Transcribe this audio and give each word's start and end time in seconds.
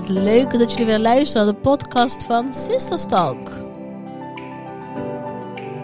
Wat 0.00 0.08
leuk 0.08 0.58
dat 0.58 0.70
jullie 0.70 0.86
weer 0.86 0.98
luisteren 0.98 1.46
naar 1.46 1.54
de 1.54 1.60
podcast 1.60 2.24
van 2.24 2.54
Sisters 2.54 3.04
Talk. 3.04 3.50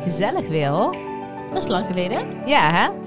Gezellig 0.01 0.49
weer 0.49 0.69
hoor. 0.69 0.97
Dat 1.49 1.59
is 1.63 1.69
lang 1.69 1.87
geleden. 1.87 2.49
Ja, 2.49 2.71
hè? 2.73 3.06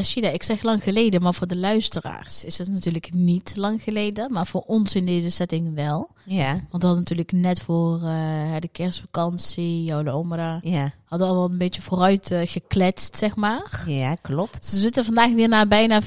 Rashida, 0.00 0.28
ik 0.28 0.42
zeg 0.42 0.62
lang 0.62 0.82
geleden, 0.82 1.22
maar 1.22 1.34
voor 1.34 1.46
de 1.46 1.56
luisteraars 1.56 2.44
is 2.44 2.58
het 2.58 2.68
natuurlijk 2.68 3.12
niet 3.14 3.52
lang 3.56 3.82
geleden. 3.82 4.32
Maar 4.32 4.46
voor 4.46 4.60
ons 4.66 4.94
in 4.94 5.06
deze 5.06 5.30
setting 5.30 5.74
wel. 5.74 6.08
Ja. 6.24 6.50
Want 6.52 6.82
we 6.82 6.88
hadden 6.88 6.96
natuurlijk 6.98 7.32
net 7.32 7.60
voor 7.60 7.94
eh, 8.02 8.54
de 8.58 8.68
kerstvakantie, 8.72 9.84
Jola 9.84 10.16
Omra, 10.16 10.60
Ja. 10.62 10.92
hadden 11.04 11.28
we 11.28 11.32
al 11.34 11.40
wel 11.40 11.50
een 11.50 11.58
beetje 11.58 11.82
vooruit 11.82 12.30
eh, 12.30 12.40
gekletst, 12.44 13.16
zeg 13.16 13.36
maar. 13.36 13.84
Ja, 13.86 14.14
klopt. 14.14 14.70
We 14.70 14.78
zitten 14.78 15.04
vandaag 15.04 15.32
weer 15.32 15.48
na 15.48 15.66
bijna 15.66 16.02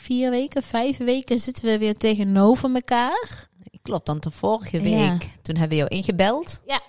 vier 0.00 0.30
weken, 0.30 0.62
vijf 0.62 0.96
weken 0.96 1.38
zitten 1.40 1.64
we 1.64 1.78
weer 1.78 1.96
tegenover 1.96 2.74
elkaar. 2.74 3.48
Klopt, 3.82 4.06
want 4.08 4.22
de 4.22 4.30
vorige 4.30 4.76
Ja. 4.90 5.10
week, 5.10 5.28
toen 5.42 5.56
hebben 5.56 5.68
we 5.78 5.84
jou 5.84 5.88
ingebeld. 5.96 6.60
En 6.66 6.80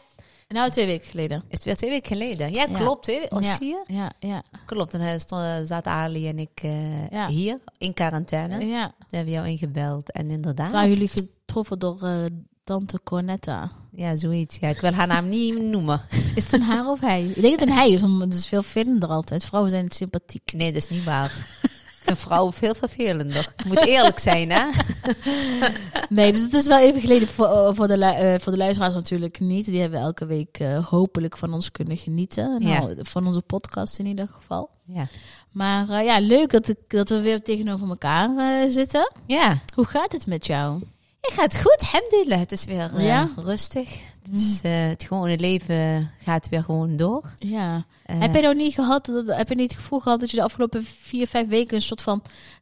nou 0.48 0.72
twee 0.72 0.86
weken 0.86 1.08
geleden. 1.08 1.38
Is 1.48 1.54
het 1.58 1.64
weer 1.64 1.76
twee 1.76 1.90
weken 1.90 2.08
geleden? 2.18 2.54
Ja, 2.54 2.66
klopt. 2.66 3.04
Twee 3.04 3.20
weken. 3.20 3.38
Oh, 3.38 3.44
Ja. 3.44 3.56
zie 3.56 3.68
je? 3.68 3.84
Ja, 3.88 4.12
ja, 4.20 4.44
Klopt. 4.66 4.94
En 4.94 5.00
dan 5.00 5.20
stond- 5.20 5.68
zaten 5.68 5.92
Ali 5.92 6.28
en 6.28 6.40
ik 6.40 6.60
eh, 7.12 7.26
hier 7.26 7.60
in 7.78 7.94
quarantaine. 7.94 8.58
Toen 8.58 8.70
ja. 8.70 8.94
hebben 9.00 9.26
we 9.26 9.32
jou 9.32 9.48
ingebeld. 9.48 10.12
En 10.12 10.30
inderdaad. 10.32 10.72
Waren 10.72 10.90
jullie 10.92 11.08
getroffen 11.08 11.80
door 11.80 12.02
eh, 12.04 12.16
tante 12.64 13.00
Cornetta? 13.04 13.72
Ja, 13.92 14.16
zoiets. 14.18 14.58
Ja, 14.60 14.68
ik 14.68 14.80
wil 14.80 14.92
haar 14.92 15.08
naam 15.08 15.30
niet 15.30 15.62
noemen. 15.62 16.02
Is 16.36 16.44
het 16.44 16.54
een 16.54 16.62
haar 16.62 16.88
of 16.88 17.00
hij? 17.00 17.24
Ik 17.24 17.42
denk 17.42 17.60
dat 17.60 17.60
het 17.60 17.70
een 17.70 17.76
hij 17.76 17.92
is, 17.92 18.02
want 18.02 18.20
het 18.20 18.34
is 18.34 18.48
veel 18.48 18.62
vervelender 18.64 19.10
altijd. 19.10 19.46
Vrouwen 19.46 19.72
zijn 19.72 19.92
sympathiek. 19.92 20.54
Nee, 20.56 20.72
dat 20.74 20.82
is 20.84 20.90
niet 20.90 21.04
waar. 21.04 21.48
Vind 22.08 22.20
vrouwen 22.20 22.54
veel 22.54 22.76
vervelender. 22.76 23.54
Ik 23.58 23.66
moet 23.66 23.86
eerlijk 23.86 24.20
zijn, 24.20 24.52
hè? 24.52 24.64
Nee, 26.10 26.32
dus 26.32 26.42
het 26.42 26.54
is 26.54 26.68
wel 26.68 26.80
even 26.80 27.02
geleden 27.02 27.28
voor, 27.28 27.46
eh, 27.46 27.70
voor, 27.74 27.88
de, 27.88 28.06
eh, 28.06 28.40
voor 28.40 28.52
de 28.52 28.58
luisteraars 28.58 28.94
natuurlijk 28.94 29.40
niet. 29.40 29.66
Die 29.66 29.82
hebben 29.82 30.00
elke 30.00 30.26
week 30.26 30.58
eh, 30.60 30.86
hopelijk 30.88 31.38
van 31.38 31.54
ons 31.54 31.72
kunnen 31.72 31.98
genieten. 31.98 32.64
Nou, 32.64 32.96
Van 33.02 33.28
onze 33.28 33.42
podcast 33.42 34.00
in 34.00 34.06
ieder 34.06 34.28
geval. 34.28 34.70
Ja. 34.86 35.08
Maar 35.52 36.04
ja, 36.04 36.20
leuk 36.20 36.52
dat, 36.52 36.70
ik, 36.70 36.78
dat 36.88 37.10
we 37.10 37.22
weer 37.22 37.42
tegenover 37.44 37.90
elkaar 37.90 38.32
zitten. 38.72 39.12
Ja. 39.26 39.58
Hoe 39.76 39.86
gaat 39.86 40.12
het 40.12 40.26
met 40.26 40.46
jou? 40.46 40.82
Het 41.22 41.34
gaat 41.34 41.58
goed, 41.58 41.78
alhamdulillah. 41.80 42.40
Het 42.40 42.52
is 42.52 42.66
weer 42.66 43.02
Ja? 43.02 43.30
rustig. 43.36 44.00
Het, 44.30 44.40
is, 44.40 44.60
eh, 44.64 44.88
het 44.88 45.04
gewone 45.04 45.38
leven 45.40 46.12
gaat 46.24 46.50
weer 46.50 46.64
gewoon 46.64 46.96
door. 46.96 47.24
Ja. 47.38 47.86
Eh, 48.06 48.20
heb 48.20 48.36
je 48.36 48.42
nou 48.42 48.56
niet 48.56 48.74
gehad, 48.74 49.06
dat, 49.06 49.28
heb 49.28 49.50
je 49.50 49.56
niet 49.56 49.72
het 49.72 49.80
gevoel 49.80 50.00
gehad 50.00 50.20
dat 50.20 50.30
je 50.32 50.38
de 50.38 50.44
afgelopen 50.44 50.84
vier, 50.84 51.28
vijf 51.28 51.48
weken 51.48 51.76
een 51.76 51.82
soort 51.82 52.02
van 52.02 52.22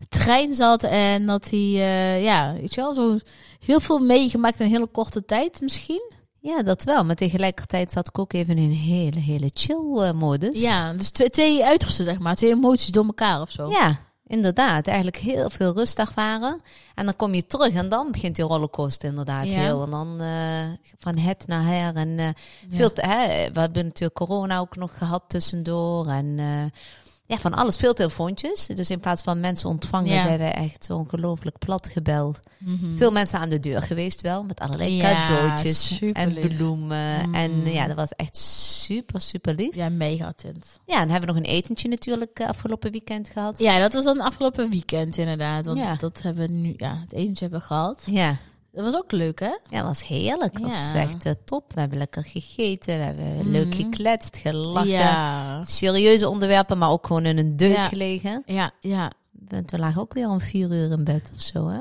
trein 0.10 0.54
zat 0.54 0.84
en 0.84 1.26
dat 1.26 1.44
die, 1.50 1.80
eh, 1.80 2.24
ja, 2.24 2.54
weet 2.54 2.74
je 2.74 2.82
wel, 2.82 2.94
zo 2.94 3.18
heel 3.66 3.80
veel 3.80 4.00
meegemaakt 4.00 4.60
in 4.60 4.66
een 4.66 4.72
hele 4.72 4.88
korte 4.88 5.26
tijd 5.26 5.62
misschien? 5.62 6.12
Ja, 6.40 6.64
dat 6.64 6.84
wel. 6.84 7.06
Maar 7.06 7.16
tegelijkertijd 7.16 7.92
zat 7.92 8.08
ik 8.08 8.20
ook 8.20 8.34
even 8.34 8.58
in 8.58 8.64
een 8.64 8.78
hele, 8.78 9.20
hele 9.20 9.50
chill 9.54 10.14
modus. 10.14 10.62
Ja, 10.62 10.94
dus 10.94 11.10
twee, 11.10 11.30
twee 11.30 11.66
uitersten 11.66 12.06
zeg 12.06 12.20
maar, 12.20 12.36
twee 12.36 12.52
emoties 12.52 12.92
door 12.92 13.06
elkaar 13.06 13.42
of 13.42 13.52
zo. 13.52 13.70
Ja, 13.70 14.00
inderdaad. 14.28 14.88
Eigenlijk 14.88 15.18
heel 15.18 15.50
veel 15.50 15.74
rust 15.74 16.00
ervaren. 16.00 16.62
En 16.96 17.06
dan 17.06 17.16
kom 17.16 17.34
je 17.34 17.46
terug 17.46 17.74
en 17.74 17.90
dan 17.90 18.12
begint 18.12 18.36
die 18.36 18.46
rollercoaster 18.46 19.10
inderdaad 19.10 19.46
Ja. 19.46 19.60
heel. 19.60 19.84
En 19.84 19.90
dan 19.90 20.22
eh, 20.22 20.66
van 21.00 21.18
het 21.18 21.48
naar 21.48 21.66
her. 21.66 21.96
En 21.96 22.20
eh, 22.20 22.28
veel 22.70 22.92
te, 22.94 23.02
hè, 23.02 23.52
we 23.52 23.60
hebben 23.60 23.84
natuurlijk 23.86 24.14
corona 24.20 24.60
ook 24.60 24.76
nog 24.76 24.98
gehad 24.98 25.24
tussendoor. 25.28 26.08
En 26.08 26.36
eh, 26.40 26.80
ja, 27.28 27.38
van 27.38 27.54
alles. 27.54 27.76
Veel 27.76 27.94
telefoontjes. 27.94 28.66
Dus 28.68 28.90
in 28.90 29.00
plaats 29.00 29.22
van 29.24 29.40
mensen 29.40 29.70
ontvangen 29.70 30.14
Ja. 30.14 30.20
zijn 30.22 30.38
we 30.38 30.44
echt 30.46 30.90
ongelooflijk 30.90 31.58
plat 31.58 31.90
gebeld. 31.94 32.40
Mhm. 32.58 32.96
Veel 32.96 33.12
mensen 33.12 33.40
aan 33.40 33.50
de 33.50 33.60
deur 33.60 33.82
geweest 33.82 34.22
wel. 34.22 34.44
Met 34.44 34.60
allerlei 34.60 34.96
Ja, 34.96 35.26
cadeautjes 35.26 36.00
en 36.14 36.34
bloemen. 36.34 37.28
Mm. 37.30 37.34
En 37.36 37.66
ja, 37.74 37.88
dat 37.88 37.96
was 37.96 38.12
echt 38.16 38.38
super, 38.38 39.22
super 39.22 39.54
lief. 39.56 39.76
Ja, 39.76 39.90
mega 39.90 40.34
tint. 40.36 40.80
Ja, 40.86 40.94
en 40.94 41.00
dan 41.02 41.10
hebben 41.10 41.30
we 41.34 41.36
nog 41.40 41.46
een 41.46 41.56
etentje 41.56 41.88
natuurlijk 41.90 42.40
eh, 42.40 42.48
afgelopen 42.48 42.92
weekend 42.92 43.30
gehad. 43.30 43.60
Ja, 43.60 43.80
dat 43.80 43.94
was 43.94 44.04
dan 44.04 44.20
afgelopen 44.20 44.70
weekend 44.70 45.18
inderdaad. 45.18 45.66
Want 45.66 45.78
Ja. 45.78 45.96
dat 45.96 46.22
hebben 46.22 46.48
we 46.48 46.54
nu, 46.54 46.74
ja, 46.78 46.98
het 47.02 47.14
etentje 47.14 47.44
hebben 47.44 47.60
we 47.60 47.66
gehad. 47.66 48.04
Ja, 48.12 48.36
Dat 48.76 48.84
was 48.84 48.96
ook 48.96 49.12
leuk, 49.12 49.40
hè? 49.40 49.46
ja 49.46 49.58
dat 49.70 49.84
was 49.86 50.08
heerlijk. 50.08 50.54
Dat 50.54 50.62
was 50.62 50.94
echt 50.94 51.26
eh, 51.26 51.32
top. 51.46 51.74
We 51.74 51.80
hebben 51.80 51.98
lekker 51.98 52.24
gegeten. 52.24 52.98
We 52.98 53.04
hebben 53.04 53.26
Mhm. 53.38 53.50
leuk 53.50 53.76
gekletst, 53.76 54.38
gelachen. 54.38 54.90
Ja. 54.90 55.64
Serieuze 55.64 56.30
onderwerpen, 56.30 56.78
maar 56.78 56.90
ook 56.90 57.08
gewoon 57.08 57.26
in 57.26 57.38
een 57.38 57.58
deuk 57.58 57.76
Ja. 57.76 57.88
gelegen. 57.88 58.44
Ja, 58.46 58.72
ja. 58.80 59.12
En 59.48 59.66
toen 59.66 59.80
lagen 59.80 60.02
ook 60.02 60.14
weer 60.14 60.30
om 60.30 60.40
vier 60.42 60.72
uur 60.72 60.92
in 60.92 61.04
bed 61.04 61.32
of 61.36 61.42
zo, 61.42 61.68
hè? 61.68 61.80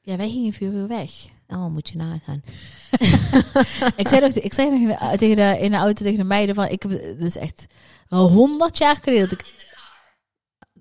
Ja, 0.00 0.16
wij 0.16 0.30
gingen 0.30 0.52
vier 0.52 0.72
uur 0.72 0.88
weg. 0.88 1.10
Oh, 1.48 1.66
moet 1.66 1.88
je 1.88 1.96
nagaan. 1.96 2.42
ik 4.02 4.08
zei 4.08 4.20
nog, 4.20 4.32
ik 4.32 4.52
zei 4.54 4.70
nog 4.70 4.80
in 4.80 4.86
de, 4.88 5.16
tegen 5.16 5.36
de, 5.36 5.56
in 5.60 5.70
de 5.70 5.76
auto 5.76 6.04
tegen 6.04 6.18
de 6.18 6.24
meiden 6.24 6.54
van, 6.54 6.68
ik 6.68 6.82
heb, 6.82 6.90
dit 6.90 7.22
is 7.22 7.36
echt 7.36 7.66
honderd 8.08 8.78
jaar 8.78 8.96
geleden 9.02 9.28
dat 9.28 9.38
ik 9.38 9.70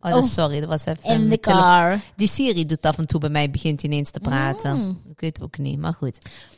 Oh, 0.02 0.16
Oh. 0.16 0.24
sorry, 0.24 0.60
dat 0.60 0.70
was 0.70 0.86
even... 0.86 1.10
in 1.10 1.30
de 1.30 1.40
car. 1.40 2.00
Die 2.16 2.28
Siri 2.28 2.66
doet 2.66 2.82
af 2.82 2.98
en 2.98 3.08
toe 3.08 3.20
bij 3.20 3.30
mij, 3.30 3.50
begint 3.50 3.84
ineens 3.84 4.10
te 4.10 4.20
praten. 4.20 4.76
Mm. 4.78 5.00
Ik 5.10 5.20
weet 5.20 5.36
het 5.36 5.46
ook 5.46 5.58
niet, 5.58 5.80
maar 5.80 5.94
goed. 5.94 6.18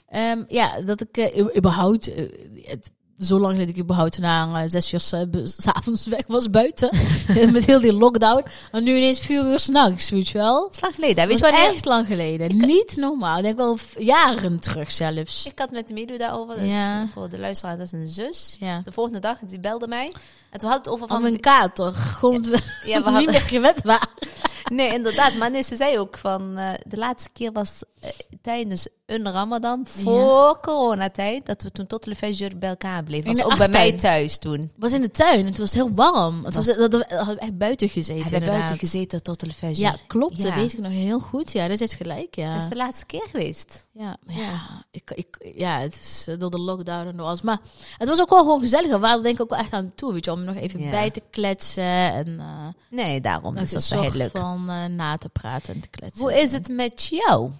Ehm, 0.09 0.43
ja, 0.47 0.81
dat 0.81 1.01
ik 1.01 1.17
eh, 1.17 1.45
überhaupt, 1.57 2.13
eh, 2.13 2.23
het, 2.63 2.91
zo 3.25 3.39
lang 3.39 3.51
geleden 3.51 3.67
dat 3.67 3.75
ik 3.75 3.81
überhaupt 3.83 4.17
na 4.17 4.63
eh, 4.63 4.69
zes 4.69 4.93
uur 4.93 4.99
s- 4.99 5.09
b- 5.31 5.35
s 5.61 5.67
avonds 5.67 6.05
weg 6.07 6.23
was 6.27 6.49
buiten. 6.49 6.89
met 7.51 7.65
heel 7.65 7.79
die 7.79 7.93
lockdown. 7.93 8.43
En 8.71 8.83
nu 8.83 8.95
ineens 8.95 9.19
vier 9.19 9.45
uur 9.45 9.59
s'nachts, 9.59 10.09
weet 10.09 10.29
je 10.29 10.37
wel. 10.37 10.63
Het 10.63 10.73
is 10.75 10.81
lang 10.81 10.93
geleden. 10.95 11.27
Weet 11.27 11.39
je 11.39 11.45
echt 11.47 11.85
lang 11.85 12.07
geleden. 12.07 12.57
Niet 12.57 12.95
normaal. 12.95 13.37
Ik 13.37 13.43
denk 13.43 13.57
wel 13.57 13.77
jaren 13.97 14.59
terug 14.59 14.91
zelfs. 14.91 15.45
Ik 15.45 15.59
had 15.59 15.71
met 15.71 15.87
de 15.87 15.93
Midu 15.93 16.17
daarover. 16.17 16.59
Dus 16.59 16.71
Ja. 16.71 17.07
voor 17.13 17.29
de 17.29 17.39
luisteraar, 17.39 17.77
dat 17.77 17.85
is 17.85 17.91
een 17.91 18.07
zus. 18.07 18.55
Ja. 18.59 18.81
De 18.85 18.91
volgende 18.91 19.19
dag, 19.19 19.37
die 19.39 19.59
belde 19.59 19.87
mij. 19.87 20.13
En 20.49 20.59
toen 20.59 20.69
had 20.69 20.77
het 20.77 20.89
over 20.89 21.07
Van 21.07 21.21
mijn 21.21 21.39
kater. 21.39 21.93
Gewoon 21.93 22.43
we 22.43 22.49
Ja, 22.49 22.57
we 22.85 22.93
niet 22.95 23.03
hadden... 23.03 23.31
meer 23.31 23.41
gewend 23.41 23.81
waren. 23.83 24.07
Nee, 24.63 24.93
inderdaad. 24.93 25.33
Maar 25.35 25.51
nee, 25.51 25.63
ze 25.63 25.75
zei 25.75 25.99
ook 25.99 26.17
van... 26.17 26.57
eh, 26.57 26.69
de 26.87 26.97
laatste 26.97 27.29
keer 27.33 27.51
was 27.51 27.71
eh, 27.99 28.09
tijdens 28.43 28.87
een 29.05 29.31
ramadan, 29.31 29.87
voor 30.03 30.59
coronatijd, 30.61 31.45
dat 31.45 31.61
we 31.61 31.71
toen 31.71 31.87
tot 31.87 32.03
de 32.03 32.15
vijf 32.15 32.39
uur 32.39 32.57
bij 32.57 32.69
elkaar 32.69 33.03
bleven. 33.03 33.33
Was 33.35 33.43
ook 33.43 33.57
bij 33.57 33.69
mij 33.69 33.91
thuis 33.91 34.37
toen. 34.37 34.59
Het 34.59 34.71
was 34.77 34.91
in 34.93 35.01
de 35.01 35.11
tuin. 35.11 35.39
en 35.39 35.45
Het 35.45 35.57
was 35.57 35.73
heel 35.73 35.91
warm. 35.93 36.45
Het 36.45 36.53
was, 36.55 36.65
dat, 36.65 36.91
dat, 36.91 37.05
we 37.09 37.35
echt 37.37 37.57
buiten 37.57 37.89
gezeten. 37.89 38.21
Hebben 38.31 38.49
we 38.49 38.55
buiten 38.55 38.77
gezeten 38.77 39.23
tot 39.23 39.39
de 39.39 39.51
vijf 39.51 39.77
uur. 39.77 39.83
Ja, 39.83 39.95
klopt. 40.07 40.37
Dat 40.37 40.45
Ja. 40.47 40.55
weet 40.55 40.73
ik 40.73 40.79
nog 40.79 40.91
heel 40.91 41.19
goed. 41.19 41.51
Ja, 41.51 41.63
dat 41.67 41.71
is 41.73 41.79
het 41.79 41.93
gelijk. 41.93 42.35
Ja. 42.35 42.53
Dat 42.53 42.63
is 42.63 42.69
de 42.69 42.75
laatste 42.75 43.05
keer 43.05 43.27
geweest. 43.31 43.87
Ja, 43.93 44.17
ja, 44.27 44.85
ik, 44.91 45.11
ik, 45.15 45.51
ja, 45.55 45.79
het 45.79 45.93
is 45.93 46.25
eh, 46.27 46.35
door 46.37 46.51
de 46.51 46.59
lockdown 46.59 47.07
en 47.07 47.19
alles. 47.19 47.41
Maar 47.41 47.59
het 47.97 48.07
was 48.09 48.21
ook 48.21 48.29
wel 48.29 48.39
gewoon 48.39 48.59
gezellig. 48.59 48.91
We 48.91 48.99
waren 48.99 49.23
denk 49.23 49.35
ik 49.35 49.41
ook 49.41 49.49
wel 49.49 49.59
echt 49.59 49.73
aan 49.73 49.91
toe, 49.95 50.13
weet 50.13 50.25
je, 50.25 50.31
om 50.31 50.43
nog 50.43 50.55
even 50.55 50.81
Ja. 50.83 50.89
bij 50.89 51.09
te 51.09 51.21
kletsen 51.29 51.83
en 52.13 52.39
eh 52.39 52.67
Nee, 52.89 53.21
daarom. 53.21 53.55
Dus 53.55 53.71
dat 53.71 53.87
was 53.89 54.01
heel 54.01 54.11
leuk. 54.13 54.31
van 54.31 54.69
eh, 54.69 54.85
na 54.85 55.17
te 55.17 55.29
praten 55.29 55.73
en 55.73 55.79
te 55.81 55.87
kletsen. 55.89 56.21
Hoe 56.21 56.39
is 56.41 56.51
het 56.51 56.67
met 56.67 57.05
jou? 57.05 57.51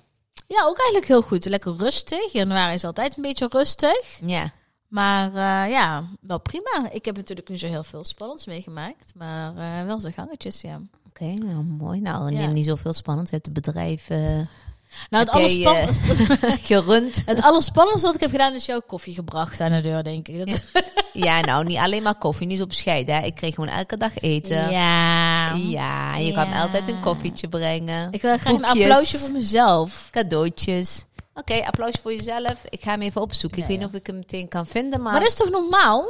Ja, 0.54 0.64
ook 0.66 0.78
eigenlijk 0.78 1.08
heel 1.08 1.22
goed. 1.22 1.46
Lekker 1.46 1.76
rustig. 1.76 2.32
Januari 2.32 2.74
is 2.74 2.84
altijd 2.84 3.16
een 3.16 3.22
beetje 3.22 3.48
rustig. 3.52 4.20
Ja. 4.26 4.52
Maar 4.88 5.28
eh, 5.28 5.72
ja, 5.72 6.04
wel 6.22 6.40
prima. 6.40 6.90
Ik 6.92 7.06
heb 7.06 7.16
natuurlijk 7.16 7.50
nu 7.50 7.58
zo 7.58 7.68
heel 7.68 7.84
veel 7.84 8.04
spannends 8.04 8.46
meegemaakt. 8.46 9.12
Maar 9.16 9.56
eh, 9.58 9.86
wel 9.86 10.02
zijn 10.02 10.14
gangetjes, 10.14 10.62
ja. 10.62 10.82
Oké, 11.08 11.24
nou 11.26 11.64
mooi. 11.64 12.00
Nou, 12.02 12.32
Ja. 12.32 12.40
neem 12.40 12.54
niet 12.54 12.66
zoveel 12.66 12.94
spannend. 12.94 13.30
Je 13.30 13.34
hebt 13.36 13.46
het 13.46 13.56
bedrijf 13.66 14.10
eh, 14.10 14.18
Nou, 15.10 15.24
het 15.24 15.30
allerspannendste, 15.30 16.38
gerund. 16.72 17.22
het 17.26 17.42
allerspannendste 17.42 18.06
wat 18.08 18.16
ik 18.16 18.22
heb 18.22 18.32
gedaan 18.32 18.54
is 18.54 18.66
jouw 18.66 18.82
koffie 18.88 19.14
gebracht 19.14 19.60
aan 19.60 19.72
de 19.72 19.82
deur, 19.82 20.04
denk 20.04 20.28
ik. 20.28 20.38
Dat, 20.50 20.64
Ja, 21.14 21.40
nou, 21.40 21.64
niet 21.66 21.78
alleen 21.78 22.04
maar 22.04 22.16
koffie, 22.16 22.48
niet 22.48 22.58
zo 22.58 22.66
bescheiden. 22.68 23.16
hè. 23.16 23.22
Ik 23.22 23.36
kreeg 23.36 23.54
gewoon 23.56 23.70
elke 23.70 23.98
dag 23.98 24.12
eten. 24.20 24.72
ja. 24.72 25.54
Ja, 25.54 26.16
je 26.18 26.26
Ja. 26.26 26.32
kwam 26.44 26.54
altijd 26.54 26.92
een 26.92 27.00
koffietje 27.00 27.48
brengen. 27.50 28.12
Ik 28.12 28.22
wil 28.22 28.38
graag 28.38 28.54
een 28.54 28.66
applausje 28.66 29.18
voor 29.18 29.32
mezelf. 29.32 30.08
Cadeautjes. 30.12 31.06
Oké, 31.34 31.66
applaus 31.66 31.94
voor 32.02 32.12
jezelf. 32.14 32.56
Ik 32.70 32.82
ga 32.82 32.92
hem 32.92 33.02
even 33.02 33.22
opzoeken. 33.22 33.58
Ja, 33.58 33.64
ik 33.64 33.70
weet 33.70 33.80
ja. 33.80 33.86
niet 33.86 33.94
of 33.94 34.00
ik 34.00 34.08
hem 34.08 34.16
meteen 34.18 34.48
kan 34.48 34.66
vinden, 34.66 35.02
maar... 35.02 35.12
Maar 35.12 35.22
dat 35.22 35.30
is 35.30 35.36
toch 35.38 35.50
normaal? 35.50 36.06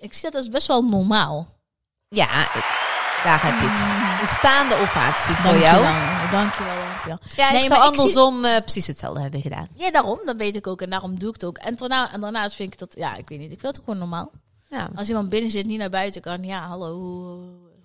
Ik 0.00 0.12
zie 0.14 0.22
dat 0.30 0.34
als 0.34 0.48
best 0.48 0.66
wel 0.66 0.82
normaal. 0.82 1.48
Ja, 2.08 2.40
ik- 2.54 2.84
daar 3.24 3.42
heb 3.42 3.60
je 3.60 3.66
het. 3.68 4.20
Een 4.22 4.28
staande 4.28 4.74
ovatie 4.76 5.34
voor 5.34 5.50
Dankjewel. 5.50 5.82
jou. 5.82 6.30
Dankjewel, 6.30 6.40
dankjewel. 6.40 6.85
Ja, 7.06 7.50
Nee, 7.52 7.68
maar 7.68 7.78
zie- 7.78 7.86
andersom 7.86 8.44
eh, 8.44 8.56
precies 8.60 8.86
hetzelfde 8.86 9.20
hebben 9.20 9.40
gedaan. 9.40 9.68
Ja, 9.74 9.90
daarom. 9.90 10.18
Dat 10.24 10.36
weet 10.36 10.56
ik 10.56 10.66
ook. 10.66 10.80
En 10.82 10.90
daarom 10.90 11.18
doe 11.18 11.28
ik 11.28 11.34
het 11.34 11.44
ook. 11.44 11.58
En, 11.58 11.76
daarna, 11.76 12.12
en 12.12 12.20
daarnaast 12.20 12.54
vind 12.56 12.72
ik 12.72 12.78
dat... 12.78 12.94
Ja, 12.96 13.16
ik 13.16 13.28
weet 13.28 13.38
niet. 13.38 13.52
Ik 13.52 13.60
vind 13.60 13.76
het 13.76 13.84
gewoon 13.84 13.98
normaal. 14.00 14.30
Ja. 14.70 14.90
Als 14.94 15.08
iemand 15.08 15.28
binnen 15.28 15.50
zit, 15.50 15.66
niet 15.66 15.78
naar 15.78 15.90
buiten 15.90 16.20
kan. 16.22 16.44
Ja, 16.44 16.66
hallo. 16.66 17.38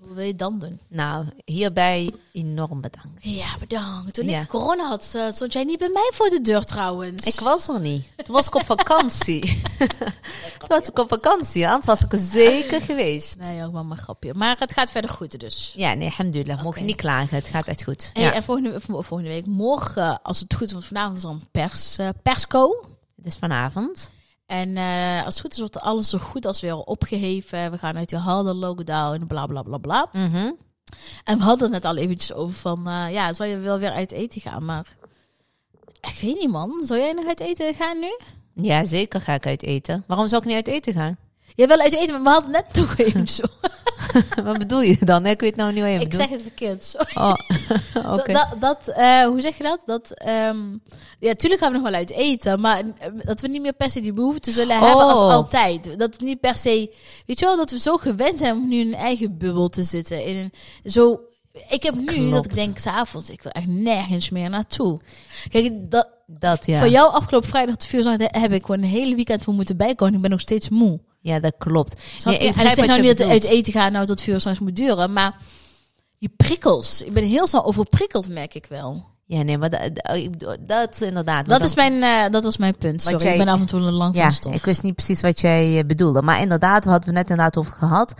Hoe 0.06 0.13
wil 0.15 0.25
je 0.25 0.36
dan 0.36 0.59
doen? 0.59 0.80
Nou, 0.88 1.25
hierbij 1.45 2.13
enorm 2.33 2.81
bedankt. 2.81 3.24
Ja, 3.24 3.57
bedankt. 3.59 4.13
Toen 4.13 4.25
Ja. 4.30 4.42
ik 4.42 4.48
corona 4.48 4.88
had, 4.88 5.12
eh, 5.15 5.31
stond 5.31 5.53
jij 5.53 5.63
niet 5.63 5.77
bij 5.80 5.89
mij 5.89 6.12
voor 6.13 6.30
de 6.30 6.42
deur 6.42 6.63
trouwens. 6.63 7.25
Ik 7.25 7.39
was 7.39 7.68
er 7.68 7.80
niet. 7.80 8.06
Toen 8.25 8.36
was 8.36 8.48
ik 8.48 8.56
op 8.56 8.65
vakantie. 8.65 9.62
Toen 10.59 10.68
was 10.68 10.88
ik 10.88 11.00
op 11.00 11.07
vakantie, 11.09 11.68
anders 11.68 11.86
was 11.86 12.01
ik 12.01 12.12
er 12.12 12.18
zeker 12.19 12.81
geweest. 12.81 13.38
Nee, 13.38 13.63
ook 13.65 13.71
maar 13.71 13.83
een 13.89 13.98
grapje. 13.98 14.33
Maar 14.33 14.56
het 14.59 14.74
gaat 14.74 14.92
verder 14.92 15.12
goed 15.12 15.39
dus. 15.39 15.74
Ja, 15.75 15.94
nee, 15.94 16.07
alhamdulillah. 16.09 16.56
Mogen 16.56 16.69
Oké. 16.69 16.80
je 16.80 16.86
niet 16.86 16.95
klagen. 16.95 17.36
Het 17.38 17.48
gaat 17.48 17.68
echt 17.68 17.83
goed. 17.83 18.09
Hey, 18.13 18.24
ja. 18.24 18.33
En 18.33 18.44
volgende, 18.44 18.81
vo- 18.81 19.01
volgende 19.01 19.31
week, 19.33 19.45
morgen, 19.45 20.21
als 20.21 20.39
het 20.39 20.53
goed 20.53 20.68
is, 20.68 20.71
want 20.74 20.86
vanavond 20.86 21.15
is 21.18 21.21
dan 21.24 21.44
pers, 21.51 21.98
eh, 21.98 22.09
persco. 22.24 22.86
Het 23.15 23.25
is 23.25 23.36
vanavond. 23.38 24.09
En 24.51 24.77
eh, 24.77 25.25
als 25.25 25.33
het 25.33 25.42
goed 25.42 25.53
is, 25.53 25.59
wordt 25.59 25.80
alles 25.80 26.09
zo 26.09 26.18
goed 26.18 26.45
als 26.45 26.62
weer 26.62 26.77
opgeheven. 26.77 27.71
We 27.71 27.77
gaan 27.77 27.98
uit 27.98 28.09
die 28.09 28.18
harde 28.18 28.53
lockdown, 28.53 29.25
bla 29.27 29.45
bla 29.45 29.62
bla 29.62 29.77
bla. 29.77 30.09
Mhm. 30.12 30.51
En 31.24 31.38
we 31.38 31.44
hadden 31.44 31.74
het 31.74 31.86
al 31.86 31.98
eventjes 31.98 32.33
over 32.33 32.56
van, 32.56 32.88
eh, 32.88 33.12
ja, 33.12 33.33
zou 33.33 33.50
je 33.50 33.57
wel 33.57 33.80
weer 33.80 33.92
uit 33.92 34.12
eten 34.12 34.42
gaan? 34.42 34.65
Maar 34.65 34.95
ik 36.01 36.19
weet 36.21 36.39
niet, 36.39 36.50
man. 36.50 36.86
Zou 36.86 37.00
jij 37.00 37.12
nog 37.12 37.27
uit 37.27 37.39
eten 37.39 37.74
gaan 37.74 38.00
nu? 38.00 38.18
Ja, 38.53 38.86
zeker 38.86 39.21
ga 39.21 39.33
ik 39.33 39.45
uit 39.45 39.63
eten. 39.63 40.03
Waarom 40.07 40.27
zou 40.27 40.42
ik 40.42 40.48
niet 40.48 40.56
uit 40.56 40.68
eten 40.68 40.94
gaan? 40.94 41.18
Jij 41.56 41.68
wil 41.68 41.80
uit 41.80 41.94
eten, 41.94 42.13
maar 42.13 42.24
we 42.24 42.30
hadden 42.30 42.51
net 42.51 42.74
toch 42.74 42.98
eventjes 43.06 43.36
zo. 43.36 43.61
wat 44.44 44.58
bedoel 44.58 44.81
je 44.81 44.98
dan? 45.00 45.25
Ik 45.25 45.40
weet 45.40 45.56
nou 45.56 45.74
niet 45.74 45.81
wat 45.84 45.92
je 45.92 46.00
Ik 46.00 46.10
bedoelt. 46.10 46.22
zeg 46.22 46.30
het 46.31 46.42
verkeerd. 46.42 46.84
Sorry. 46.84 47.16
Oh. 47.16 47.36
Dat, 48.34 48.48
dat, 48.60 48.88
eh, 48.88 49.24
hoe 49.25 49.42
zeg 49.42 49.58
je 49.58 49.63
dat? 49.63 49.80
Dat, 49.86 50.12
ehm, 50.18 50.78
ja, 51.19 51.34
tuurlijk 51.34 51.62
gaan 51.62 51.72
we 51.72 51.78
nog 51.78 51.90
wel 51.90 52.00
uit 52.00 52.12
eten, 52.12 52.60
maar 52.60 52.80
eh, 52.80 53.08
dat 53.24 53.42
we 53.42 53.48
niet 53.48 53.62
meer 53.62 53.74
per 53.74 53.90
se 53.92 54.02
die 54.02 54.13
behoefte 54.13 54.52
zullen 54.52 54.78
hebben 54.80 55.08
als 55.08 55.19
Oh. 55.19 55.31
altijd. 55.34 55.84
Dat 56.00 56.12
het 56.13 56.22
niet 56.22 56.40
per 56.40 56.58
se, 56.58 56.94
weet 57.25 57.40
je 57.40 57.46
wel, 57.46 57.58
dat 57.58 57.72
we 57.72 57.80
zo 57.80 57.98
gewend 57.98 58.40
zijn 58.40 58.56
om 58.56 58.68
nu 58.68 58.80
in 58.80 58.88
een 58.88 58.96
eigen 59.00 59.38
bubbel 59.38 59.69
te 59.69 59.84
zitten. 59.84 60.25
In 60.25 60.36
een, 60.36 60.52
zo, 60.92 61.19
ik 61.69 61.84
heb 61.84 61.96
nu 61.96 62.06
Klopt. 62.06 62.31
dat 62.31 62.46
ik 62.46 62.54
denk, 62.54 62.78
s'avonds, 62.78 63.30
ik 63.30 63.42
wil 63.42 63.52
echt 63.52 63.68
nergens 63.68 64.30
meer 64.30 64.50
naartoe. 64.50 65.00
Kijk, 65.50 65.92
dat, 65.92 66.10
Dat 66.28 66.66
ja. 66.66 66.78
voor 66.78 66.88
jou 66.88 67.13
afgelopen 67.13 67.50
vrijdag 67.50 67.75
te 67.75 68.02
daar 68.18 68.42
heb 68.42 68.52
ik 68.52 68.66
gewoon 68.66 68.81
een 68.81 68.90
hele 68.90 69.16
weekend 69.16 69.44
voor 69.44 69.54
moeten 69.54 69.78
bijkomen. 69.78 70.13
Ik 70.16 70.22
ben 70.22 70.30
nog 70.30 70.42
steeds 70.42 70.69
moe. 70.69 71.00
Ja, 71.22 71.40
dat 71.40 71.54
klopt. 71.58 72.02
Nee, 72.24 72.38
ik 72.38 72.56
ik 72.56 72.74
zeg 72.74 72.86
nou 72.86 73.02
niet 73.02 73.18
dat 73.18 73.28
uit 73.28 73.44
eten 73.44 73.74
gaan 73.74 73.92
nou 73.92 74.06
tot 74.06 74.22
vier 74.22 74.34
uur 74.34 74.42
s'nachts 74.42 74.60
moet 74.60 74.76
duren, 74.76 75.14
maar 75.14 75.36
die 76.20 76.34
prikkels. 76.38 77.02
Ik 77.02 77.14
ben 77.14 77.24
heel 77.24 77.48
snel 77.48 77.66
overprikkeld, 77.66 78.30
merk 78.30 78.54
ik 78.54 78.66
wel. 78.70 79.06
Ja, 79.26 79.42
nee, 79.42 79.58
maar 79.58 79.70
dat, 79.70 79.90
dat, 80.60 81.02
inderdaad. 81.02 81.48
Dat, 81.48 81.62
is 81.64 81.76
mijn, 81.76 82.04
eh, 82.04 82.32
dat 82.32 82.44
was 82.44 82.58
mijn 82.58 82.78
punt. 82.78 83.02
Sorry, 83.02 83.24
jij- 83.24 83.32
ik 83.32 83.38
ben 83.38 83.48
af 83.48 83.60
en 83.60 83.66
toe 83.66 83.80
een 83.80 83.92
lang 83.92 84.16
Ja, 84.16 84.30
stof. 84.30 84.54
ik 84.54 84.66
wist 84.66 84.84
niet 84.84 84.96
precies 84.96 85.22
wat 85.22 85.40
jij 85.40 85.78
eh, 85.78 85.86
bedoelde. 85.86 86.22
Maar 86.22 86.42
inderdaad, 86.42 86.84
we 86.84 86.90
hadden 86.90 87.10
we 87.10 87.16
net 87.16 87.30
inderdaad 87.30 87.58
over 87.58 87.74
gehad. 87.74 88.14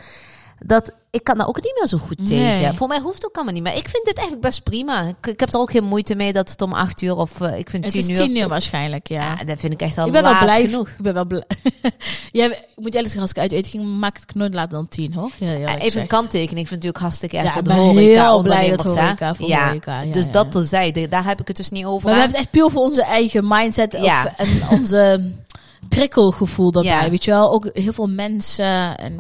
Dat 0.66 0.92
ik 1.12 1.24
kan 1.24 1.38
daar 1.38 1.48
ook 1.48 1.62
niet 1.62 1.74
meer 1.78 1.88
zo 1.88 1.98
goed 1.98 2.26
tegen. 2.26 2.62
Nee. 2.62 2.74
Voor 2.74 2.88
mij 2.88 3.00
hoeft 3.00 3.26
ook 3.26 3.36
allemaal 3.36 3.54
niet 3.54 3.64
meer. 3.64 3.76
Ik 3.76 3.88
vind 3.90 4.06
dit 4.06 4.18
eigenlijk 4.18 4.48
best 4.48 4.64
prima. 4.64 5.02
Ik, 5.02 5.28
ik 5.28 5.40
heb 5.40 5.54
er 5.54 5.60
ook 5.60 5.72
geen 5.72 5.84
moeite 5.84 6.16
mee 6.16 6.34
dat 6.34 6.50
het 6.50 6.62
om 6.62 6.74
acht 6.74 7.02
uur 7.02 7.16
of 7.16 7.42
eh, 7.42 7.58
ik 7.58 7.70
vind 7.70 7.84
het 7.84 7.94
tien 7.94 8.02
is 8.02 8.10
uur. 8.10 8.16
tien 8.16 8.36
uur 8.36 8.48
waarschijnlijk, 8.48 9.08
ja. 9.08 9.36
Ja, 9.40 9.44
dat 9.44 9.60
vind 9.60 9.74
ik 9.74 9.82
echt 9.82 9.98
al 9.98 10.06
ik 10.06 10.12
ben 10.12 10.24
wel 10.24 10.38
blij. 10.38 10.68
genoeg. 10.68 10.88
Ik 10.90 11.02
ben 11.02 11.14
wel 11.14 11.26
blij. 11.26 11.44
ja, 12.32 12.46
ik 12.46 12.58
moet 12.76 12.94
eerlijk 12.94 13.12
zeggen, 13.14 13.22
als 13.22 13.30
ik 13.30 13.38
uit 13.38 13.52
eten 13.52 13.72
ging, 13.72 14.00
maak 14.00 14.16
ik 14.18 14.24
het 14.26 14.36
nooit 14.36 14.54
later 14.54 14.72
dan 14.72 14.88
tien, 14.88 15.14
hoor. 15.14 15.32
Ja, 15.38 15.48
even 15.48 16.02
een 16.02 16.08
kant. 16.08 16.08
kanttekening. 16.08 16.60
Ik 16.60 16.68
vind 16.68 16.70
het 16.70 16.70
natuurlijk 16.70 16.98
hartstikke 16.98 17.38
erg 17.38 17.46
Ja, 17.46 17.52
voor 17.52 17.62
ik 17.62 17.68
de 17.68 17.74
ben 17.74 17.84
horeca 17.84 18.32
heel 18.32 18.42
blij 18.42 18.70
dat 18.70 18.84
horeca 18.84 19.36
voor 19.36 19.48
ja. 19.48 19.66
horeca, 19.66 20.02
ja, 20.02 20.12
dus 20.12 20.32
dat 20.32 20.52
terzijde, 20.52 21.08
daar 21.08 21.26
heb 21.26 21.40
ik 21.40 21.48
het 21.48 21.58
dus 21.58 21.70
niet 21.70 21.86
over. 21.86 22.04
Maar 22.06 22.14
we 22.14 22.20
hebben 22.20 22.38
het 22.38 22.46
echt 22.46 22.56
puur 22.56 22.72
voor 22.72 22.82
onze 22.82 23.04
eigen 23.04 23.48
mindset 23.48 23.98
Ja. 24.00 24.24
of, 24.38 24.48
en 24.48 24.68
onze 24.70 25.32
prikkelgevoel 25.90 26.72
daarbij. 26.72 27.04
Ja. 27.04 27.10
Weet 27.10 27.26
je 27.26 27.32
wel, 27.32 27.52
ook 27.54 27.70
heel 27.74 27.94
veel 27.94 28.10
mensen. 28.10 28.98
En 28.98 29.16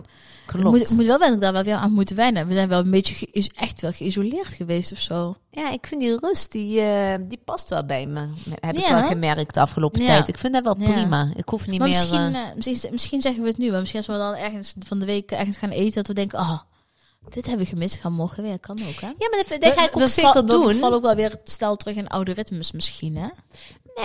Klopt. 0.59 0.77
moet, 0.77 0.89
ik 0.89 0.95
moet 0.95 1.05
wel 1.05 1.19
wennen 1.19 1.39
daar 1.39 1.53
wel 1.53 1.63
weer 1.63 1.75
aan 1.75 1.91
moeten 1.93 2.15
wennen. 2.15 2.47
We 2.47 2.53
zijn 2.53 2.69
wel 2.69 2.79
een 2.79 2.91
beetje 2.91 3.27
is 3.31 3.49
echt 3.55 3.81
wel 3.81 3.91
geïsoleerd 3.91 4.47
geweest 4.47 4.91
of 4.91 4.99
zo. 4.99 5.35
Ja, 5.51 5.71
ik 5.71 5.87
vind 5.87 6.01
die 6.01 6.17
rust, 6.17 6.51
die, 6.51 6.81
eh, 6.81 7.15
die 7.21 7.41
past 7.45 7.69
wel 7.69 7.85
bij 7.85 8.05
me. 8.05 8.27
Heb 8.59 8.77
ik 8.77 8.87
wel 8.87 9.03
gemerkt 9.03 9.53
de 9.53 9.59
afgelopen 9.59 9.99
Ja. 10.01 10.05
tijd. 10.07 10.27
Ik 10.27 10.37
vind 10.37 10.53
dat 10.53 10.63
wel 10.63 10.75
Ja. 10.79 10.91
prima. 10.91 11.31
Ik 11.35 11.49
hoef 11.49 11.67
niet 11.67 11.79
maar 11.79 11.89
meer... 11.89 11.97
misschien, 11.99 12.35
eh, 12.35 12.41
eh, 12.41 12.55
misschien, 12.55 12.91
misschien 12.91 13.21
zeggen 13.21 13.41
we 13.43 13.47
het 13.49 13.57
nu, 13.57 13.69
maar 13.69 13.79
misschien 13.79 13.99
als 13.99 14.09
we 14.09 14.17
dan 14.17 14.35
ergens 14.35 14.73
van 14.79 14.99
de 14.99 15.05
week 15.05 15.31
ergens 15.31 15.57
gaan 15.57 15.69
eten, 15.69 15.93
dat 15.93 16.07
we 16.07 16.13
denken, 16.13 16.39
ah, 16.39 16.59
dit 17.29 17.45
hebben 17.45 17.65
we 17.65 17.71
gemist, 17.71 17.95
gaan 17.95 18.13
morgen 18.13 18.43
weer. 18.43 18.59
Kan 18.59 18.79
ook, 18.87 19.01
hè? 19.01 19.07
ja, 19.07 19.29
maar 19.29 19.43
dat, 19.49 19.61
dat 19.61 19.73
ga 19.73 19.83
ik 19.83 19.95
ook 19.95 20.01
we, 20.01 20.07
zeker 20.07 20.31
val- 20.33 20.45
doen. 20.45 20.65
We 20.67 20.75
vallen 20.75 20.95
ook 20.97 21.03
wel 21.03 21.15
weer 21.15 21.35
snel 21.43 21.75
terug 21.75 21.95
in 21.95 22.07
oude 22.07 22.33
ritmes 22.33 22.71
misschien, 22.71 23.15
hè? 23.17 23.27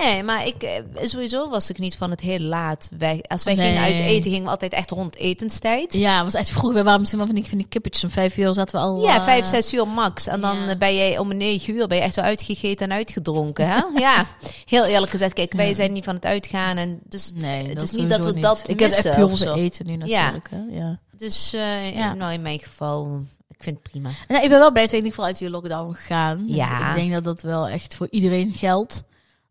Nee, 0.02 0.22
maar 0.22 0.46
ik, 0.46 0.62
eh, 0.62 0.70
sowieso 1.02 1.48
was 1.48 1.70
ik 1.70 1.78
niet 1.78 1.96
van 1.96 2.10
het 2.10 2.20
heel 2.20 2.38
laat 2.38 2.90
weg. 2.98 3.22
Als 3.22 3.44
wij 3.44 3.54
Nee. 3.54 3.66
gingen 3.66 3.82
uit 3.82 3.98
eten, 3.98 4.30
gingen 4.30 4.44
we 4.44 4.50
altijd 4.50 4.72
echt 4.72 4.90
rond 4.90 5.16
etenstijd. 5.16 5.92
Ja, 5.94 6.24
was 6.24 6.34
echt 6.34 6.48
vroeg. 6.50 6.72
We 6.72 6.82
waren 6.82 6.98
misschien 6.98 7.18
wel 7.18 7.28
van 7.28 7.36
die, 7.36 7.46
van 7.48 7.58
die 7.58 7.66
kippetjes. 7.68 8.04
Om 8.04 8.10
vijf 8.10 8.36
uur 8.36 8.54
zaten 8.54 8.74
we 8.80 8.84
al... 8.86 9.02
Ja, 9.02 9.16
eh, 9.16 9.24
vijf, 9.24 9.46
zes 9.46 9.74
uur 9.74 9.88
max. 9.88 10.26
En 10.26 10.40
dan 10.40 10.56
ja. 10.58 10.68
eh, 10.68 10.78
ben 10.78 10.94
jij 10.94 11.18
om 11.18 11.36
negen 11.36 11.74
uur 11.74 11.86
ben 11.86 11.96
je 11.96 12.02
echt 12.02 12.14
wel 12.14 12.24
uitgegeten 12.24 12.90
en 12.90 12.96
uitgedronken. 12.96 13.68
Hè? 13.68 13.80
ja, 13.94 14.24
heel 14.64 14.84
eerlijk 14.84 15.10
gezegd. 15.10 15.32
Kijk, 15.32 15.52
wij 15.52 15.68
Ja. 15.68 15.74
zijn 15.74 15.92
niet 15.92 16.04
van 16.04 16.14
het 16.14 16.24
uitgaan. 16.24 16.76
En 16.76 17.00
dus, 17.04 17.32
Nee, 17.34 17.68
het 17.68 17.82
is 17.82 17.90
niet 17.90 18.10
dat 18.10 18.18
we 18.18 18.24
sowieso 18.24 18.48
dat 18.48 18.58
niet. 18.58 18.68
Ik 18.68 18.80
heb 18.80 18.90
echt 18.90 19.14
puur 19.16 19.36
zo. 19.36 19.54
eten 19.54 19.86
nu 19.86 19.96
natuurlijk. 19.96 20.48
Hè? 20.50 20.76
Ja. 20.78 20.98
dus 21.16 21.54
Ja. 21.94 22.14
nou, 22.14 22.32
in 22.32 22.42
mijn 22.42 22.58
geval, 22.60 23.20
ik 23.48 23.62
vind 23.62 23.76
het 23.82 23.90
prima. 23.90 24.10
Nou, 24.28 24.42
ik 24.42 24.48
ben 24.48 24.58
wel 24.58 24.72
blij 24.72 24.82
dat 24.82 24.90
we 24.90 24.96
in 24.98 25.04
ieder 25.04 25.10
geval 25.10 25.24
uit 25.24 25.38
die 25.38 25.50
lockdown 25.50 25.92
gaan. 25.94 26.42
Ja. 26.46 26.88
Ik 26.90 26.94
denk 26.96 27.12
dat 27.12 27.24
dat 27.24 27.42
wel 27.42 27.68
echt 27.68 27.94
voor 27.94 28.06
iedereen 28.10 28.52
geldt. 28.54 29.02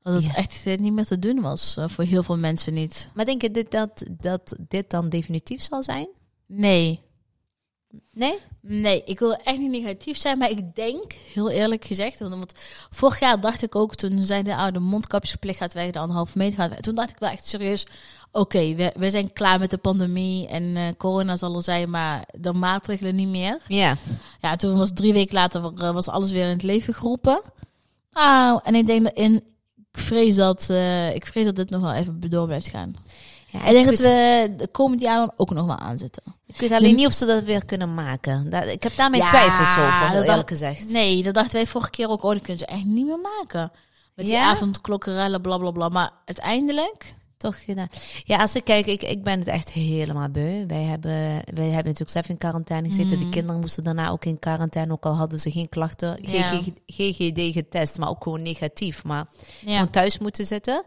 Dat 0.05 0.13
het 0.13 0.25
Ja. 0.25 0.35
echt 0.35 0.65
niet 0.79 0.93
meer 0.93 1.05
te 1.05 1.19
doen 1.19 1.41
was. 1.41 1.77
eh, 1.77 1.87
voor 1.87 2.03
heel 2.03 2.23
veel 2.23 2.37
mensen 2.37 2.73
niet. 2.73 3.09
Maar 3.13 3.25
denk 3.25 3.41
je 3.41 3.51
dit, 3.51 3.71
dat, 3.71 4.03
dat 4.11 4.55
dit 4.67 4.89
dan 4.89 5.09
definitief 5.09 5.61
zal 5.61 5.83
zijn? 5.83 6.07
Nee. 6.47 7.03
Nee? 8.11 8.37
Nee, 8.61 9.03
ik 9.05 9.19
wil 9.19 9.33
echt 9.35 9.57
niet 9.57 9.71
negatief 9.71 10.17
zijn, 10.17 10.37
maar 10.37 10.49
ik 10.49 10.75
denk, 10.75 11.13
heel 11.13 11.49
eerlijk 11.49 11.85
gezegd, 11.85 12.19
want, 12.19 12.31
want 12.33 12.53
vorig 12.89 13.19
jaar 13.19 13.39
dacht 13.39 13.61
ik 13.61 13.75
ook, 13.75 13.95
toen 13.95 14.17
zeiden 14.19 14.53
de 14.55 14.59
oude 14.61 14.79
mondkapjesplicht 14.79 15.57
gaat 15.57 15.73
weg, 15.73 15.91
de 15.91 15.99
anderhalf 15.99 16.35
meter 16.35 16.57
gaat 16.57 16.69
weg. 16.69 16.79
Toen 16.79 16.95
dacht 16.95 17.09
ik 17.09 17.19
wel 17.19 17.29
echt 17.29 17.47
serieus, 17.47 17.85
oké, 18.31 18.75
we, 18.75 18.91
we 18.95 19.09
zijn 19.09 19.33
klaar 19.33 19.59
met 19.59 19.69
de 19.69 19.77
pandemie 19.77 20.47
en 20.47 20.75
eh, 20.75 20.83
corona 20.97 21.35
zal 21.35 21.55
er 21.55 21.63
zijn, 21.63 21.89
maar 21.89 22.27
de 22.37 22.53
maatregelen 22.53 23.15
niet 23.15 23.27
meer. 23.27 23.59
Ja. 23.67 23.95
Ja, 24.41 24.55
toen 24.55 24.77
was 24.77 24.91
drie 24.93 25.13
weken 25.13 25.33
later 25.35 25.73
eh, 25.77 25.91
was 25.93 26.07
alles 26.07 26.31
weer 26.31 26.43
in 26.43 26.49
het 26.53 26.63
leven 26.63 26.93
geroepen. 26.93 27.41
Nou, 28.11 28.59
en 28.63 28.75
ik 28.75 28.87
denk 28.87 29.03
dat 29.03 29.13
in, 29.13 29.41
ik 29.95 30.01
vrees 30.01 30.35
dat, 30.35 30.69
eh, 30.69 31.15
ik 31.15 31.25
vrees 31.25 31.45
dat 31.45 31.55
dit 31.55 31.69
nog 31.69 31.81
wel 31.81 31.93
even 31.93 32.19
door 32.19 32.45
blijft 32.45 32.67
gaan. 32.67 32.93
ja 33.49 33.65
ik 33.65 33.71
denk 33.71 33.85
dat 33.87 33.97
we 33.97 34.53
de 34.57 34.67
komend 34.67 35.01
jaar 35.01 35.17
dan 35.17 35.31
ook 35.35 35.49
nog 35.53 35.65
wel 35.65 35.77
aanzitten. 35.77 36.23
Ik 36.47 36.55
weet 36.57 36.71
alleen 36.71 36.95
niet 36.95 37.05
of 37.07 37.13
ze 37.13 37.25
dat 37.25 37.43
weer 37.43 37.65
kunnen 37.65 37.93
maken. 37.93 38.49
Dat, 38.49 38.65
ik 38.65 38.83
heb 38.83 38.95
daar 38.95 39.09
mijn 39.09 39.21
Ja, 39.21 39.27
twijfels 39.27 39.77
over, 39.77 40.15
dat 40.15 40.25
dacht- 40.25 40.49
gezegd. 40.49 40.89
Nee, 40.91 41.23
dat 41.23 41.33
dachten 41.33 41.53
wij 41.53 41.67
vorige 41.67 41.89
keer 41.89 42.09
ook, 42.09 42.23
oh, 42.23 42.31
dat 42.31 42.41
kunnen 42.41 42.57
ze 42.59 42.65
echt 42.65 42.85
niet 42.85 43.05
meer 43.05 43.19
maken. 43.39 43.71
Met 44.15 44.25
die 44.25 44.37
avondklokkerellen, 44.39 45.41
bla 45.41 45.57
bla 45.57 45.71
bla. 45.71 45.89
Maar 45.89 46.11
uiteindelijk, 46.25 47.13
Toch 47.37 47.63
gedaan. 47.63 47.87
Ja, 48.23 48.37
als 48.37 48.55
ik 48.55 48.63
kijk, 48.63 48.85
ik, 48.85 49.03
ik 49.03 49.23
ben 49.23 49.39
het 49.39 49.47
echt 49.47 49.69
helemaal 49.69 50.29
beu. 50.29 50.65
Wij 50.65 50.81
hebben, 50.83 51.11
wij 51.53 51.65
hebben 51.65 51.83
natuurlijk 51.85 52.09
zelf 52.09 52.29
in 52.29 52.37
quarantaine 52.37 52.87
gezeten. 52.87 53.09
De 53.09 53.15
Mhm. 53.17 53.29
kinderen 53.29 53.59
moesten 53.61 53.83
daarna 53.83 54.09
ook 54.09 54.25
in 54.25 54.39
quarantaine, 54.39 54.91
ook 54.93 55.05
al 55.05 55.15
hadden 55.15 55.39
ze 55.39 55.51
geen 55.51 55.69
klachten. 55.69 56.17
Ja. 56.21 56.61
GGD 56.87 57.53
getest, 57.53 57.97
maar 57.97 58.09
ook 58.09 58.23
gewoon 58.23 58.41
negatief. 58.41 59.03
Maar 59.03 59.25
ja. 59.65 59.71
gewoon 59.73 59.89
thuis 59.89 60.17
moeten 60.17 60.45
zitten. 60.45 60.83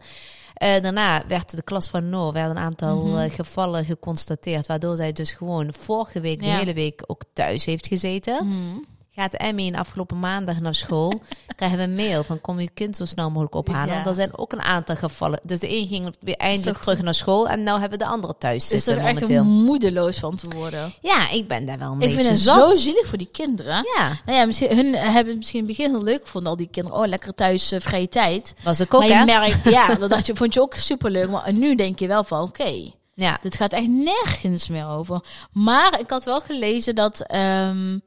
Eh, 0.53 0.81
daarna 0.81 1.23
werd 1.27 1.55
de 1.55 1.63
klas 1.63 1.89
van 1.89 2.09
Noor, 2.09 2.33
werden 2.33 2.57
een 2.57 2.63
aantal 2.63 3.05
Mhm. 3.05 3.17
eh, 3.17 3.31
gevallen 3.33 3.85
geconstateerd. 3.85 4.65
Waardoor 4.67 4.95
zij 4.95 5.11
dus 5.11 5.33
gewoon 5.33 5.73
vorige 5.73 6.19
week, 6.19 6.39
de 6.39 6.45
Ja. 6.45 6.57
hele 6.57 6.73
week, 6.73 7.03
ook 7.07 7.23
thuis 7.33 7.65
heeft 7.65 7.87
gezeten. 7.87 8.47
Mhm. 8.47 8.77
Gaat 9.19 9.33
Emmy 9.33 9.67
een 9.67 9.75
afgelopen 9.75 10.19
maandag 10.19 10.59
naar 10.59 10.75
school, 10.75 11.13
krijgen 11.55 11.77
we 11.77 11.83
een 11.83 11.95
mail 11.95 12.23
van 12.23 12.41
kom 12.41 12.59
je 12.59 12.69
kind 12.73 12.95
zo 12.95 13.05
snel 13.05 13.29
mogelijk 13.29 13.55
ophalen. 13.55 13.87
Ja. 13.87 13.93
Want 13.93 14.07
er 14.07 14.13
zijn 14.15 14.37
ook 14.37 14.51
een 14.53 14.61
aantal 14.61 14.95
gevallen. 14.95 15.39
Dus 15.43 15.59
de 15.59 15.75
een 15.77 15.87
ging 15.87 16.15
weer 16.19 16.35
eindelijk 16.35 16.75
toch- 16.75 16.83
terug 16.83 17.01
naar 17.01 17.13
school 17.13 17.49
en 17.49 17.63
nou 17.63 17.79
hebben 17.79 17.99
de 17.99 18.05
andere 18.05 18.35
thuis 18.37 18.63
is 18.63 18.71
er 18.71 18.79
zitten 18.79 19.05
echt 19.05 19.13
momenteel. 19.21 19.43
moedeloos 19.43 20.17
van 20.19 20.35
te 20.35 20.49
worden. 20.49 20.93
Ja, 21.01 21.29
ik 21.29 21.47
ben 21.47 21.65
daar 21.65 21.77
wel 21.77 21.87
een 21.87 21.93
Ik 21.93 21.99
beetje 21.99 22.15
vind 22.15 22.27
het 22.27 22.39
zat. 22.39 22.71
zo 22.71 22.77
zielig 22.77 23.07
voor 23.07 23.17
die 23.17 23.29
kinderen. 23.31 23.83
Ja, 23.97 24.11
Nou 24.25 24.37
ja, 24.37 24.45
misschien, 24.45 24.75
hun 24.75 24.93
hebben 24.95 25.27
het 25.27 25.37
misschien 25.37 25.59
in 25.59 25.67
het 25.67 25.77
begin 25.77 25.93
heel 25.93 26.03
leuk 26.03 26.21
gevonden, 26.23 26.51
al 26.51 26.57
die 26.57 26.69
kinderen. 26.71 26.99
Oh, 26.99 27.07
lekker 27.07 27.35
thuis, 27.35 27.71
eh, 27.71 27.79
vrije 27.79 28.09
tijd. 28.09 28.53
was 28.63 28.79
ik 28.79 28.93
ook 28.93 28.99
maar 28.99 29.09
je 29.09 29.15
hè? 29.15 29.25
merkt, 29.25 29.63
ja, 29.79 29.95
dat 29.95 30.09
dacht 30.09 30.27
je, 30.27 30.35
vond 30.35 30.53
je 30.53 30.61
ook 30.61 30.73
superleuk. 30.75 31.29
Maar 31.29 31.53
nu 31.53 31.75
denk 31.75 31.99
je 31.99 32.07
wel 32.07 32.23
van, 32.23 32.41
oké, 32.41 32.73
Ja, 33.13 33.37
dit 33.41 33.55
gaat 33.55 33.73
echt 33.73 33.87
nergens 33.87 34.67
meer 34.69 34.87
over. 34.87 35.21
Maar 35.51 35.99
ik 35.99 36.09
had 36.09 36.25
wel 36.25 36.41
gelezen 36.41 36.95
dat, 36.95 37.21
ehm, 37.21 37.97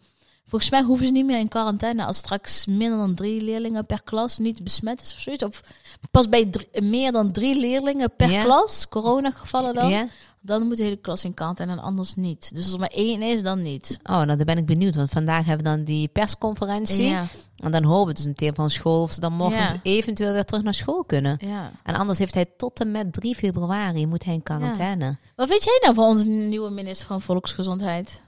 volgens 0.52 0.70
mij 0.70 0.82
hoeven 0.82 1.06
ze 1.06 1.12
niet 1.12 1.24
meer 1.26 1.38
in 1.38 1.48
quarantaine 1.48 2.04
als 2.04 2.16
straks 2.16 2.66
minder 2.66 2.98
dan 2.98 3.14
drie 3.14 3.42
leerlingen 3.42 3.86
per 3.86 4.02
klas 4.02 4.38
niet 4.38 4.64
besmet 4.64 5.02
is 5.02 5.12
of 5.12 5.20
zoiets. 5.20 5.42
Of 5.44 5.62
pas 6.10 6.28
bij 6.28 6.46
drie- 6.46 6.82
meer 6.82 7.12
dan 7.12 7.32
drie 7.32 7.58
leerlingen 7.60 8.12
per 8.16 8.30
Ja. 8.30 8.42
klas, 8.42 8.88
coronagevallen 8.88 9.74
dan, 9.74 9.88
ja. 9.88 10.06
dan 10.40 10.66
moet 10.66 10.76
de 10.76 10.82
hele 10.82 10.96
klas 10.96 11.24
in 11.24 11.34
quarantaine 11.34 11.72
en 11.74 11.82
anders 11.82 12.14
niet. 12.14 12.54
Dus 12.54 12.64
als 12.64 12.72
er 12.72 12.78
maar 12.80 12.88
één 12.88 13.22
is, 13.22 13.42
dan 13.42 13.62
niet. 13.62 13.98
Oh, 14.02 14.10
nou 14.22 14.26
dan 14.26 14.44
ben 14.46 14.58
ik 14.58 14.66
benieuwd. 14.66 14.94
Want 14.94 15.10
vandaag 15.10 15.44
hebben 15.46 15.64
we 15.66 15.76
dan 15.76 15.84
die 15.84 16.08
persconferentie. 16.08 17.04
Ja, 17.08 17.26
En 17.56 17.70
dan 17.72 17.84
horen 17.84 18.06
we 18.06 18.12
dus 18.14 18.26
meteen 18.26 18.54
van 18.54 18.70
school 18.70 19.02
of 19.02 19.12
ze 19.12 19.20
dan 19.20 19.32
morgen 19.32 19.80
eventueel 19.82 20.32
weer 20.32 20.44
terug 20.44 20.62
naar 20.62 20.74
school 20.74 21.04
kunnen. 21.04 21.38
En 21.82 21.94
anders 21.94 22.18
heeft 22.18 22.34
hij 22.34 22.46
tot 22.56 22.80
en 22.80 22.90
met 22.90 23.12
3 23.12 23.34
februari 23.34 24.06
moet 24.06 24.24
hij 24.24 24.34
in 24.34 24.42
quarantaine. 24.42 25.16
Wat 25.36 25.48
vind 25.48 25.64
jij 25.64 25.78
nou 25.82 25.94
van 25.94 26.04
onze 26.04 26.26
nieuwe 26.26 26.70
minister 26.70 27.06
van 27.06 27.20
Volksgezondheid? 27.20 28.21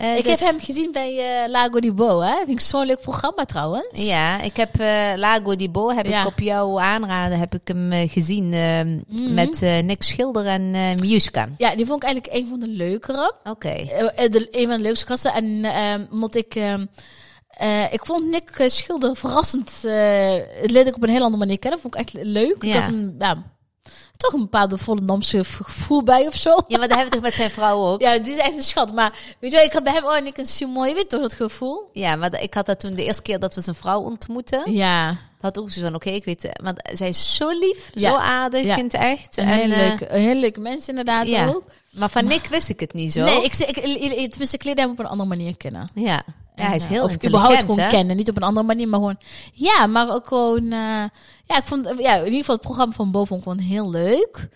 Eh, 0.00 0.16
ik 0.16 0.24
dus- 0.24 0.40
heb 0.40 0.50
hem 0.50 0.60
gezien 0.60 0.92
bij 0.92 1.42
eh, 1.44 1.48
Lago 1.50 1.80
di 1.80 1.92
Bo, 1.92 2.20
hè. 2.20 2.34
Vind 2.36 2.48
ik 2.48 2.60
zo'n 2.60 2.86
leuk 2.86 3.00
programma 3.00 3.44
trouwens. 3.44 3.86
Ja, 4.06 4.40
ik 4.42 4.56
heb 4.56 4.78
eh, 4.80 5.12
Lago 5.16 5.56
di 5.56 5.70
Bo, 5.70 5.90
heb 5.90 6.06
Ja. 6.06 6.20
ik 6.20 6.26
op 6.26 6.38
jouw 6.38 6.80
aanraden, 6.80 7.38
heb 7.38 7.54
ik 7.54 7.68
hem 7.68 8.08
gezien 8.08 8.52
eh, 8.52 8.80
Mhm. 8.82 9.34
met 9.34 9.60
Nick 9.60 10.02
Schilder 10.02 10.46
en 10.46 10.70
Miuska. 11.00 11.48
Ja, 11.58 11.74
die 11.76 11.86
vond 11.86 12.02
ik 12.02 12.08
eigenlijk 12.08 12.36
een 12.42 12.48
van 12.48 12.60
de 12.60 12.68
leukere. 12.68 13.34
Oké. 13.44 13.74
De, 14.30 14.48
een 14.50 14.66
van 14.68 14.76
de 14.76 14.82
leukste 14.82 15.06
gasten. 15.06 15.32
En 15.34 15.64
ehm 15.64 16.04
omdat 16.10 16.34
ik... 16.34 16.54
ehm, 16.54 16.86
eh, 17.50 17.92
ik 17.92 18.06
vond 18.06 18.30
Nick 18.30 18.64
Schilder 18.70 19.16
verrassend. 19.16 19.70
eh, 19.84 20.32
het 20.60 20.70
leerde 20.70 20.90
ik 20.90 20.96
op 20.96 21.02
een 21.02 21.08
heel 21.08 21.22
andere 21.22 21.38
manier 21.44 21.58
kennen. 21.58 21.80
Vond 21.80 21.94
ik 21.94 22.00
echt 22.00 22.12
leuk. 22.12 22.56
Ik 22.56 22.64
Ja. 22.64 22.80
had 22.80 22.88
een, 22.92 23.14
ja, 23.18 23.42
toch 24.20 24.32
een 24.32 24.40
bepaalde 24.40 24.78
Volendamse 24.78 25.44
gevoel 25.44 26.02
bij 26.02 26.26
of 26.26 26.34
zo. 26.36 26.50
Ja, 26.68 26.78
maar 26.78 26.88
dat 26.88 26.96
hebben 26.98 27.06
we 27.06 27.12
toch 27.12 27.22
met 27.22 27.34
zijn 27.34 27.50
vrouw 27.50 27.86
ook? 27.86 28.00
Ja, 28.06 28.18
die 28.18 28.32
is 28.32 28.38
echt 28.38 28.56
een 28.56 28.62
schat. 28.62 28.94
Maar 28.94 29.18
weet 29.38 29.50
je 29.50 29.56
wel, 29.56 29.66
ik 29.66 29.72
had 29.72 29.82
bij 29.82 29.92
hem, 29.92 30.04
oh, 30.04 30.16
en 30.16 30.26
ik 30.26 30.38
een 30.38 30.46
Simon, 30.46 30.88
je 30.88 30.94
weet 30.94 31.08
toch 31.08 31.20
dat 31.20 31.34
gevoel? 31.34 31.90
Ja, 31.92 32.16
maar 32.16 32.42
ik 32.42 32.54
had 32.54 32.66
dat 32.66 32.80
toen 32.80 32.94
de 32.94 33.04
eerste 33.04 33.22
keer 33.22 33.38
dat 33.38 33.54
we 33.54 33.60
zijn 33.60 33.76
vrouw 33.76 34.00
ontmoetten. 34.00 34.72
Ja, 34.72 35.16
had 35.40 35.58
ook 35.58 35.70
zo 35.70 35.80
van, 35.80 35.94
oké, 35.94 36.10
ik 36.10 36.24
weet... 36.24 36.44
eh, 36.44 36.50
Want 36.62 36.76
zij 36.92 37.08
is 37.08 37.34
zo 37.36 37.48
lief, 37.48 37.90
Ja. 37.92 38.10
zo 38.10 38.16
aardig 38.16 38.62
Ja. 38.64 38.76
in 38.76 38.84
het 38.84 38.94
echt. 38.94 39.36
een 39.36 39.44
En, 39.48 39.58
heel, 39.58 39.70
eh, 39.70 39.76
leuke, 39.88 40.12
een 40.14 40.20
heel 40.20 40.34
leuke 40.34 40.60
mens 40.60 40.88
inderdaad 40.88 41.26
ja. 41.26 41.46
ook. 41.48 41.62
Maar 41.90 42.10
van 42.10 42.24
Nick 42.24 42.46
wist 42.46 42.68
ik 42.68 42.80
het 42.80 42.92
niet 42.92 43.12
zo. 43.12 43.24
Nee, 43.24 43.44
ik, 43.44 43.56
ik, 43.56 43.76
ik, 43.76 44.30
tenminste, 44.30 44.56
ik 44.56 44.64
leerde 44.64 44.80
hem 44.80 44.90
op 44.90 44.98
een 44.98 45.06
andere 45.06 45.28
manier 45.28 45.56
kennen. 45.56 45.88
Ja, 45.94 46.22
ja 46.60 46.66
hij 46.66 46.76
is 46.76 46.82
En, 46.82 46.88
heel 46.88 47.08
eh, 47.08 47.14
Of 47.14 47.24
überhaupt 47.26 47.60
gewoon 47.60 47.78
hè? 47.78 47.88
kennen. 47.88 48.16
Niet 48.16 48.28
op 48.28 48.36
een 48.36 48.42
andere 48.42 48.66
manier, 48.66 48.88
maar 48.88 48.98
gewoon... 48.98 49.18
Ja, 49.52 49.86
maar 49.86 50.10
ook 50.14 50.26
gewoon... 50.26 50.62
eh, 50.64 51.04
ja, 51.44 51.56
ik 51.56 51.62
vond... 51.66 51.92
Ja, 51.98 52.14
in 52.14 52.24
ieder 52.24 52.38
geval 52.38 52.54
het 52.54 52.64
programma 52.64 52.94
van 52.94 53.10
Bo 53.10 53.24
vond 53.24 53.40
ik 53.40 53.48
gewoon 53.48 53.64
heel 53.64 53.90
leuk. 53.90 54.48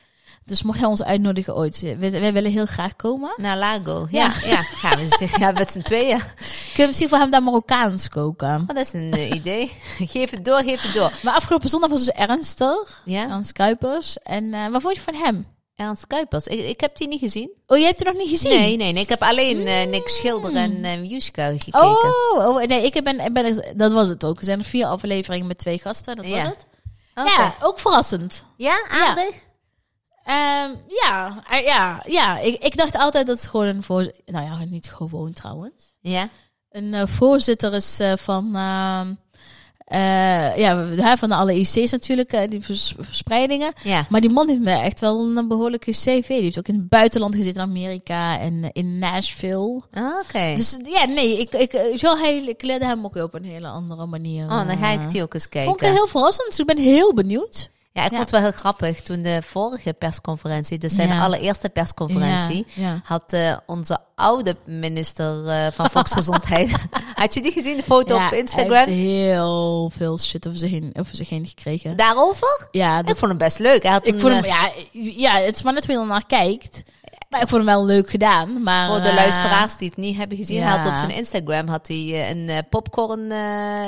Dus 0.47 0.63
mocht 0.63 0.79
hij 0.79 0.89
ons 0.89 1.03
uitnodigen 1.03 1.57
ooit... 1.57 1.81
Wij, 1.99 2.11
wij 2.11 2.33
willen 2.33 2.51
heel 2.51 2.67
graag 2.67 2.97
komen. 2.97 3.33
Naar 3.37 3.59
Lago. 3.59 4.07
Ja, 4.11 4.33
Ja. 4.43 4.49
ja. 4.49 4.63
gaan 4.63 4.99
we. 4.99 5.29
Ja, 5.39 5.51
met 5.53 5.71
z'n 5.71 5.81
tweeën. 5.81 6.19
Kunnen 6.19 6.77
we 6.77 6.87
misschien 6.87 7.09
voor 7.09 7.19
hem 7.19 7.31
daar 7.31 7.43
Marokkaans 7.43 8.09
koken. 8.09 8.61
Oh, 8.61 8.67
dat 8.67 8.77
is 8.77 8.93
een 8.93 9.13
eh, 9.13 9.31
idee. 9.31 9.73
geef 10.15 10.31
het 10.31 10.45
door, 10.45 10.59
geef 10.63 10.83
het 10.83 10.95
door. 10.95 11.13
Maar 11.23 11.35
afgelopen 11.35 11.69
zondag 11.69 11.91
was 11.91 12.05
dus 12.05 12.15
ernstig. 12.15 13.03
Ja, 13.05 13.29
Ernst 13.31 13.53
Kuipers. 13.53 14.19
En 14.23 14.55
eh 14.55 14.67
wat 14.69 14.83
vond 14.83 14.95
je 14.97 15.01
van 15.03 15.15
hem? 15.15 15.47
Ernst 15.77 16.07
Kuipers. 16.07 16.47
Ik, 16.47 16.59
ik 16.59 16.81
heb 16.81 16.97
die 16.97 17.09
niet 17.09 17.21
gezien. 17.21 17.51
Oh, 17.67 17.79
je 17.79 17.85
hebt 17.85 17.99
het 17.99 18.09
nog 18.09 18.17
niet 18.17 18.29
gezien? 18.29 18.59
Nee, 18.59 18.77
nee, 18.77 18.93
nee. 18.93 19.03
Ik 19.03 19.09
heb 19.09 19.23
alleen 19.23 19.67
eh, 19.67 19.87
Nick 19.87 20.09
Schilder 20.09 20.55
en 20.57 20.85
uh, 20.85 21.11
Juska 21.11 21.51
gekeken. 21.51 21.81
Oh, 21.81 22.47
oh, 22.49 22.63
nee, 22.63 22.85
ik 22.85 23.05
ben, 23.05 23.21
ik 23.21 23.33
ben, 23.33 23.77
dat 23.77 23.93
was 23.93 24.09
het 24.09 24.25
ook. 24.25 24.39
Er 24.39 24.45
zijn 24.45 24.65
vier 24.65 24.87
afleveringen 24.87 25.47
met 25.47 25.59
twee 25.59 25.79
gasten, 25.79 26.17
dat 26.17 26.27
was 26.27 26.35
Ja. 26.35 26.45
het. 26.45 26.67
Oké. 27.15 27.31
Ja, 27.31 27.55
ook 27.63 27.79
verrassend. 27.79 28.45
Ja, 28.57 28.85
aardig? 28.91 29.35
Ehm, 30.25 30.71
ja, 31.03 31.43
eh, 31.51 31.65
ja, 31.65 32.03
ja. 32.07 32.39
Ik, 32.39 32.63
ik 32.65 32.77
dacht 32.77 32.97
altijd 32.97 33.27
dat 33.27 33.37
het 33.37 33.49
gewoon 33.49 33.67
een 33.67 33.83
voorzitter... 33.83 34.23
Nou 34.27 34.45
ja, 34.45 34.65
niet 34.65 34.91
gewoon 34.93 35.33
trouwens. 35.33 35.95
Ja. 36.01 36.29
Een 36.71 37.09
voorzitter 37.09 37.75
is 37.75 38.01
van... 38.17 38.51
eh, 39.95 40.57
ja, 40.57 40.77
hij 40.87 41.17
van 41.17 41.29
de 41.29 41.35
alle 41.35 41.55
IC's 41.59 41.91
natuurlijk, 41.91 42.33
eh, 42.33 42.49
die 42.49 42.61
vers- 42.61 42.95
verspreidingen. 42.99 43.73
Ja. 43.83 44.07
Maar 44.09 44.21
die 44.21 44.31
man 44.31 44.49
heeft 44.49 44.61
me 44.61 44.71
echt 44.71 45.01
wel 45.01 45.21
een 45.37 45.49
behoorlijke 45.49 45.91
cv. 45.91 46.27
Die 46.29 46.41
heeft 46.43 46.59
ook 46.59 46.69
in 46.69 46.75
het 46.75 46.89
buitenland 46.89 47.35
gezeten, 47.35 47.63
in 47.63 47.69
Amerika 47.69 48.39
en 48.41 48.63
eh, 48.63 48.69
in 48.73 48.99
Nashville. 48.99 49.83
Ah, 49.93 50.05
Oké. 50.29 50.53
Dus 50.57 50.77
ja, 50.85 51.05
nee, 51.07 51.39
ik, 51.41 51.53
ik, 51.55 51.99
zo 51.99 52.17
hij, 52.17 52.37
ik 52.47 52.63
leerde 52.63 52.85
hem 52.85 53.05
ook 53.05 53.15
op 53.17 53.35
een 53.35 53.45
hele 53.45 53.69
andere 53.69 54.07
manier. 54.07 54.45
oh, 54.45 54.67
dan 54.69 54.79
ga 54.79 54.91
ik 54.91 55.11
die 55.11 55.23
ook 55.23 55.35
eens 55.35 55.47
Vond 55.51 55.67
ik 55.67 55.77
kijken. 55.77 55.93
heel 55.97 56.07
verrassend, 56.09 56.49
dus 56.49 56.59
ik 56.59 56.67
ben 56.67 56.79
heel 56.79 57.15
benieuwd. 57.15 57.71
Ja, 57.97 58.05
ik 58.05 58.11
Ja. 58.11 58.17
vond 58.17 58.31
het 58.31 58.41
wel 58.41 58.51
heel 58.51 58.59
grappig. 58.59 59.03
Toen 59.03 59.23
de 59.23 59.39
vorige 59.43 59.93
persconferentie, 59.93 60.79
dus 60.79 60.95
zijn 60.95 61.09
Ja. 61.09 61.23
allereerste 61.25 61.69
persconferentie, 61.69 62.67
Ja, 62.75 63.01
had 63.05 63.33
eh, 63.33 63.57
onze 63.67 63.99
oude 64.15 64.57
minister 64.67 65.47
eh, 65.47 65.67
van 65.73 65.91
Volksgezondheid. 65.95 66.71
had 67.15 67.35
je 67.35 67.43
die 67.43 67.53
gezien, 67.53 67.77
de 67.77 67.83
foto 67.83 68.15
op 68.15 68.31
Hij 68.31 68.39
Instagram? 68.39 68.73
heeft 68.77 68.89
heel 68.89 69.91
veel 69.97 70.19
shit 70.19 70.47
over 70.47 70.59
zich 70.59 70.71
heen, 70.71 70.91
over 70.99 71.17
zich 71.17 71.29
heen 71.29 71.47
gekregen. 71.47 71.97
Daarover? 71.97 72.69
Ja, 72.71 72.99
Ik 72.99 73.07
vond 73.07 73.21
hem 73.21 73.39
best 73.39 73.59
leuk. 73.59 73.83
Hij 73.83 73.93
had 73.93 74.07
ik 74.07 74.15
een, 74.15 74.21
vond 74.21 74.33
hem, 74.33 74.45
eh, 74.45 74.51
ja, 74.51 74.71
ja, 74.93 75.41
het 75.45 75.57
is 75.57 75.63
maar 75.63 75.73
net 75.73 75.87
hoe 75.87 75.95
je 75.95 76.01
er 76.01 76.07
naar 76.07 76.27
kijkt. 76.27 76.83
Maar 77.35 77.43
ik 77.43 77.49
vond 77.49 77.65
hem 77.67 77.75
wel 77.77 77.85
leuk 77.87 78.11
gedaan. 78.11 78.63
Maar, 78.63 78.89
Voor 78.89 79.03
de 79.03 79.09
eh, 79.09 79.15
luisteraars 79.15 79.77
die 79.77 79.89
het 79.89 79.97
niet 79.97 80.17
hebben 80.17 80.37
gezien, 80.39 80.57
ja. 80.61 80.77
had 80.79 80.87
op 80.89 80.95
zijn 80.97 81.11
Instagram 81.11 81.69
had 81.69 81.89
hij 81.89 81.97
eh, 81.97 82.31
een 82.31 82.49
eh, 82.49 82.59
popcorn 82.71 83.31
eh, 83.31 83.39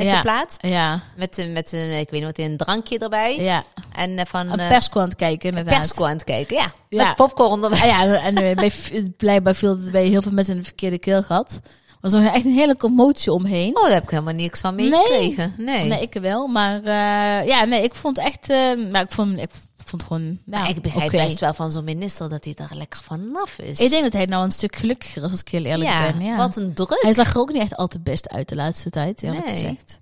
Ja. 0.07 0.17
geplaatst. 0.17 0.63
Ja, 0.67 1.01
Met, 1.17 1.39
een- 1.39 1.53
met 1.53 1.73
een, 1.73 1.91
ik 1.99 2.11
weet 2.11 2.13
niet 2.13 2.25
wat, 2.25 2.39
een 2.39 2.57
drankje 2.57 2.99
erbij. 2.99 3.37
ja. 3.41 3.63
En 3.97 4.19
eh, 4.19 4.25
van 4.27 4.53
Een 4.53 4.59
eh, 4.59 4.69
persco 4.69 5.01
aan 5.01 5.09
het 5.09 5.17
kijken, 5.17 5.49
inderdaad. 5.49 5.75
persco 5.79 6.05
aan 6.05 6.13
het 6.13 6.25
kijken, 6.25 6.57
ja. 6.57 6.73
Ja. 6.89 7.07
Met 7.07 7.17
popcorn 7.17 7.63
erbij. 7.65 7.81
Ah, 7.81 7.87
ja, 7.87 8.15
en 8.23 8.37
eh, 8.37 8.55
bij, 8.57 8.73
blijkbaar 9.17 9.55
viel 9.55 9.71
het 9.71 9.91
bij 9.91 10.07
heel 10.07 10.23
veel 10.23 10.33
mensen 10.33 10.57
een 10.57 10.65
verkeerde 10.65 10.99
keel 10.99 11.23
gehad. 11.23 11.61
Er 11.89 12.13
was 12.13 12.13
nog 12.23 12.35
echt 12.35 12.45
een 12.45 12.53
hele 12.53 12.77
commotie 12.77 13.33
omheen. 13.33 13.77
Oh, 13.77 13.83
daar 13.83 13.93
heb 13.93 14.03
ik 14.03 14.11
helemaal 14.11 14.35
niks 14.35 14.61
van 14.61 14.75
Nee. 14.75 14.89
meegekregen. 14.91 15.55
Nee. 15.59 15.85
Nee, 15.85 16.01
ik 16.01 16.15
wel. 16.21 16.47
Maar 16.47 16.77
eh, 16.83 17.47
ja, 17.49 17.65
nee, 17.65 17.83
ik 17.83 17.95
vond 17.95 18.19
echt... 18.19 18.51
eh 18.51 18.57
nou, 18.91 19.05
ik 19.05 19.11
vond, 19.13 19.41
ik 19.41 19.51
vond 19.89 20.03
gewoon... 20.03 20.39
Maar 20.45 20.69
ik 20.69 20.83
begrijp 20.83 21.07
oké. 21.15 21.25
best 21.25 21.41
wel 21.41 21.55
van 21.55 21.71
zo'n 21.71 21.85
minister 21.85 22.29
dat 22.29 22.45
hij 22.45 22.55
daar 22.55 22.71
lekker 22.75 23.01
vanaf 23.03 23.59
is. 23.59 23.81
Ik 23.81 23.91
denk 23.91 24.03
dat 24.03 24.13
hij 24.13 24.25
nou 24.27 24.45
een 24.45 24.53
stuk 24.53 24.77
gelukkiger 24.77 25.23
is, 25.25 25.31
als 25.31 25.41
ik 25.41 25.49
heel 25.49 25.65
eerlijk 25.65 25.91
ja, 25.91 26.13
ben. 26.13 26.25
Ja. 26.25 26.37
wat 26.37 26.57
een 26.57 26.75
druk. 26.75 26.99
Hij 27.01 27.13
zag 27.13 27.35
er 27.35 27.41
ook 27.41 27.53
niet 27.53 27.63
echt 27.63 27.77
al 27.77 27.87
te 27.87 27.99
best 28.01 28.29
uit 28.29 28.49
de 28.49 28.55
laatste 28.55 28.91
tijd, 28.91 29.23
eerlijk 29.23 29.45
Nee. 29.45 29.55
gezegd. 29.57 30.01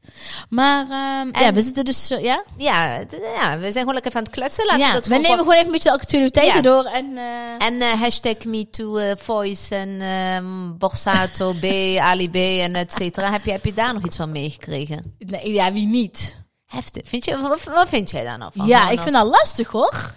Maar 0.48 0.82
ehm, 0.82 1.28
En- 1.32 1.42
ja, 1.42 1.52
we 1.52 1.62
zitten 1.62 1.84
dus... 1.84 2.10
eh, 2.10 2.22
ja, 2.22 2.42
Ja, 2.56 2.98
ja, 3.34 3.54
we 3.58 3.62
zijn 3.62 3.72
gewoon 3.72 3.94
lekker 3.94 4.14
aan 4.14 4.22
het 4.22 4.32
kletsen. 4.32 4.64
Laten 4.66 4.80
ja 4.80 4.86
we 4.88 4.92
dat 4.94 5.06
we 5.06 5.14
nemen 5.14 5.38
gewoon 5.38 5.52
even 5.54 5.66
een 5.66 5.72
beetje 5.72 5.88
de 5.90 5.94
actualiteiten 5.96 6.56
Ja. 6.56 6.62
door. 6.62 6.84
En, 6.84 7.16
eh, 7.16 7.66
En 7.66 7.80
eh, 7.80 7.92
hashtag 8.00 8.44
MeToo 8.44 9.14
Voice 9.16 9.74
en 9.74 10.00
ehm 10.00 10.76
Borsato 10.78 11.52
B, 11.52 11.64
Ali 11.98 12.30
B 12.30 12.34
en 12.34 12.74
et 12.74 12.92
cetera. 12.92 13.30
Heb 13.32 13.44
je, 13.44 13.50
heb 13.50 13.64
je 13.64 13.74
daar 13.74 13.94
nog 13.94 14.04
iets 14.04 14.16
van 14.16 14.30
meegekregen? 14.32 15.14
nee, 15.18 15.52
ja, 15.52 15.72
wie 15.72 15.86
niet? 15.86 16.42
Heftig. 16.66 17.08
Vind 17.08 17.24
je, 17.24 17.38
wat, 17.38 17.64
wat 17.64 17.88
vind 17.88 18.10
jij 18.10 18.24
daar 18.24 18.38
nou 18.38 18.52
van? 18.54 18.66
ja, 18.66 18.90
ik 18.90 19.00
vind 19.00 19.14
dat 19.14 19.26
lastig, 19.26 19.68
hoor. 19.68 20.14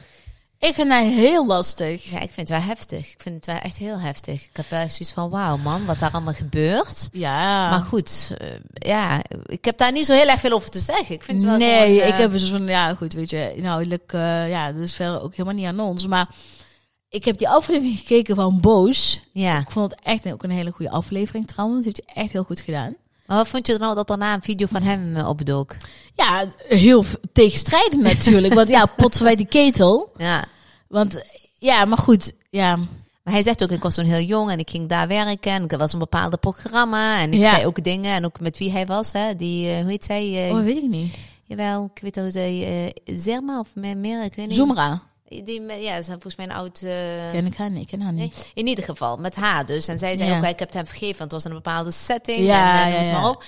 Ik 0.60 0.74
vind 0.74 0.90
dat 0.90 1.04
heel 1.04 1.46
lastig. 1.46 2.04
Ja, 2.04 2.20
ik 2.20 2.32
vind 2.32 2.50
het 2.50 2.58
wel 2.60 2.68
heftig. 2.68 3.12
Ik 3.12 3.22
vind 3.22 3.36
het 3.36 3.46
wel 3.46 3.56
echt 3.56 3.78
heel 3.78 4.00
heftig. 4.00 4.44
Ik 4.44 4.50
heb 4.54 4.70
wel 4.70 4.80
echt 4.80 4.94
zoiets 4.94 5.14
van, 5.14 5.30
wauw 5.30 5.58
man, 5.58 5.86
wat 5.86 6.00
daar 6.00 6.12
allemaal 6.12 6.34
gebeurt. 6.34 7.10
Ja. 7.12 7.70
Maar 7.70 7.80
goed, 7.80 8.34
eh, 8.38 8.48
ja, 8.74 9.22
ik 9.46 9.66
heb 9.66 9.78
daar 9.78 9.92
niet 9.92 10.06
zo 10.06 10.14
heel 10.14 10.28
erg 10.28 10.40
veel 10.40 10.52
over 10.52 10.70
te 10.70 10.80
zeggen. 10.80 11.16
Ik 11.16 11.24
vind 11.24 11.42
het 11.42 11.50
wel 11.50 11.60
nee, 11.60 11.88
gewoon, 11.88 12.02
eh, 12.02 12.08
ik 12.08 12.14
heb 12.14 12.32
dus 12.32 12.50
van, 12.50 12.66
ja 12.66 12.96
goed, 12.96 13.14
weet 13.14 13.30
je, 13.30 13.54
inhoudelijk, 13.56 14.14
eh 14.14 14.50
ja, 14.50 14.72
dat 14.72 14.82
is 14.82 14.94
verder 14.94 15.22
ook 15.22 15.32
helemaal 15.32 15.54
niet 15.54 15.66
aan 15.66 15.80
ons. 15.80 16.08
Maar 16.08 16.28
ik 17.10 17.26
heb 17.26 17.38
die 17.38 17.50
aflevering 17.50 17.98
gekeken 17.98 18.36
van 18.36 18.60
Boos. 18.62 19.22
Ja, 19.34 19.60
Ik 19.60 19.72
vond 19.72 19.92
het 19.92 20.00
echt 20.04 20.32
ook 20.32 20.44
een 20.44 20.50
hele 20.50 20.72
goede 20.72 20.92
aflevering 20.92 21.48
trouwens. 21.48 21.86
Heeft 21.86 22.02
hij 22.06 22.24
echt 22.24 22.32
heel 22.32 22.44
goed 22.44 22.60
gedaan. 22.60 22.96
Maar 23.28 23.38
wat 23.38 23.48
vond 23.48 23.68
je 23.68 23.78
nou 23.78 23.96
dat 23.96 24.08
daarna 24.08 24.34
een 24.34 24.42
video 24.42 24.68
van 24.72 24.82
hem 24.82 25.16
eh, 25.16 25.30
opdook? 25.30 25.76
Ja, 26.14 26.46
heel 26.68 27.06
tegenstrijdig 27.34 28.00
natuurlijk. 28.00 28.54
want 28.54 28.70
ja, 28.70 28.86
pot 28.98 29.16
verwijt 29.16 29.38
die 29.38 29.48
ketel. 29.48 30.12
Ja, 30.18 30.46
Want 30.88 31.24
ja, 31.58 31.86
maar 31.86 31.98
goed, 31.98 32.32
ja. 32.50 32.76
maar 32.76 33.34
hij 33.34 33.44
zegt 33.44 33.64
ook, 33.64 33.70
ik 33.72 33.84
was 33.84 33.94
toen 33.96 34.06
heel 34.06 34.26
jong 34.26 34.52
en 34.52 34.60
ik 34.60 34.70
ging 34.70 34.88
daar 34.88 35.08
werken 35.08 35.52
en 35.52 35.68
er 35.68 35.78
was 35.78 35.94
een 35.94 36.00
bepaalde 36.00 36.38
programma 36.38 37.20
en 37.20 37.34
ik 37.34 37.40
Ja. 37.40 37.54
zei 37.54 37.66
ook 37.66 37.84
dingen 37.84 38.14
en 38.16 38.26
ook 38.26 38.40
met 38.40 38.58
wie 38.58 38.72
hij 38.72 38.86
was, 38.86 39.12
hè, 39.12 39.36
die, 39.36 39.70
eh, 39.70 39.82
hoe 39.82 39.90
heet 39.90 40.06
zij? 40.06 40.48
eh, 40.50 40.56
Oh, 40.56 40.64
weet 40.64 40.78
ik 40.78 40.90
niet. 40.90 41.16
Jawel, 41.44 41.92
ik 41.96 42.02
weet 42.02 42.16
hoe 42.16 42.32
zij, 42.32 42.92
eh 43.06 43.16
Zerma 43.18 43.60
of 43.60 43.68
meer, 43.74 43.98
meer, 43.98 44.24
ik 44.24 44.34
weet 44.36 44.48
niet. 44.48 44.56
Zoomra. 44.56 45.02
Die, 45.30 45.62
ja, 45.62 45.96
ze 45.96 46.04
zijn 46.04 46.22
volgens 46.22 46.36
mij 46.36 46.46
een 46.46 46.52
oud... 46.52 46.82
eh, 46.82 47.32
Ken 47.32 47.46
ik 47.46 47.56
haar 47.56 47.70
niet, 47.70 47.82
ik 47.82 47.88
ken 47.88 48.02
haar 48.02 48.14
Nee, 48.14 48.24
niet. 48.24 48.52
in 48.54 48.68
ieder 48.68 48.84
geval, 48.84 49.18
met 49.18 49.36
haar 49.36 49.66
dus. 49.66 49.88
En 49.88 49.98
zij 50.00 50.18
zei 50.18 50.30
Ja. 50.30 50.38
ook, 50.38 50.44
ik 50.44 50.60
heb 50.60 50.68
het 50.68 50.74
hem 50.74 50.86
vergeven, 50.88 51.18
want 51.18 51.32
het 51.32 51.32
was 51.32 51.46
in 51.46 51.50
een 51.52 51.64
bepaalde 51.64 51.92
setting. 51.92 52.40
Ja, 52.40 52.82
en, 52.82 52.88
eh, 52.88 52.94
ja, 52.94 52.98
het 52.98 53.08
ja. 53.08 53.20
maar 53.22 53.30
op. 53.30 53.44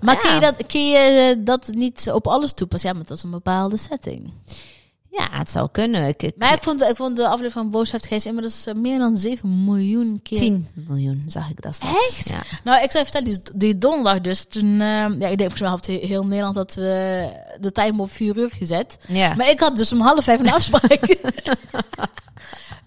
Maar 0.00 0.14
Ja. 0.14 0.20
kun 0.20 0.34
je, 0.34 0.40
dat, 0.40 0.66
kun 0.66 0.88
je 0.90 0.96
eh, 0.98 1.44
dat 1.44 1.66
niet 1.66 2.10
op 2.12 2.26
alles 2.26 2.52
toepassen? 2.52 2.88
Ja, 2.90 2.94
maar 2.96 3.04
dat 3.06 3.16
is 3.16 3.22
een 3.22 3.30
bepaalde 3.30 3.76
setting. 3.76 4.32
Ja, 5.12 5.28
het 5.30 5.50
zou 5.50 5.68
kunnen. 5.72 6.06
Ik, 6.08 6.22
ik, 6.22 6.34
Maar 6.36 6.52
ik 6.52 6.62
vond, 6.62 6.82
ik 6.82 6.96
vond 6.96 7.16
de 7.16 7.24
aflevering 7.24 7.52
van 7.52 7.70
Boos 7.70 7.90
heeft 7.92 8.06
Geest 8.06 8.26
inmiddels 8.26 8.66
eh, 8.66 8.74
meer 8.74 8.98
dan 8.98 9.16
7 9.16 9.64
miljoen 9.64 10.20
keer 10.22 10.38
10 10.38 10.68
miljoen 10.88 11.22
zag 11.26 11.50
ik 11.50 11.62
dat 11.62 11.74
straks. 11.74 12.16
Echt? 12.16 12.28
Ja. 12.28 12.40
Nou, 12.64 12.82
ik 12.82 12.90
zou 12.90 13.04
vertellen, 13.04 13.26
die, 13.26 13.40
die 13.54 13.78
donderdag 13.78 14.20
dus, 14.20 14.44
toen, 14.48 14.72
eh, 14.72 14.78
ja, 14.78 15.08
ik 15.08 15.20
denk 15.20 15.38
volgens 15.38 15.60
mij 15.60 15.68
had 15.70 15.86
he- 15.86 16.06
heel 16.06 16.26
Nederland 16.26 16.54
dat 16.54 16.74
we 16.74 17.26
de 17.60 17.72
timer 17.72 18.00
op 18.00 18.12
vier 18.12 18.36
uur 18.36 18.50
gezet. 18.52 18.98
ja. 19.08 19.34
Maar 19.34 19.50
ik 19.50 19.60
had 19.60 19.76
dus 19.76 19.92
om 19.92 20.00
half 20.00 20.24
vijf 20.24 20.40
een 20.40 20.52
afspraak. 20.52 21.00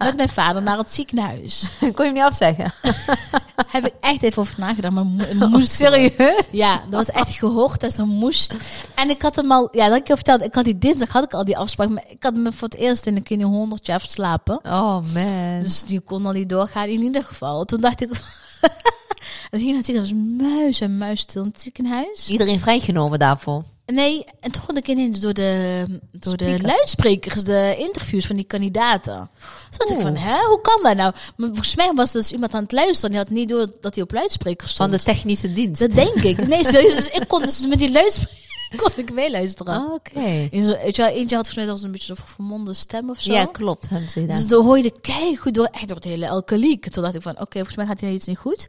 Met 0.03 0.15
mijn 0.15 0.29
vader 0.29 0.61
naar 0.61 0.77
het 0.77 0.93
ziekenhuis. 0.93 1.67
Kon 1.79 1.89
je 1.91 2.03
hem 2.03 2.13
niet 2.13 2.23
afzeggen? 2.23 2.73
Heb 3.67 3.85
ik 3.85 3.93
echt 3.99 4.21
even 4.23 4.41
over 4.41 4.53
nagedacht, 4.57 4.93
maar 4.93 5.05
mo- 5.05 5.23
het 5.23 5.49
moest 5.49 5.71
serieus? 5.71 6.33
Ja, 6.51 6.73
dat 6.89 7.05
was 7.05 7.09
echt 7.09 7.29
gehoord, 7.29 7.79
dat 7.79 7.97
moest. 8.05 8.57
En 8.95 9.09
ik 9.09 9.21
had 9.21 9.35
hem 9.35 9.51
al, 9.51 9.67
ja, 9.71 9.87
dat 9.87 9.97
ik 9.97 10.07
je 10.07 10.15
verteld, 10.15 10.41
ik 10.43 10.55
had 10.55 10.63
die 10.65 10.77
dinsdag 10.77 11.09
had 11.09 11.23
ik 11.23 11.33
al 11.33 11.45
die 11.45 11.57
afspraak, 11.57 11.89
maar 11.89 12.03
ik 12.07 12.23
had 12.23 12.35
me 12.35 12.51
voor 12.51 12.67
het 12.67 12.77
eerst 12.77 13.05
in 13.05 13.15
een 13.15 13.23
keer 13.23 13.41
100 13.41 13.85
jaar 13.85 13.99
verslapen. 13.99 14.59
Oh 14.63 14.97
man. 15.13 15.59
Dus 15.61 15.83
die 15.83 15.99
kon 15.99 16.25
al 16.25 16.31
niet 16.31 16.49
doorgaan 16.49 16.87
in 16.87 17.01
ieder 17.01 17.23
geval. 17.23 17.65
Toen 17.65 17.81
dacht 17.81 18.01
ik, 18.01 18.09
het 19.51 19.61
ging 19.61 19.75
natuurlijk 19.75 20.07
als 20.09 20.17
muis 20.37 20.79
en 20.79 20.97
muis 20.97 21.19
stil 21.19 21.41
in 21.41 21.47
het 21.47 21.61
ziekenhuis. 21.61 22.29
Iedereen 22.29 22.59
vrijgenomen 22.59 23.19
daarvoor. 23.19 23.63
Nee, 23.85 24.25
en 24.39 24.51
toen 24.51 24.61
hoorde 24.65 24.79
ik 24.79 24.87
ineens 24.87 25.19
door 25.19 25.33
de, 25.33 25.85
door 26.11 26.37
de 26.37 26.43
Speaker. 26.45 26.65
luidsprekers 26.67 27.43
de 27.43 27.75
interviews 27.77 28.25
van 28.25 28.35
die 28.35 28.45
kandidaten. 28.45 29.29
Toen 29.69 29.77
dacht 29.87 29.91
ik 29.91 29.99
van, 29.99 30.15
hè, 30.15 30.37
hoe 30.45 30.61
kan 30.61 30.79
dat 30.83 30.95
nou? 30.95 31.13
Maar 31.37 31.47
volgens 31.47 31.75
mij 31.75 31.91
was 31.95 32.11
dus 32.11 32.31
iemand 32.31 32.53
aan 32.53 32.63
het 32.63 32.71
luisteren. 32.71 33.09
Die 33.09 33.19
had 33.19 33.29
niet 33.29 33.49
door 33.49 33.67
dat 33.81 33.95
hij 33.95 34.03
op 34.03 34.11
luidsprekers 34.11 34.73
Van 34.75 34.87
stond. 34.87 35.03
de 35.05 35.11
technische 35.11 35.53
dienst. 35.53 35.81
Dat 35.81 35.91
denk 35.91 36.21
ik. 36.21 36.47
Nee, 36.47 36.63
serieus. 36.65 36.95
Dus 36.95 37.07
ik 37.07 37.27
kon 37.27 37.41
dus 37.41 37.67
met 37.67 37.79
die 37.79 37.91
luidsprekers 37.91 38.41
kon 38.83 38.91
ik 38.95 39.13
meeluisteren. 39.13 39.75
Oh, 39.77 39.93
Oké. 39.93 40.19
Eentje 40.49 41.03
had 41.05 41.29
volgens 41.29 41.55
mij 41.55 41.65
was 41.65 41.83
een 41.83 41.91
beetje 41.91 42.15
zo'n 42.15 42.25
vermomde 42.25 42.73
stem 42.73 43.09
of 43.09 43.21
zo. 43.21 43.31
Ja, 43.33 43.45
klopt. 43.45 43.87
Dus 44.15 44.47
dan 44.47 44.65
hoorde 44.65 44.87
ik 44.87 44.95
kei 45.01 45.37
goed 45.37 45.53
door, 45.53 45.65
echt 45.71 45.87
door 45.87 45.95
het 45.95 46.05
hele 46.05 46.29
alkaliek. 46.29 46.89
Toen 46.89 47.03
dacht 47.03 47.15
ik 47.15 47.21
van, 47.21 47.39
oké, 47.39 47.55
volgens 47.57 47.75
mij 47.75 47.85
gaat 47.85 47.99
hier 47.99 48.11
iets 48.11 48.25
niet 48.25 48.37
goed. 48.37 48.67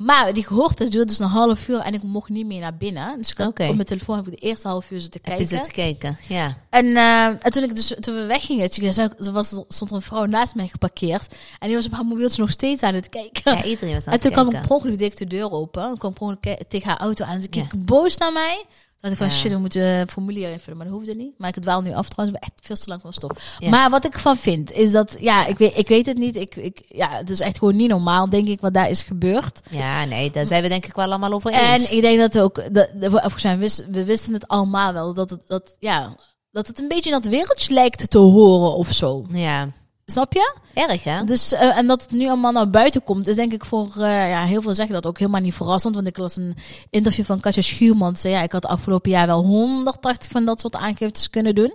Maar 0.00 0.32
die 0.32 0.46
gehoord 0.46 0.78
duurde 0.78 1.04
dus 1.04 1.18
een 1.18 1.26
half 1.26 1.68
uur 1.68 1.78
en 1.78 1.94
ik 1.94 2.02
mocht 2.02 2.28
niet 2.28 2.46
meer 2.46 2.60
naar 2.60 2.76
binnen. 2.76 3.16
Dus 3.18 3.30
ik 3.30 3.38
had, 3.38 3.48
op 3.48 3.56
mijn 3.58 3.84
telefoon 3.84 4.16
heb 4.16 4.26
ik 4.26 4.40
de 4.40 4.46
eerste 4.46 4.68
half 4.68 4.90
uur 4.90 5.00
zitten 5.00 5.20
Heb 5.24 5.38
je 5.38 5.46
kijken. 5.46 5.56
zitten 5.64 5.72
kijken? 5.72 6.16
Ja. 6.28 6.56
En, 6.70 6.86
eh, 6.96 7.24
en 7.26 7.50
toen, 7.52 7.62
ik 7.62 7.74
dus, 7.74 7.94
toen 8.00 8.14
we 8.14 8.24
weggingen, 8.26 8.70
toen 8.70 9.32
was, 9.32 9.48
stond 9.68 9.90
er 9.90 9.96
een 9.96 10.02
vrouw 10.02 10.24
naast 10.24 10.54
mij 10.54 10.68
geparkeerd. 10.68 11.34
En 11.58 11.66
die 11.66 11.76
was 11.76 11.86
op 11.86 11.92
haar 11.92 12.04
mobieltje 12.04 12.40
nog 12.40 12.50
steeds 12.50 12.82
aan 12.82 12.94
het 12.94 13.08
kijken. 13.08 13.56
Ja, 13.56 13.64
iedereen 13.64 13.94
was 13.94 14.02
aan 14.02 14.06
en 14.06 14.12
het 14.12 14.22
toen 14.22 14.30
kwam 14.32 14.44
ik 14.44 14.50
kijken. 14.50 14.68
per 14.68 14.76
ongeluk 14.76 15.16
de 15.16 15.26
deur 15.26 15.50
open. 15.50 15.82
En 15.82 15.98
kwam 15.98 16.38
per 16.40 16.58
tegen 16.68 16.88
haar 16.88 16.98
auto 17.00 17.24
aan. 17.24 17.40
Ze 17.42 17.48
keek 17.48 17.72
Ja. 17.72 17.78
boos 17.78 18.16
naar 18.18 18.32
mij. 18.32 18.64
Dacht 19.00 19.12
ik 19.12 19.18
van, 19.20 19.28
Ja. 19.28 19.32
shit, 19.32 19.52
we 19.52 19.58
moeten 19.58 19.82
een 19.82 20.08
formulier 20.08 20.50
invullen. 20.50 20.76
Maar 20.76 20.86
dat 20.86 20.94
hoefde 20.94 21.14
niet. 21.14 21.38
Maar 21.38 21.48
ik 21.48 21.54
het 21.54 21.64
wel 21.64 21.80
nu 21.80 21.92
af 21.92 22.08
trouwens. 22.08 22.36
Ik 22.36 22.42
ben 22.44 22.50
echt 22.56 22.66
veel 22.66 22.76
te 22.76 22.88
lang 22.88 23.00
van 23.00 23.12
stof. 23.12 23.56
Ja. 23.58 23.70
Maar 23.70 23.90
wat 23.90 24.04
ik 24.04 24.14
ervan 24.14 24.36
vind, 24.36 24.72
is 24.72 24.90
dat, 24.90 25.16
ja, 25.20 25.46
ik 25.46 25.58
weet, 25.58 25.78
ik 25.78 25.88
weet 25.88 26.06
het 26.06 26.18
niet. 26.18 26.36
Ik, 26.36 26.56
ik, 26.56 26.82
ja, 26.88 27.10
het 27.10 27.30
is 27.30 27.40
echt 27.40 27.58
gewoon 27.58 27.76
niet 27.76 27.88
normaal, 27.88 28.28
denk 28.30 28.48
ik, 28.48 28.60
wat 28.60 28.74
daar 28.74 28.90
is 28.90 29.02
gebeurd. 29.02 29.60
Ja, 29.70 30.04
nee, 30.04 30.30
daar 30.30 30.46
zijn 30.46 30.62
we 30.62 30.68
denk 30.68 30.86
ik 30.86 30.94
wel 30.94 31.04
allemaal 31.04 31.32
over 31.32 31.50
En 31.52 31.72
eens. 31.72 31.90
ik 31.90 32.00
denk 32.00 32.18
dat 32.18 32.38
ook, 32.38 32.74
dat, 32.74 32.88
dat 32.94 33.12
we, 33.12 33.30
zijn, 33.36 33.58
we 33.90 34.04
wisten 34.04 34.32
het 34.32 34.48
allemaal 34.48 34.92
wel, 34.92 35.14
dat 35.14 35.30
het, 35.30 35.42
dat, 35.46 35.76
ja, 35.78 36.16
dat 36.50 36.66
het 36.66 36.80
een 36.80 36.88
beetje 36.88 37.10
in 37.10 37.20
dat 37.20 37.30
wereldje 37.30 37.72
lijkt 37.74 38.10
te 38.10 38.18
horen 38.18 38.74
of 38.76 38.92
zo. 38.92 39.24
Ja, 39.32 39.68
Snap 40.10 40.32
je? 40.32 40.54
erg 40.74 41.04
hè? 41.04 41.24
Dus, 41.24 41.52
eh, 41.52 41.76
en 41.78 41.86
dat 41.86 42.02
het 42.02 42.10
nu 42.10 42.26
allemaal 42.26 42.52
naar 42.52 42.70
buiten 42.70 43.02
komt, 43.02 43.28
is 43.28 43.36
denk 43.36 43.52
ik 43.52 43.64
voor 43.64 43.88
eh, 43.96 44.28
ja, 44.28 44.42
heel 44.42 44.62
veel 44.62 44.74
zeggen 44.74 44.94
dat 44.94 45.06
ook 45.06 45.18
helemaal 45.18 45.40
niet 45.40 45.54
verrassend. 45.54 45.94
Want 45.94 46.06
ik 46.06 46.18
las 46.18 46.36
een 46.36 46.56
interview 46.90 47.24
van 47.24 47.40
Katja 47.40 47.62
Schuurman. 47.62 48.14
Ze 48.14 48.20
zei, 48.20 48.34
ja, 48.34 48.42
ik 48.42 48.52
had 48.52 48.66
afgelopen 48.66 49.10
jaar 49.10 49.26
wel 49.26 49.44
180 49.44 50.30
van 50.30 50.44
dat 50.44 50.60
soort 50.60 50.76
aangiftes 50.76 51.30
kunnen 51.30 51.54
doen. 51.54 51.74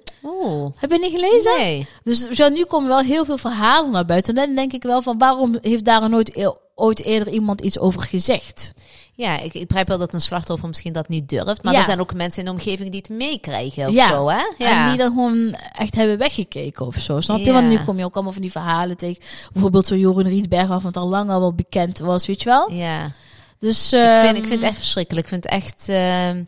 Heb 0.76 0.92
je 0.92 1.00
niet 1.00 1.12
gelezen? 1.12 1.58
Nee. 1.58 1.88
Dus 2.04 2.30
zo, 2.30 2.50
nu 2.50 2.64
komen 2.64 2.90
wel 2.90 3.00
heel 3.00 3.26
veel 3.26 3.38
verhalen 3.38 3.92
naar 3.92 4.06
buiten. 4.06 4.36
En 4.36 4.46
dan 4.46 4.56
denk 4.56 4.74
ik 4.74 4.84
wel 4.84 5.02
van, 5.02 5.18
waarom 5.18 5.58
heeft 5.62 5.86
daar 5.86 6.10
nooit 6.10 6.36
e- 6.36 6.54
ooit 6.76 7.04
eerder 7.04 7.34
iemand 7.34 7.62
iets 7.62 7.80
over 7.80 8.02
gezegd? 8.02 8.74
Ja, 9.18 9.40
ik, 9.40 9.54
ik 9.54 9.68
begrijp 9.68 9.88
wel 9.88 9.98
dat 9.98 10.14
een 10.14 10.22
slachtoffer 10.22 10.68
misschien 10.68 10.94
dat 10.94 11.08
niet 11.08 11.30
durft. 11.30 11.64
Maar 11.64 11.74
Ja. 11.74 11.80
er 11.80 11.86
zijn 11.86 12.00
ook 12.00 12.14
mensen 12.14 12.40
in 12.40 12.46
de 12.46 12.52
omgeving 12.52 12.90
die 12.92 13.00
het 13.00 13.10
meekrijgen 13.18 13.88
of 13.88 13.94
Ja. 13.94 14.10
zo, 14.10 14.30
hè? 14.30 14.66
En 14.66 14.88
die 14.90 14.98
dan 14.98 15.08
gewoon 15.14 15.56
echt 15.74 15.96
hebben 15.96 16.18
weggekeken 16.18 16.86
of 16.86 16.96
zo. 16.96 17.20
Snap 17.22 17.38
je? 17.40 17.52
Want 17.52 17.72
Ja. 17.72 17.78
nu 17.80 17.86
kom 17.86 17.98
je 17.98 18.06
ook 18.06 18.14
allemaal 18.14 18.34
van 18.34 18.42
die 18.42 18.52
verhalen 18.52 18.98
tegen. 18.98 19.24
Bijvoorbeeld 19.54 19.88
zo'n 19.88 20.00
Joren 20.00 20.28
Rietberg, 20.28 20.68
waarvan 20.68 20.88
het 20.88 20.98
al 20.98 21.08
lang 21.08 21.30
al 21.30 21.40
wel 21.40 21.54
bekend 21.54 22.00
was, 22.00 22.26
weet 22.26 22.42
je 22.44 22.50
wel? 22.50 22.72
Ja, 22.72 23.12
Dus 23.60 23.94
ik, 23.94 24.00
ehm, 24.00 24.26
vind, 24.26 24.38
ik 24.38 24.44
vind 24.48 24.62
het 24.62 24.70
echt 24.70 24.78
verschrikkelijk. 24.80 25.26
Ik 25.26 25.32
vind 25.34 25.44
het 25.44 25.54
echt, 25.54 25.90
ehm, 25.90 26.44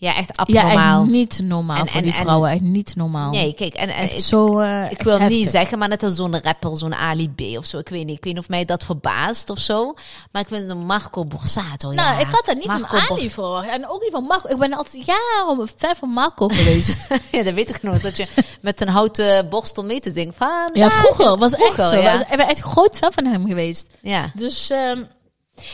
ja, 0.00 0.16
echt 0.16 0.30
ja, 0.46 0.62
abnormaal. 0.62 1.02
echt 1.02 1.10
niet 1.10 1.40
normaal 1.42 1.78
En- 1.80 1.86
voor 1.86 1.96
en- 1.96 2.02
die 2.02 2.12
en- 2.14 2.20
vrouwen. 2.22 2.50
Echt 2.50 2.60
niet 2.60 2.96
normaal. 2.96 3.30
Nee, 3.30 3.52
kijk, 3.54 3.74
en, 3.74 3.88
en 3.88 3.94
echt 3.94 4.12
ik, 4.12 4.24
zo. 4.24 4.58
eh, 4.58 4.84
ik 4.84 4.90
echt 4.90 5.02
wil 5.02 5.18
niet 5.18 5.48
zeggen, 5.50 5.78
maar 5.78 5.88
net 5.88 6.02
als 6.02 6.14
zo'n 6.14 6.40
rapper, 6.40 6.76
zo'n 6.78 6.94
Ali 6.94 7.30
B 7.30 7.40
of 7.56 7.64
zo. 7.66 7.78
Ik 7.78 7.88
weet 7.88 8.06
niet, 8.06 8.16
ik 8.16 8.24
weet 8.24 8.32
niet 8.34 8.42
of 8.42 8.48
mij 8.48 8.64
dat 8.64 8.84
verbaast 8.84 9.50
of 9.50 9.58
zo. 9.58 9.94
Maar 10.32 10.42
ik 10.42 10.48
vind 10.48 10.70
een 10.70 10.86
Marco 10.86 11.24
Borsato, 11.24 11.90
Nou, 11.92 12.14
ja. 12.14 12.18
ik 12.18 12.26
had 12.30 12.42
dat 12.46 12.54
niet 12.56 12.66
Marco 12.66 12.98
van 12.98 13.16
Ali 13.16 13.30
verwacht. 13.30 13.68
En 13.68 13.88
ook 13.88 14.00
niet 14.02 14.10
van 14.12 14.24
Marco. 14.24 14.48
Ik 14.48 14.58
ben 14.58 14.72
altijd 14.74 15.06
jaren 15.06 15.68
fan 15.76 15.96
van 15.96 16.08
Marco 16.08 16.48
geweest. 16.48 17.06
ja, 17.32 17.42
dat 17.42 17.54
weet 17.54 17.68
ik 17.68 17.82
nog. 17.82 18.00
Dat 18.00 18.16
je 18.16 18.26
met 18.60 18.80
een 18.80 18.88
houten 18.88 19.48
borstel 19.48 19.84
mee 19.84 20.00
te 20.00 20.12
zingen 20.14 20.34
van... 20.36 20.70
ja, 20.72 20.90
vroeger 20.90 21.36
was 21.38 21.52
echt 21.52 21.62
Vroeger, 21.62 21.84
zo. 21.84 21.96
ja. 22.00 22.12
Was- 22.12 22.20
Ik 22.20 22.36
ben 22.36 22.48
echt 22.48 22.60
groot 22.60 22.96
fan 22.98 23.12
van 23.12 23.24
hem 23.24 23.46
geweest. 23.46 23.96
Ja. 24.02 24.30
Dus 24.34 24.70
ehm 24.70 25.02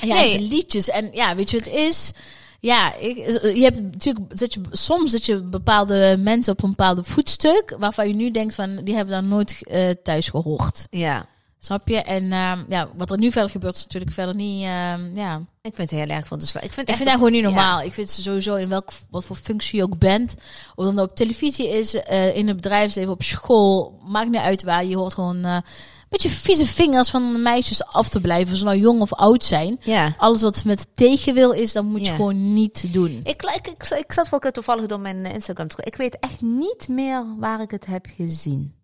ja, 0.01 0.15
Nee. 0.15 0.29
zijn 0.29 0.43
liedjes. 0.49 0.89
En 0.91 1.11
ja, 1.13 1.35
weet 1.35 1.51
je 1.51 1.57
wat 1.59 1.67
het 1.67 1.75
is? 1.75 2.13
Ja, 2.61 2.95
ik, 2.95 3.17
je 3.57 3.63
hebt 3.63 3.83
natuurlijk, 3.83 4.27
zet 4.29 4.55
je, 4.55 4.61
soms 4.71 5.11
zet 5.11 5.27
je 5.27 5.43
bepaalde 5.43 6.17
mensen 6.19 6.53
op 6.53 6.63
een 6.63 6.71
bepaalde 6.71 7.05
voetstuk, 7.05 7.77
waarvan 7.79 8.09
je 8.09 8.15
nu 8.15 8.31
denkt 8.31 8.55
van, 8.55 8.77
die 8.85 8.95
hebben 8.95 9.15
daar 9.15 9.25
nooit 9.25 9.63
eh, 9.63 9.89
thuis 10.03 10.29
gehoord. 10.29 10.87
Ja. 10.91 11.27
Snap 11.59 11.89
je? 11.89 12.03
En 12.03 12.33
ehm, 12.33 12.65
ja, 12.69 12.89
wat 12.97 13.11
er 13.11 13.19
nu 13.19 13.31
verder 13.31 13.51
gebeurt 13.51 13.77
is 13.77 13.83
natuurlijk 13.83 14.13
verder 14.13 14.35
niet, 14.35 14.65
ehm, 14.65 15.17
ja. 15.17 15.37
Ik 15.63 15.75
vind 15.75 15.91
het 15.91 16.01
heel 16.01 16.09
erg 16.09 16.27
van 16.27 16.39
de 16.39 16.47
slag. 16.47 16.63
Ik 16.63 16.73
vind, 16.73 16.89
Ik 16.89 16.95
vind 16.95 17.09
dat 17.09 17.17
gewoon 17.17 17.33
niet 17.33 17.41
ja. 17.41 17.47
normaal. 17.47 17.83
Ik 17.83 17.93
vind 17.93 18.11
ze 18.11 18.23
sowieso 18.23 18.55
in 18.55 18.69
welk, 18.69 18.91
wat 19.11 19.25
voor 19.25 19.37
functie 19.37 19.79
je 19.79 19.85
ook 19.85 19.99
bent. 19.99 20.35
Of 20.75 20.85
dan 20.85 21.01
op 21.01 21.17
televisie 21.17 21.69
is, 21.69 21.95
eh, 21.95 22.37
in 22.37 22.47
het 22.47 22.57
bedrijfsleven, 22.57 23.13
op 23.13 23.23
school. 23.23 23.99
Maakt 24.05 24.31
niet 24.31 24.41
uit 24.41 24.63
waar. 24.63 24.85
Je 24.85 24.97
hoort 24.97 25.15
gewoon 25.15 25.63
eh, 26.07 26.13
een 26.13 26.29
beetje 26.29 26.31
vieze 26.31 26.67
vingers 26.67 27.11
van 27.11 27.43
meisjes 27.43 27.85
af 27.85 28.09
te 28.09 28.21
blijven. 28.21 28.53
Of 28.53 28.59
ze 28.59 28.65
nou 28.65 28.77
jong 28.77 29.01
of 29.01 29.13
oud 29.13 29.45
zijn. 29.45 29.79
Ja. 29.85 30.15
Alles 30.19 30.43
wat 30.43 30.65
met 30.65 30.89
tegenwil 30.95 31.53
is, 31.53 31.73
dan 31.73 31.87
moet 31.87 32.01
je 32.01 32.07
Ja. 32.07 32.15
gewoon 32.15 32.53
niet 32.53 32.93
doen. 32.93 33.21
Ik, 33.25 33.43
ik, 33.43 33.67
ik, 33.67 33.89
ik 33.99 34.13
zat 34.13 34.33
ook 34.33 34.51
toevallig 34.51 34.87
door 34.87 35.01
mijn 35.01 35.25
Instagram 35.25 35.69
te 35.69 35.75
kijken. 35.77 35.93
Ik 35.93 35.99
weet 35.99 36.19
echt 36.31 36.41
niet 36.41 36.89
meer 36.89 37.25
waar 37.39 37.61
ik 37.61 37.71
het 37.71 37.87
heb 37.87 38.07
gezien. 38.17 38.75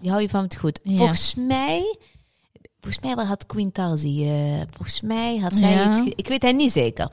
Die 0.00 0.10
hou 0.10 0.22
je 0.22 0.28
van 0.28 0.42
het 0.42 0.56
goed. 0.56 0.80
Ja. 0.82 0.96
Volgens 0.96 1.34
mij... 1.34 1.96
Volgens 2.86 3.14
mij 3.16 3.24
had 3.24 3.46
Queen 3.46 3.72
Tarzi, 3.72 4.28
eh, 4.28 4.60
volgens 4.70 5.00
mij 5.00 5.38
had 5.38 5.56
zij 5.56 5.70
Ja. 5.70 5.88
het, 5.90 6.12
ik 6.16 6.28
weet 6.28 6.42
het 6.42 6.56
niet 6.56 6.72
zeker. 6.72 7.08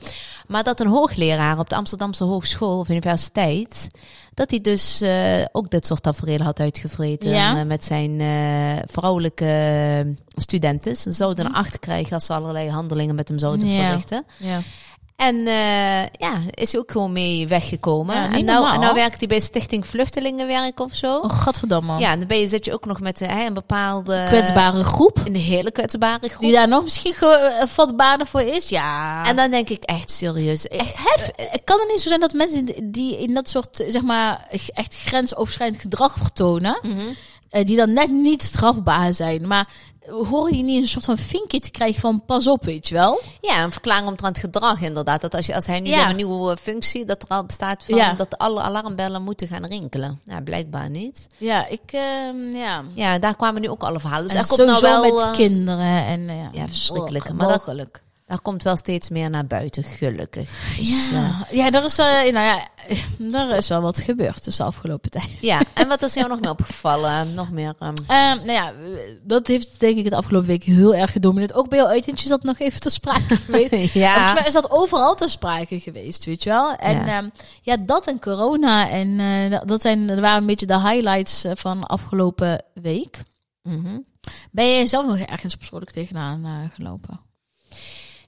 Maar 0.46 0.62
dat 0.64 0.80
een 0.80 0.86
hoogleraar 0.86 1.58
op 1.58 1.68
de 1.68 1.74
Amsterdamse 1.76 2.24
Hogeschool 2.24 2.78
of 2.78 2.88
Universiteit, 2.88 3.88
dat 4.34 4.50
hij 4.50 4.60
dus 4.60 5.00
eh, 5.00 5.44
ook 5.52 5.70
dit 5.70 5.86
soort 5.86 6.02
tafereelen 6.02 6.46
had 6.46 6.60
uitgevreten 6.60 7.30
Ja. 7.30 7.58
eh, 7.58 7.66
met 7.66 7.84
zijn 7.84 8.20
eh, 8.20 8.82
vrouwelijke 8.90 9.44
eh, 9.44 10.40
studenten. 10.42 10.96
Ze 10.96 11.12
zouden 11.12 11.44
Mhm. 11.44 11.54
een 11.54 11.60
achter 11.60 11.78
krijgen 11.78 12.12
als 12.14 12.24
ze 12.26 12.32
allerlei 12.32 12.70
handelingen 12.70 13.14
met 13.14 13.28
hem 13.28 13.38
zouden 13.38 13.68
Ja. 13.68 13.86
verrichten. 13.86 14.24
Ja. 14.36 14.60
En 15.16 15.46
eh, 15.46 16.02
ja, 16.02 16.40
is 16.50 16.76
ook 16.76 16.90
gewoon 16.90 17.12
mee 17.12 17.48
weggekomen. 17.48 18.14
Ja, 18.14 18.32
en, 18.32 18.44
nou, 18.44 18.74
en 18.74 18.80
nou 18.80 18.94
werkt 18.94 19.18
hij 19.18 19.28
bij 19.28 19.40
Stichting 19.40 19.86
Vluchtelingenwerk 19.86 20.80
of 20.80 20.94
zo. 20.94 21.16
Oh, 21.16 21.30
godverdamme. 21.30 21.98
Ja, 21.98 22.10
en 22.10 22.18
dan 22.18 22.28
ben 22.28 22.38
je, 22.38 22.48
zit 22.48 22.64
je 22.64 22.72
ook 22.72 22.84
nog 22.86 23.00
met 23.00 23.20
eh, 23.20 23.44
een 23.44 23.54
bepaalde... 23.54 24.24
Kwetsbare 24.26 24.84
groep. 24.84 25.20
Een 25.24 25.34
hele 25.36 25.70
kwetsbare 25.70 26.28
groep. 26.28 26.40
Die 26.40 26.52
daar 26.52 26.68
nog 26.68 26.82
misschien 26.82 27.14
eh, 27.14 27.66
vatbaarder 27.66 28.26
voor 28.26 28.40
is. 28.40 28.68
Ja. 28.68 29.26
En 29.26 29.36
dan 29.36 29.50
denk 29.50 29.68
ik 29.68 29.82
echt 29.82 30.10
serieus, 30.10 30.68
echt 30.68 30.96
Hef, 30.96 31.30
kan 31.64 31.78
het 31.78 31.88
niet 31.90 32.00
zo 32.00 32.08
zijn 32.08 32.20
dat 32.20 32.32
mensen 32.32 32.90
die 32.92 33.18
in 33.18 33.34
dat 33.34 33.48
soort, 33.48 33.84
zeg 33.88 34.02
maar, 34.02 34.46
echt 34.74 34.96
grensoverschrijdend 35.04 35.80
gedrag 35.80 36.14
vertonen, 36.18 36.78
Mhm. 36.82 37.64
die 37.64 37.76
dan 37.76 37.92
net 37.92 38.10
niet 38.10 38.42
strafbaar 38.42 39.14
zijn, 39.14 39.46
maar 39.46 39.68
horen 40.10 40.56
je 40.56 40.62
niet 40.62 40.82
een 40.82 40.88
soort 40.88 41.04
van 41.04 41.16
vinkje 41.16 41.60
te 41.60 41.70
krijgen 41.70 42.00
van 42.00 42.22
pas 42.26 42.46
op, 42.46 42.64
weet 42.64 42.88
je 42.88 42.94
wel? 42.94 43.20
Ja, 43.40 43.62
een 43.64 43.72
verklaring 43.72 44.08
omtrent 44.08 44.38
gedrag 44.38 44.80
inderdaad. 44.80 45.20
Dat 45.20 45.34
als, 45.34 45.46
je, 45.46 45.54
als 45.54 45.66
hij 45.66 45.80
nu 45.80 45.88
Ja. 45.88 45.96
weer 46.00 46.08
een 46.10 46.16
nieuwe 46.16 46.56
functie, 46.56 47.04
dat 47.04 47.22
er 47.22 47.28
al 47.28 47.44
bestaat 47.44 47.84
van 47.84 47.96
Ja. 47.96 48.12
dat 48.12 48.38
alle 48.38 48.60
alarmbellen 48.60 49.22
moeten 49.22 49.48
gaan 49.48 49.64
rinkelen. 49.66 50.20
Nou, 50.24 50.42
blijkbaar 50.42 50.90
niet. 50.90 51.26
Ja, 51.36 51.66
ik, 51.66 51.92
ehm, 51.92 52.56
ja. 52.56 52.84
Ja, 52.94 53.18
daar 53.18 53.36
kwamen 53.36 53.60
nu 53.60 53.68
ook 53.68 53.82
alle 53.82 54.00
verhalen. 54.00 54.28
Dus 54.28 54.36
en 54.36 54.46
komt 54.46 54.68
nou 54.68 54.80
wel, 54.80 55.02
met 55.02 55.22
eh, 55.22 55.32
kinderen 55.32 56.04
en 56.06 56.28
eh, 56.28 56.36
ja, 56.36 56.48
Ja, 56.52 56.66
verschrikkelijk. 56.66 57.24
Oh, 57.24 57.32
Maar 57.36 57.48
mogelijk. 57.48 58.02
Daar 58.26 58.40
komt 58.40 58.62
wel 58.62 58.76
steeds 58.76 59.08
meer 59.08 59.30
naar 59.30 59.46
buiten, 59.46 59.82
gelukkig. 59.84 60.76
Dus, 60.78 60.88
eh, 61.06 61.12
Ja, 61.12 61.46
ja, 61.50 61.70
er 61.72 61.84
is, 61.84 61.98
eh, 61.98 62.06
nou 62.32 62.32
ja, 62.32 62.68
er 63.50 63.56
is 63.56 63.68
wel 63.68 63.80
wat 63.80 63.98
gebeurd 63.98 64.44
dus 64.44 64.56
de 64.56 64.62
afgelopen 64.62 65.10
tijd. 65.10 65.38
ja, 65.40 65.60
en 65.74 65.88
wat 65.88 66.02
is 66.02 66.14
jou 66.14 66.28
nog 66.28 66.40
meer 66.40 66.50
opgevallen? 66.50 67.34
Nog 67.34 67.50
meer... 67.50 67.74
ehm, 67.78 67.94
Ehm, 68.06 68.36
nou 68.36 68.52
ja, 68.52 68.72
dat 69.22 69.46
heeft 69.46 69.80
denk 69.80 69.96
ik 69.96 70.04
het 70.04 70.14
afgelopen 70.14 70.48
week 70.48 70.62
heel 70.64 70.94
erg 70.94 71.12
gedomineerd. 71.12 71.54
Ook 71.54 71.68
bij 71.68 71.78
jouw 71.78 71.88
uitentjes 71.88 72.28
dat 72.28 72.42
nog 72.42 72.58
even 72.58 72.80
te 72.80 72.90
sprake 72.90 73.36
geweest. 73.44 73.68
Volgens 73.68 73.92
ja, 73.92 74.32
mij 74.32 74.46
is 74.46 74.52
dat 74.52 74.70
overal 74.70 75.14
te 75.14 75.28
sprake 75.28 75.80
geweest, 75.80 76.24
weet 76.24 76.42
je 76.42 76.50
wel. 76.50 76.74
En 76.76 76.96
Ja. 76.96 77.06
ja, 77.06 77.30
ja 77.62 77.76
dat 77.76 78.06
en 78.06 78.20
corona. 78.20 78.90
En 78.90 79.20
eh, 79.20 79.60
dat- 79.64 79.80
zijn, 79.82 80.06
dat 80.06 80.18
waren 80.18 80.40
een 80.40 80.46
beetje 80.46 80.66
de 80.66 80.80
highlights 80.80 81.44
eh, 81.44 81.52
van 81.54 81.84
afgelopen 81.86 82.62
week. 82.74 83.18
Mhm. 83.62 83.98
Ben 84.50 84.66
je 84.66 84.86
zelf 84.86 85.06
nog 85.06 85.18
ergens 85.18 85.54
persoonlijk 85.56 85.90
tegenaan 85.90 86.44
eh, 86.44 86.74
gelopen? 86.74 87.20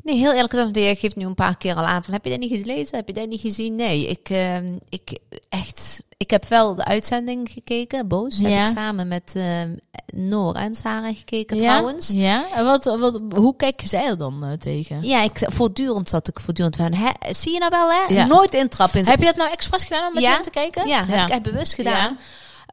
Nee, 0.07 0.16
heel 0.16 0.33
eerlijk 0.33 0.53
gezegd, 0.53 0.75
je 0.75 0.97
geeft 0.97 1.16
nu 1.16 1.25
een 1.25 1.35
paar 1.35 1.57
keer 1.57 1.75
al 1.75 1.85
aan 1.85 2.05
van, 2.05 2.12
heb 2.12 2.25
je 2.25 2.31
dat 2.31 2.38
niet 2.38 2.61
gelezen? 2.61 2.97
Heb 2.97 3.07
je 3.07 3.12
dat 3.12 3.29
niet 3.29 3.40
gezien? 3.40 3.75
Nee, 3.75 4.07
ik, 4.07 4.29
ehm, 4.29 4.73
ik 4.88 5.19
echt, 5.49 6.03
ik 6.16 6.31
heb 6.31 6.45
wel 6.49 6.75
de 6.75 6.85
uitzending 6.85 7.51
gekeken, 7.51 8.09
Boos. 8.09 8.38
Heb 8.38 8.66
ik 8.66 8.73
samen 8.75 9.09
met 9.09 9.33
ehm, 9.35 9.71
Noor 10.14 10.55
en 10.55 10.75
Sarah 10.75 11.16
gekeken 11.16 11.57
ja? 11.57 11.62
trouwens. 11.62 12.11
Ja? 12.14 12.45
En 12.55 12.64
wat, 12.64 12.85
wat, 12.85 13.21
hoe 13.35 13.57
kijken 13.57 13.88
zij 13.88 14.07
er 14.07 14.19
dan 14.19 14.45
eh, 14.45 14.53
tegen? 14.53 15.03
Ja, 15.03 15.23
ik, 15.23 15.33
voortdurend 15.38 16.09
zat 16.09 16.29
ik 16.29 16.40
voortdurend 16.40 16.77
van, 16.77 16.95
hè, 16.95 17.11
zie 17.35 17.53
je 17.53 17.59
nou 17.59 17.71
wel 17.71 17.90
hè? 17.90 18.14
Ja. 18.14 18.27
Nooit 18.27 18.55
intrappen 18.55 19.01
in 19.01 19.07
Heb 19.07 19.19
je 19.19 19.25
dat 19.25 19.37
nou 19.37 19.51
expres 19.51 19.85
gedaan 19.85 20.07
om 20.07 20.14
met 20.14 20.23
Ja. 20.23 20.33
hen 20.33 20.42
te 20.42 20.51
kijken? 20.51 20.88
Ja, 20.88 21.05
heb 21.05 21.29
ik 21.29 21.35
echt 21.35 21.42
bewust 21.42 21.75
gedaan. 21.75 22.19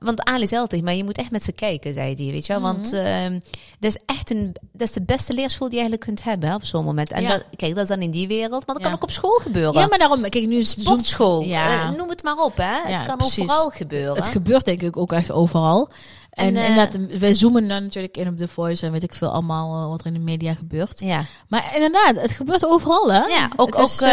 Want 0.03 0.23
Ali 0.23 0.47
zei 0.47 0.61
altijd, 0.61 0.83
maar 0.83 0.93
je 0.93 1.03
moet 1.03 1.17
echt 1.17 1.31
met 1.31 1.43
ze 1.43 1.51
kijken, 1.51 1.93
zei 1.93 2.13
hij, 2.15 2.31
weet 2.31 2.45
je 2.45 2.53
wel. 2.53 2.61
Want 2.61 2.91
Mhm. 2.91 2.95
ehm, 3.05 3.39
dat 3.79 3.95
is 3.95 4.01
echt 4.05 4.31
een, 4.31 4.55
dat 4.71 4.87
is 4.87 4.93
de 4.93 5.01
beste 5.01 5.33
leerschool 5.33 5.69
die 5.69 5.77
je 5.77 5.83
eigenlijk 5.83 6.01
kunt 6.15 6.23
hebben 6.29 6.49
hè, 6.49 6.55
op 6.55 6.63
zo'n 6.65 6.83
moment. 6.85 7.11
En 7.11 7.21
Ja. 7.21 7.29
dat, 7.29 7.43
kijk, 7.55 7.73
dat 7.73 7.83
is 7.83 7.89
dan 7.89 8.01
in 8.01 8.11
die 8.11 8.27
wereld, 8.27 8.65
maar 8.67 8.75
dat 8.75 8.83
kan 8.85 8.93
ook 8.93 9.03
op 9.03 9.11
school 9.11 9.39
gebeuren. 9.41 9.81
Ja, 9.81 9.87
maar 9.87 9.97
daarom, 9.97 10.21
kijk, 10.21 10.47
nu 10.47 10.57
is 10.57 10.75
het 10.75 10.83
Sportschool, 10.85 11.41
Ja. 11.43 11.89
eh, 11.89 11.97
noem 11.97 12.09
het 12.09 12.23
maar 12.23 12.37
op, 12.37 12.57
hè. 12.57 12.91
Het 12.93 13.05
kan 13.05 13.17
precies. 13.17 13.43
overal 13.43 13.69
gebeuren. 13.69 14.15
Het 14.15 14.27
gebeurt 14.27 14.65
denk 14.65 14.81
ik 14.81 14.97
ook 14.97 15.11
echt 15.13 15.31
overal. 15.31 15.89
En, 16.33 16.45
En, 16.47 16.55
eh, 16.55 16.69
inderdaad, 16.69 17.19
wij 17.19 17.33
zoomen 17.33 17.67
dan 17.67 17.83
natuurlijk 17.83 18.17
in 18.17 18.27
op 18.27 18.37
The 18.37 18.47
Voice 18.47 18.85
en 18.85 18.91
weet 18.91 19.03
ik 19.03 19.13
veel 19.13 19.29
allemaal 19.29 19.83
eh, 19.83 19.89
wat 19.89 19.99
er 20.01 20.05
in 20.07 20.13
de 20.13 20.19
media 20.19 20.53
gebeurt. 20.53 20.99
ja. 20.99 21.21
Maar 21.47 21.71
inderdaad, 21.75 22.15
het 22.21 22.31
gebeurt 22.31 22.65
overal, 22.65 23.13
hè? 23.13 23.19
Ja, 23.19 23.49
ook- 23.55 23.75
is, 23.75 23.81
ook, 23.81 24.01
eh, 24.01 24.09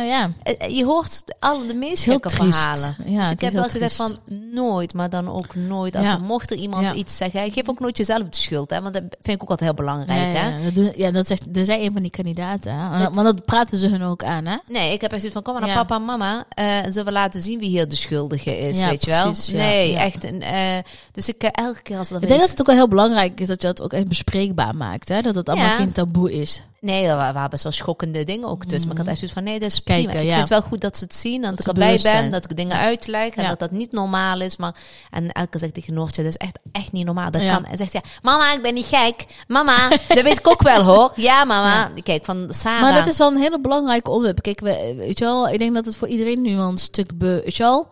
eh, 0.00 0.08
ja. 0.08 0.30
Eh, 0.42 0.76
Je 0.76 0.84
hoort 0.84 1.22
al 1.40 1.66
de 1.66 1.74
meest 1.74 2.04
heel 2.04 2.12
gekke 2.12 2.28
triest. 2.28 2.58
verhalen. 2.58 2.96
Ja, 3.06 3.20
dus 3.22 3.30
ik 3.30 3.40
heb 3.40 3.52
wel 3.52 3.68
gezegd 3.68 3.96
van 3.96 4.18
nooit, 4.52 4.94
maar 4.94 5.10
dan 5.10 5.28
ook 5.28 5.54
nooit. 5.54 5.96
Als 5.96 6.06
Ja. 6.06 6.12
er 6.12 6.20
mocht 6.20 6.50
er 6.50 6.56
iemand 6.56 6.84
Ja. 6.84 6.92
iets 6.92 7.16
zeggen, 7.16 7.52
geef 7.52 7.68
ook 7.68 7.80
nooit 7.80 7.96
jezelf 7.96 8.22
de 8.28 8.36
schuld, 8.36 8.70
hè? 8.70 8.80
Want 8.82 8.94
dat 8.94 9.02
vind 9.22 9.36
ik 9.36 9.42
ook 9.42 9.50
altijd 9.50 9.68
heel 9.68 9.78
belangrijk, 9.84 10.36
ja, 10.36 10.40
hè? 10.40 10.56
ja, 10.58 10.64
dat 10.64 10.74
doen, 10.74 10.92
ja, 10.96 11.10
dat 11.10 11.26
zegt, 11.26 11.54
dat 11.54 11.66
zijn 11.66 11.80
een 11.82 11.92
van 11.92 12.02
die 12.02 12.10
kandidaten. 12.10 12.74
Hè? 12.74 12.98
Want 12.98 13.14
want 13.14 13.26
dat 13.26 13.44
praten 13.44 13.78
ze 13.78 13.88
hun 13.88 14.02
ook 14.02 14.24
aan, 14.24 14.46
hè? 14.46 14.56
Nee, 14.68 14.92
ik 14.92 15.00
heb 15.00 15.10
echt 15.10 15.20
zoiets 15.20 15.32
van, 15.32 15.42
kom 15.42 15.52
maar 15.60 15.66
naar 15.68 15.76
papa 15.86 15.94
en 15.96 16.04
mama. 16.04 16.44
eh, 16.48 16.84
en 16.84 16.92
zullen 16.92 17.06
we 17.06 17.12
laten 17.12 17.42
zien 17.42 17.58
wie 17.58 17.68
hier 17.68 17.88
de 17.88 17.96
schuldige 17.96 18.58
is, 18.58 18.80
Ja, 18.80 18.88
weet 18.88 19.04
je 19.04 19.10
wel? 19.10 19.34
nee, 19.52 19.96
echt. 19.96 20.24
Een, 20.24 20.42
eh, 20.42 20.78
dus 21.12 21.28
ik 21.28 21.42
eh, 21.42 21.63
elke 21.64 21.82
keer 21.82 21.98
als 21.98 22.10
er 22.10 22.22
Ik 22.22 22.28
denk 22.28 22.40
dat 22.40 22.50
het 22.50 22.60
ook 22.60 22.66
wel 22.66 22.76
heel 22.76 22.88
belangrijk 22.88 23.40
is 23.40 23.46
dat 23.48 23.60
je 23.62 23.66
dat 23.66 23.82
ook 23.82 23.92
echt 23.92 24.08
bespreekbaar 24.08 24.76
maakt, 24.76 25.08
hè? 25.08 25.20
Dat 25.22 25.34
het 25.34 25.48
allemaal 25.48 25.66
Ja. 25.68 25.74
geen 25.74 25.92
taboe 25.92 26.32
is. 26.32 26.62
Nee, 26.80 27.06
er 27.06 27.16
wa- 27.16 27.32
waren 27.32 27.50
best 27.50 27.62
wel 27.62 27.72
schokkende 27.72 28.24
dingen 28.24 28.48
ook 28.48 28.64
tussen. 28.64 28.80
Maar 28.88 28.90
ik 28.90 28.96
had 28.98 29.06
echt 29.06 29.16
zoiets 29.18 29.34
van, 29.34 29.44
nee, 29.44 29.58
dat 29.60 29.70
is 29.70 29.82
Kijken, 29.82 30.04
prima. 30.10 30.20
Ik 30.22 30.28
ja. 30.28 30.34
vind 30.36 30.48
het 30.48 30.58
wel 30.58 30.68
goed 30.68 30.80
dat 30.80 30.96
ze 30.96 31.04
het 31.04 31.14
zien, 31.14 31.40
dat, 31.40 31.50
Dat 31.50 31.58
ik 31.58 31.64
ze 31.64 31.68
erbij 31.70 31.86
bewust 31.86 32.02
ben, 32.04 32.12
zijn. 32.12 32.30
dat 32.30 32.44
ik 32.50 32.56
dingen 32.56 32.76
uitleg 32.76 33.28
en 33.34 33.42
Ja. 33.42 33.48
dat 33.48 33.58
dat 33.58 33.70
niet 33.70 33.92
normaal 33.92 34.40
is. 34.40 34.56
Maar, 34.56 34.74
en 35.10 35.32
elke 35.32 35.48
keer 35.48 35.60
zegt 35.60 35.74
tegen 35.74 35.94
Noortje, 35.94 36.22
dat 36.22 36.30
is 36.30 36.36
echt, 36.36 36.58
echt 36.72 36.92
niet 36.92 37.04
normaal. 37.06 37.30
Dat 37.30 37.42
Ja. 37.42 37.54
kan. 37.54 37.64
En 37.64 37.76
zegt 37.76 37.92
ja, 37.92 38.00
mama, 38.22 38.52
ik 38.52 38.62
ben 38.62 38.74
niet 38.74 38.86
gek. 38.86 39.24
Mama, 39.48 39.88
dat 40.08 40.22
weet 40.22 40.38
ik 40.38 40.48
ook 40.48 40.62
wel 40.62 40.82
hoor. 40.82 41.12
Ja, 41.30 41.44
mama. 41.44 41.90
Kijk, 42.02 42.24
van 42.24 42.46
Sarah. 42.50 42.80
Maar 42.80 42.92
dat 42.94 43.06
is 43.06 43.18
wel 43.18 43.30
een 43.32 43.40
hele 43.40 43.60
belangrijke 43.60 44.10
onderwerp. 44.10 44.42
Kijk, 44.42 44.60
we, 44.60 44.94
weet 44.98 45.18
je 45.18 45.24
wel, 45.24 45.48
ik 45.48 45.58
denk 45.58 45.74
dat 45.74 45.84
het 45.84 45.96
voor 45.96 46.08
iedereen 46.08 46.40
nu 46.40 46.56
wel 46.56 46.68
een 46.68 46.78
stuk, 46.78 47.18
be, 47.18 47.40
weet 47.44 47.56
je 47.56 47.62
wel, 47.62 47.88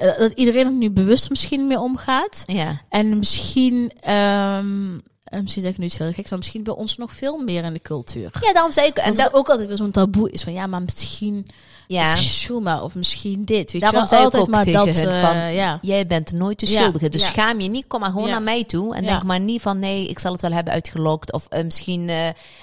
eh, 0.00 0.18
dat 0.18 0.32
iedereen 0.32 0.66
er 0.66 0.72
nu 0.72 0.90
bewust 0.90 1.30
misschien 1.30 1.66
mee 1.66 1.78
omgaat. 1.78 2.42
Ja, 2.46 2.80
En 2.88 3.18
misschien, 3.18 3.92
ehm, 4.00 4.98
eh, 5.24 5.40
misschien 5.40 5.62
zeg 5.62 5.72
ik 5.72 5.78
nu 5.78 5.84
iets 5.84 5.98
heel 5.98 6.12
geks, 6.12 6.28
maar 6.30 6.38
misschien 6.38 6.62
bij 6.62 6.74
ons 6.74 6.96
nog 6.96 7.12
veel 7.12 7.38
meer 7.38 7.64
in 7.64 7.72
de 7.72 7.82
cultuur. 7.82 8.30
ja 8.40 8.52
daarom 8.52 8.72
zei 8.72 8.86
ik... 8.86 8.96
En 8.96 9.04
En 9.04 9.14
dat, 9.14 9.24
dat 9.24 9.34
ook 9.34 9.48
altijd 9.48 9.68
weer 9.68 9.76
zo'n 9.76 9.90
taboe 9.90 10.30
is 10.30 10.42
van, 10.42 10.52
ja, 10.52 10.66
maar 10.66 10.82
misschien 10.82 11.46
ja, 11.92 12.16
is 12.16 12.40
Shuma 12.40 12.82
of 12.82 12.94
misschien 12.94 13.44
dit. 13.44 13.72
Weet 13.72 13.80
Daarom 13.80 14.02
je 14.02 14.08
wel, 14.10 14.24
altijd 14.24 14.42
ook 14.42 14.48
maar 14.48 14.64
tegen 14.64 14.86
dat, 14.86 14.96
hun 14.96 15.08
eh, 15.08 15.28
van, 15.28 15.52
ja. 15.52 15.78
jij 15.82 16.06
bent 16.06 16.32
nooit 16.32 16.60
de 16.60 16.66
schuldige. 16.66 17.08
Dus 17.08 17.26
schaam 17.26 17.60
je 17.60 17.68
niet, 17.68 17.86
kom 17.86 18.00
maar 18.00 18.10
gewoon 18.10 18.28
naar 18.28 18.42
mij 18.42 18.64
toe. 18.64 18.94
En 18.94 19.04
denk 19.04 19.22
maar 19.22 19.40
niet 19.40 19.62
van, 19.62 19.78
nee, 19.78 20.08
ik 20.08 20.18
zal 20.18 20.32
het 20.32 20.40
wel 20.40 20.52
hebben 20.52 20.72
uitgelokt. 20.72 21.32
Of 21.32 21.46
eh, 21.48 21.64
misschien 21.64 22.10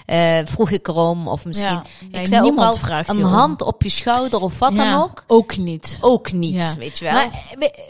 eh, 0.05 0.39
vroeg 0.45 0.71
ik 0.71 0.87
erom. 0.87 1.27
Of 1.27 1.45
misschien... 1.45 1.81
Nee, 2.11 2.21
ik 2.21 2.27
zei 2.27 2.41
ook 2.41 2.47
niemand 2.47 2.73
al, 2.73 2.79
vraagt 2.79 3.09
een 3.09 3.23
hand 3.23 3.61
op 3.61 3.83
je 3.83 3.89
schouder 3.89 4.39
of 4.41 4.59
wat 4.59 4.75
dan 4.75 4.93
ook. 4.93 5.23
Ook 5.27 5.57
niet. 5.57 5.97
Ook 6.01 6.31
niet, 6.31 6.75
weet 6.77 6.99
je 6.99 7.05
wel. 7.05 7.13
Maar 7.13 7.29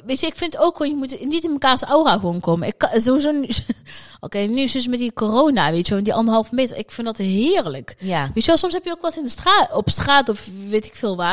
weet 0.06 0.19
je, 0.19 0.28
ik 0.28 0.36
vind 0.36 0.58
ook 0.58 0.78
wel, 0.78 0.88
je 0.88 0.95
moet 0.95 1.17
niet 1.26 1.43
in 1.43 1.52
mekaars 1.52 1.84
aura 1.84 2.12
gewoon 2.12 2.39
komen. 2.39 2.67
Ik 2.67 2.78
kan 2.78 3.02
sowieso 3.02 3.32
nu, 3.32 3.50
oké, 4.19 4.38
nu 4.38 4.62
is 4.62 4.71
dus 4.71 4.88
met 4.88 5.00
die 5.00 5.13
corona, 5.13 5.71
weet 5.71 5.88
je, 5.88 5.93
wel, 5.93 6.04
die 6.04 6.13
anderhalve 6.13 6.56
meter. 6.56 6.78
Ik 6.78 6.91
vind 6.91 7.08
dat 7.08 7.17
heerlijk. 7.17 7.95
ja. 8.00 8.30
Weet 8.34 8.43
je 8.43 8.50
wel, 8.50 8.58
soms 8.58 8.73
heb 8.73 8.84
je 8.84 8.91
ook 8.91 9.02
wat 9.02 9.15
in 9.15 9.23
de 9.23 9.30
straat, 9.30 9.73
op 9.73 9.89
straat 9.89 10.30
of 10.30 10.50
weet 10.69 10.86
ik 10.86 10.95
veel 10.95 11.15
waar. 11.15 11.26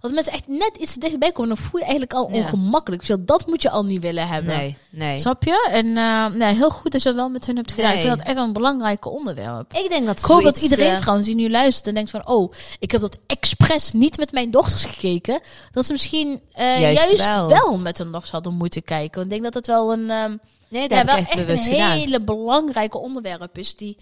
Dat 0.00 0.12
mensen 0.12 0.32
echt 0.32 0.48
net 0.48 0.70
iets 0.78 0.94
dichtbij 0.94 1.32
komen, 1.32 1.54
dan 1.54 1.64
voel 1.64 1.80
je 1.80 1.86
eigenlijk 1.86 2.14
al 2.14 2.28
Ja. 2.30 2.34
ongemakkelijk. 2.36 3.06
Wel, 3.06 3.24
dat 3.24 3.46
moet 3.46 3.62
je 3.62 3.70
al 3.70 3.84
niet 3.84 4.02
willen 4.02 4.28
hebben. 4.28 4.56
Nee, 4.56 4.76
nee. 4.90 5.18
Snap 5.18 5.44
je? 5.44 5.68
En 5.72 5.92
nee, 6.38 6.54
heel 6.54 6.70
goed 6.70 6.92
dat 6.92 7.02
je 7.02 7.08
dat 7.08 7.16
wel 7.18 7.28
met 7.28 7.46
hun 7.46 7.56
hebt 7.56 7.72
gedaan. 7.72 7.90
Ik 7.90 7.96
Nee. 7.96 8.06
vind 8.06 8.18
dat 8.18 8.26
echt 8.26 8.36
een 8.36 8.52
belangrijk 8.52 9.04
onderwerp. 9.06 9.72
Ik 9.74 9.88
denk 9.88 10.06
dat 10.06 10.18
Ik 10.18 10.24
hoop 10.24 10.42
dat 10.42 10.62
iedereen 10.62 10.90
eh, 10.92 10.98
trouwens 10.98 11.26
die 11.26 11.36
nu 11.36 11.50
luistert 11.50 11.86
en 11.86 11.94
denkt 11.94 12.10
van... 12.10 12.26
oh, 12.28 12.52
ik 12.78 12.90
heb 12.90 13.00
dat 13.00 13.18
expres 13.26 13.92
niet 13.92 14.16
met 14.18 14.32
mijn 14.32 14.50
dochters 14.50 14.84
gekeken. 14.84 15.40
Dat 15.72 15.86
ze 15.86 15.92
misschien 15.92 16.40
eh, 16.52 16.80
Juist 16.80 17.10
juist, 17.10 17.34
wel. 17.34 17.48
wel. 17.48 17.78
met 17.78 17.98
hun 17.98 18.10
dochters 18.12 18.30
hadden 18.32 18.54
moeten 18.54 18.82
kijken. 18.84 19.14
Want 19.14 19.24
ik 19.24 19.30
denk 19.30 19.42
dat 19.42 19.54
het 19.54 19.66
wel 19.66 19.92
een, 19.92 20.10
ehm, 20.10 20.36
Nee, 20.68 20.88
dat 20.88 20.98
ja, 20.98 21.04
wel 21.04 21.14
ik 21.14 21.20
echt 21.20 21.28
echt 21.36 21.46
bewust 21.46 21.66
een 21.66 21.72
gedaan. 21.72 21.90
hele 21.90 22.20
belangrijke 22.20 22.98
onderwerp 22.98 23.58
is. 23.58 23.74
Die 23.74 23.96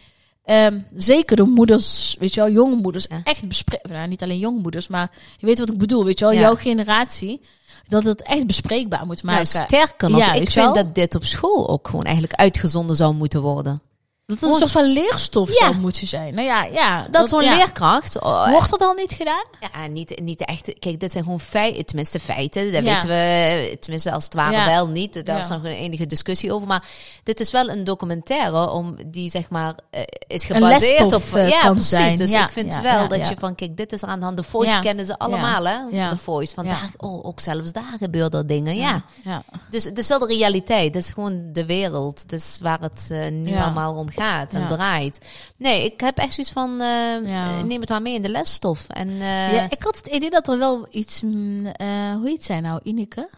ehm, 0.48 0.78
zeker 0.96 1.36
de 1.36 1.42
moeders, 1.42 2.16
weet 2.18 2.34
je 2.34 2.40
wel, 2.40 2.50
jonge 2.50 2.76
moeders, 2.76 3.06
Ja. 3.08 3.20
echt 3.24 3.48
bespreken. 3.48 3.90
Nou, 3.92 4.08
niet 4.08 4.22
alleen 4.22 4.38
jonge 4.38 4.60
moeders, 4.60 4.88
maar 4.88 5.10
je 5.38 5.46
weet 5.46 5.58
wat 5.58 5.70
ik 5.70 5.78
bedoel. 5.78 6.04
Weet 6.04 6.18
je 6.18 6.24
wel, 6.24 6.34
Ja. 6.34 6.40
jouw 6.40 6.54
generatie. 6.56 7.40
Dat 7.88 8.04
het 8.04 8.22
echt 8.22 8.46
bespreekbaar 8.46 9.06
moet 9.06 9.22
Nou, 9.22 9.36
maken. 9.36 9.64
sterker 9.66 10.10
nog, 10.10 10.20
Ja, 10.20 10.32
ik 10.32 10.50
vind 10.50 10.64
wel? 10.64 10.74
dat 10.74 10.94
dit 10.94 11.14
op 11.14 11.24
school 11.24 11.68
ook 11.68 11.88
gewoon 11.88 12.04
eigenlijk 12.04 12.34
uitgezonden 12.34 12.96
zou 12.96 13.14
moeten 13.14 13.40
worden. 13.42 13.80
Dat 14.28 14.40
het 14.40 14.50
een 14.50 14.56
soort 14.56 14.70
van 14.70 14.84
leerstof 14.92 15.48
Ja. 15.48 15.54
zou 15.54 15.78
moeten 15.80 16.06
zijn. 16.06 16.34
Nou 16.34 16.46
ja, 16.46 16.64
ja. 16.64 17.06
Dat, 17.10 17.28
zo'n 17.28 17.42
ja. 17.42 17.56
leerkracht... 17.56 18.20
oh, 18.22 18.50
Wordt 18.50 18.70
dat 18.70 18.80
al 18.80 18.94
niet 18.94 19.12
gedaan? 19.12 19.44
Ja, 19.72 19.86
niet, 19.86 20.20
niet 20.22 20.44
echt. 20.44 20.72
Kijk, 20.78 21.00
dit 21.00 21.12
zijn 21.12 21.24
gewoon 21.24 21.40
feiten, 21.40 21.86
tenminste 21.86 22.20
feiten. 22.20 22.72
Dat 22.72 22.84
Ja. 22.84 22.92
weten 22.92 23.08
we, 23.08 23.76
tenminste 23.80 24.12
als 24.12 24.24
het 24.24 24.34
ware 24.34 24.64
wel 24.70 24.86
niet. 24.88 25.26
Daar 25.26 25.38
is 25.38 25.48
nog 25.48 25.64
een 25.64 25.70
enige 25.70 26.06
discussie 26.06 26.52
over. 26.52 26.66
Maar 26.66 26.84
dit 27.22 27.40
is 27.40 27.50
wel 27.50 27.68
een 27.68 27.84
documentaire 27.84 28.70
om 28.70 28.96
die 29.06 29.30
zeg 29.30 29.48
maar 29.50 29.74
eh, 29.90 30.02
is 30.26 30.44
gebaseerd 30.44 31.12
op. 31.12 31.22
eh, 31.34 31.48
ja, 31.48 31.60
precies. 31.72 31.88
zijn. 31.88 32.16
Dus 32.16 32.32
ik 32.32 32.50
vind 32.52 32.80
wel 32.80 33.08
dat 33.08 33.28
je 33.28 33.34
van 33.38 33.54
kijk, 33.54 33.76
dit 33.76 33.92
is 33.92 34.04
aan 34.04 34.18
de 34.18 34.24
hand. 34.24 34.36
De 34.36 34.42
Voice 34.42 34.78
kennen 34.80 35.06
ze 35.06 35.18
allemaal, 35.18 35.64
hè? 35.64 35.78
De 36.10 36.16
Voice. 36.16 36.54
Van 36.54 36.64
Ja. 36.64 36.70
daar, 36.70 36.90
oh, 36.96 37.24
ook 37.26 37.40
zelfs 37.40 37.72
daar 37.72 37.96
gebeuren 37.98 38.46
dingen. 38.46 38.76
Ja. 38.76 39.02
ja. 39.24 39.42
Dus 39.70 39.84
het 39.84 39.98
is 39.98 40.08
wel 40.08 40.18
de 40.18 40.26
realiteit. 40.26 40.94
Het 40.94 41.04
is 41.04 41.10
gewoon 41.10 41.48
de 41.52 41.66
wereld. 41.66 42.20
Het 42.22 42.32
is 42.32 42.58
waar 42.62 42.80
het 42.80 43.06
eh, 43.10 43.30
nu 43.30 43.56
allemaal 43.56 43.94
om 43.94 44.06
gaat 44.08 44.17
en 44.20 44.60
Ja. 44.60 44.66
draait. 44.66 45.26
Nee, 45.56 45.84
ik 45.84 46.00
heb 46.00 46.18
echt 46.18 46.32
zoiets 46.32 46.52
van 46.52 46.80
eh, 46.80 47.26
Ja. 47.28 47.62
neem 47.62 47.80
het 47.80 47.88
maar 47.88 48.02
mee 48.02 48.14
in 48.14 48.22
de 48.22 48.28
lesstof. 48.28 48.84
En 48.88 49.08
eh, 49.08 49.52
ja, 49.52 49.66
ik 49.70 49.82
had 49.82 49.96
het 49.96 50.06
idee 50.06 50.30
dat 50.30 50.48
er 50.48 50.58
wel 50.58 50.86
iets, 50.90 51.22
eh, 51.22 52.12
hoe 52.12 52.20
heet 52.28 52.44
zij 52.44 52.60
nou, 52.60 52.80
Ineke? 52.82 53.28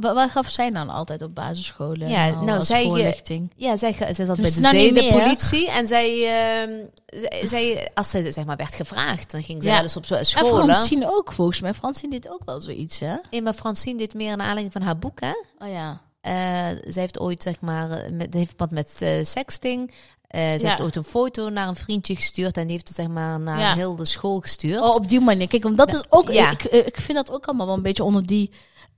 Waar, 0.00 0.30
gaf 0.30 0.48
zij 0.48 0.70
dan 0.70 0.90
altijd 0.90 1.22
op 1.22 1.34
basisscholen? 1.34 2.08
Ja, 2.08 2.30
nou, 2.30 2.50
als 2.58 2.66
zij, 2.66 2.84
voorlichting? 2.84 3.52
Ja, 3.56 3.76
zij, 3.76 3.92
zij 3.92 4.24
zat 4.26 4.36
bij 4.36 4.44
Dus 4.44 4.54
de 4.54 4.60
nou 4.60 4.78
zedenpolitie. 4.78 5.70
En 5.70 5.86
zij, 5.86 6.26
ehm, 6.26 6.70
zij, 7.06 7.42
zij- 7.48 7.90
als 7.94 8.10
zij 8.10 8.32
zeg 8.32 8.44
maar 8.44 8.56
werd 8.56 8.74
gevraagd, 8.74 9.30
dan 9.30 9.42
ging 9.42 9.62
ze 9.62 9.68
Ja. 9.68 9.82
eens 9.82 9.96
op 9.96 10.04
zo- 10.06 10.14
En. 10.14 10.24
Francine 10.24 11.06
ook, 11.16 11.32
volgens 11.32 11.60
mij. 11.60 11.74
Francine 11.74 12.10
deed 12.10 12.28
ook 12.30 12.42
wel 12.44 12.60
zoiets, 12.60 12.98
hè? 13.00 13.16
Ja, 13.30 13.40
maar 13.42 13.52
Francine 13.54 13.98
dit 13.98 14.14
meer 14.14 14.36
naar 14.36 14.46
aanleiding 14.46 14.72
van 14.72 14.82
haar 14.82 14.98
boek, 14.98 15.20
hè? 15.20 15.32
Oh 15.66 15.72
ja. 15.72 16.00
Eh, 16.26 16.66
zij 16.84 17.02
heeft 17.02 17.18
ooit, 17.20 17.42
zeg 17.42 17.60
maar, 17.60 17.90
eh, 17.90 18.12
met, 18.12 18.34
heeft 18.34 18.54
wat 18.56 18.70
met 18.70 18.90
eh, 18.98 19.24
sexting. 19.24 19.90
Eh, 20.26 20.40
ze 20.40 20.60
Ja. 20.62 20.68
heeft 20.68 20.80
ooit 20.80 20.96
een 20.96 21.04
foto 21.04 21.48
naar 21.48 21.68
een 21.68 21.76
vriendje 21.76 22.14
gestuurd 22.16 22.56
en 22.56 22.62
die 22.62 22.72
heeft 22.72 22.88
het 22.88 22.96
zeg 22.96 23.08
maar 23.08 23.40
naar 23.40 23.58
Ja. 23.58 23.74
heel 23.74 23.96
de 23.96 24.04
school 24.04 24.40
gestuurd. 24.40 24.80
Oh, 24.80 24.94
op 24.94 25.08
die 25.08 25.20
manier. 25.20 25.48
Kijk, 25.48 25.62
want 25.62 25.76
dat 25.76 25.92
is 25.92 26.04
ook... 26.08 26.30
Ja. 26.32 26.50
Ik, 26.50 26.62
ik 26.64 26.96
vind 27.00 27.18
dat 27.18 27.30
ook 27.32 27.46
allemaal 27.46 27.66
wel 27.66 27.74
een 27.74 27.82
beetje 27.82 28.04
onder 28.04 28.26
die... 28.26 28.50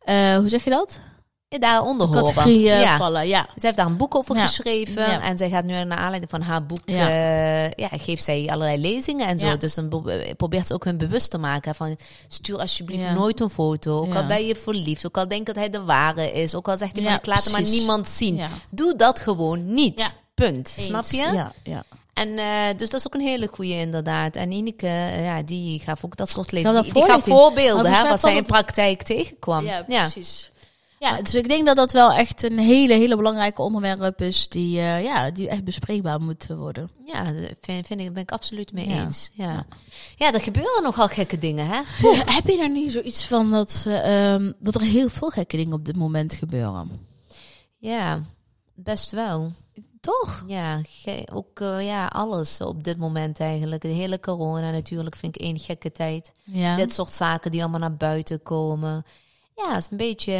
hoe 0.04 0.44
zeg 0.46 0.64
je 0.64 0.70
dat? 0.70 1.00
Daaronder 1.48 2.06
horen. 2.06 2.22
Categorie 2.24 2.60
ja. 2.60 2.96
vallen, 2.96 3.26
ja. 3.28 3.42
Ze 3.56 3.66
heeft 3.66 3.76
daar 3.76 3.86
een 3.86 3.96
boek 3.96 4.14
over 4.14 4.36
Ja. 4.36 4.46
geschreven. 4.46 5.02
Ja. 5.10 5.22
En 5.22 5.36
zij 5.36 5.50
gaat 5.50 5.64
nu 5.64 5.84
naar 5.84 5.98
aanleiding 5.98 6.30
van 6.30 6.40
haar 6.42 6.66
boek. 6.66 6.80
Ja. 6.84 7.08
Ja, 7.76 7.88
geeft 7.90 8.24
zij 8.24 8.46
allerlei 8.52 8.78
lezingen 8.80 9.26
en 9.26 9.38
zo. 9.38 9.56
Dus 9.56 9.74
dan 9.74 9.88
be- 9.88 10.34
probeert 10.36 10.66
ze 10.66 10.74
ook 10.74 10.84
hun 10.84 10.98
bewust 10.98 11.30
te 11.30 11.38
maken. 11.38 11.74
Van 11.74 11.96
stuur 12.28 12.58
alsjeblieft 12.58 13.10
nooit 13.14 13.40
een 13.40 13.50
foto. 13.50 13.98
Ook 14.00 14.14
al 14.14 14.26
ben 14.26 14.46
je 14.46 14.54
verliefd. 14.56 15.06
Ook 15.06 15.16
al 15.16 15.28
denkt 15.28 15.46
dat 15.46 15.54
hij 15.56 15.70
de 15.70 15.82
ware 15.84 16.32
is. 16.32 16.54
Ook 16.54 16.68
al 16.68 16.76
zegt 16.76 16.96
hij 16.96 17.04
van 17.04 17.14
ik 17.14 17.26
laat 17.26 17.44
hem 17.44 17.52
maar 17.52 17.62
niemand 17.62 18.08
zien. 18.08 18.40
Doe 18.70 18.96
dat 18.96 19.20
gewoon 19.20 19.74
niet. 19.74 20.00
Ja. 20.00 20.08
Punt. 20.34 20.68
Snap 20.68 21.04
je? 21.10 21.16
Ja, 21.16 21.52
ja. 21.62 21.84
En 22.14 22.38
eh, 22.38 22.76
dus 22.76 22.90
dat 22.90 23.00
is 23.00 23.06
ook 23.06 23.14
een 23.14 23.20
hele 23.26 23.48
goeie 23.54 23.74
inderdaad. 23.74 24.36
En 24.36 24.50
Ineke, 24.52 24.86
eh, 24.86 25.24
ja, 25.24 25.42
die 25.42 25.80
gaf 25.80 26.04
ook 26.04 26.16
dat 26.16 26.30
soort 26.30 26.50
Ja, 26.50 26.56
lezingen. 26.56 26.82
die, 26.82 26.92
die 26.92 27.04
gaf 27.04 27.24
voorbeelden, 27.24 27.90
Maar 27.90 28.02
hè, 28.02 28.08
wat 28.08 28.20
zij 28.20 28.36
in 28.36 28.44
praktijk 28.46 29.02
tegenkwam. 29.02 29.64
Ja. 29.64 29.82
precies. 29.82 30.50
Ja, 30.98 31.22
dus 31.22 31.34
ik 31.34 31.48
denk 31.48 31.66
dat 31.66 31.76
dat 31.76 31.92
wel 31.92 32.12
echt 32.12 32.42
een 32.42 32.58
hele, 32.58 32.94
hele 32.94 33.16
belangrijke 33.16 33.62
onderwerp 33.62 34.20
is 34.20 34.48
die, 34.48 34.78
eh, 34.78 35.02
ja, 35.02 35.30
die 35.30 35.48
echt 35.48 35.64
bespreekbaar 35.64 36.20
moet 36.20 36.46
worden. 36.46 36.90
Ja, 37.04 37.24
vind, 37.60 37.86
vind 37.86 38.00
ik, 38.00 38.12
ben 38.12 38.22
ik 38.22 38.32
absoluut 38.32 38.72
mee 38.72 38.88
Ja. 38.88 39.04
eens. 39.04 39.30
Ja. 39.32 39.66
ja, 40.16 40.32
er 40.32 40.40
gebeuren 40.40 40.82
nogal 40.82 41.08
gekke 41.08 41.38
dingen, 41.38 41.66
hè? 41.66 41.80
Heb 42.36 42.46
je 42.46 42.56
daar 42.56 42.70
niet 42.70 42.92
zoiets 42.92 43.26
van 43.26 43.50
dat, 43.50 43.84
eh, 43.86 44.32
ehm, 44.34 44.52
dat 44.58 44.74
er 44.74 44.80
heel 44.80 45.08
veel 45.08 45.28
gekke 45.28 45.56
dingen 45.56 45.72
op 45.72 45.84
dit 45.84 45.96
moment 45.96 46.34
gebeuren? 46.34 47.06
Ja, 47.78 48.20
best 48.74 49.10
wel. 49.10 49.50
Toch? 50.00 50.44
Ja, 50.46 50.80
ook 51.32 51.60
eh, 51.60 51.86
ja, 51.86 52.06
alles 52.06 52.60
op 52.60 52.84
dit 52.84 52.96
moment 52.98 53.40
eigenlijk. 53.40 53.82
De 53.82 53.88
hele 53.88 54.20
corona 54.20 54.70
natuurlijk 54.70 55.16
vind 55.16 55.34
ik 55.36 55.42
één 55.42 55.58
gekke 55.58 55.92
tijd. 55.92 56.32
Ja. 56.44 56.76
Dit 56.76 56.92
soort 56.92 57.12
zaken 57.12 57.50
die 57.50 57.60
allemaal 57.60 57.80
naar 57.80 57.96
buiten 57.96 58.42
komen. 58.42 59.04
Ja, 59.58 59.74
het 59.74 59.82
is 59.82 59.88
een 59.90 59.96
beetje 59.96 60.32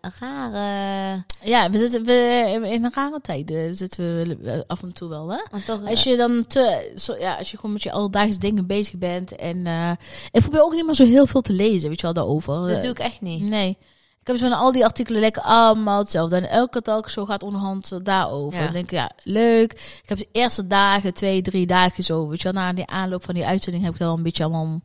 een 0.00 0.12
rare... 0.20 1.24
Ja, 1.44 1.70
we 1.70 1.78
zitten 1.78 2.04
we, 2.04 2.68
in 2.70 2.84
een 2.84 2.92
rare 2.94 3.20
tijden 3.22 3.74
zitten 3.74 4.04
we 4.04 4.38
eh, 4.44 4.60
af 4.66 4.82
en 4.82 4.92
toe 4.92 5.08
wel, 5.08 5.28
hè? 5.28 5.38
Maar 5.50 5.64
toch, 5.64 5.86
Als 5.86 6.02
je 6.02 6.16
dan 6.16 6.46
te, 6.46 6.92
zo, 6.96 7.16
ja, 7.18 7.34
als 7.34 7.50
je 7.50 7.56
gewoon 7.56 7.72
met 7.72 7.82
je 7.82 7.92
alledaags 7.92 8.38
dingen 8.38 8.66
bezig 8.66 8.96
bent 8.96 9.36
en 9.36 9.66
eh, 9.66 9.90
ik 10.30 10.40
probeer 10.40 10.62
ook 10.62 10.74
niet 10.74 10.86
meer 10.86 10.94
zo 10.94 11.04
heel 11.04 11.26
veel 11.26 11.40
te 11.40 11.52
lezen, 11.52 11.88
weet 11.88 12.00
je 12.00 12.06
wel, 12.06 12.14
daarover. 12.14 12.54
dat 12.54 12.76
Eh, 12.76 12.80
doe 12.80 12.90
ik 12.90 12.98
echt 12.98 13.20
niet. 13.20 13.42
Nee. 13.42 13.76
Ik 14.20 14.26
heb 14.26 14.36
zo 14.36 14.48
van 14.48 14.58
al 14.58 14.72
die 14.72 14.84
artikelen 14.84 15.20
lekker 15.20 15.42
allemaal 15.42 15.98
hetzelfde. 15.98 16.36
En 16.36 16.50
elke 16.50 16.80
dag 16.80 17.10
zo 17.10 17.24
gaat 17.24 17.42
onderhand 17.42 17.92
eh, 17.92 17.98
daarover. 18.02 18.60
Ja. 18.60 18.66
En 18.66 18.72
denk 18.72 18.84
ik, 18.84 18.90
ja, 18.90 19.10
leuk. 19.22 19.72
Ik 20.02 20.08
heb 20.08 20.18
de 20.18 20.28
eerste 20.32 20.66
dagen, 20.66 21.14
twee, 21.14 21.42
drie 21.42 21.66
dagen 21.66 22.04
zo. 22.04 22.28
Weet 22.28 22.42
je 22.42 22.52
wel, 22.52 22.62
na 22.62 22.72
die 22.72 22.86
aanloop 22.86 23.24
van 23.24 23.34
die 23.34 23.46
uitzending 23.46 23.84
heb 23.84 23.92
ik 23.92 23.98
wel 23.98 24.16
een 24.16 24.22
beetje 24.22 24.44
allemaal... 24.44 24.80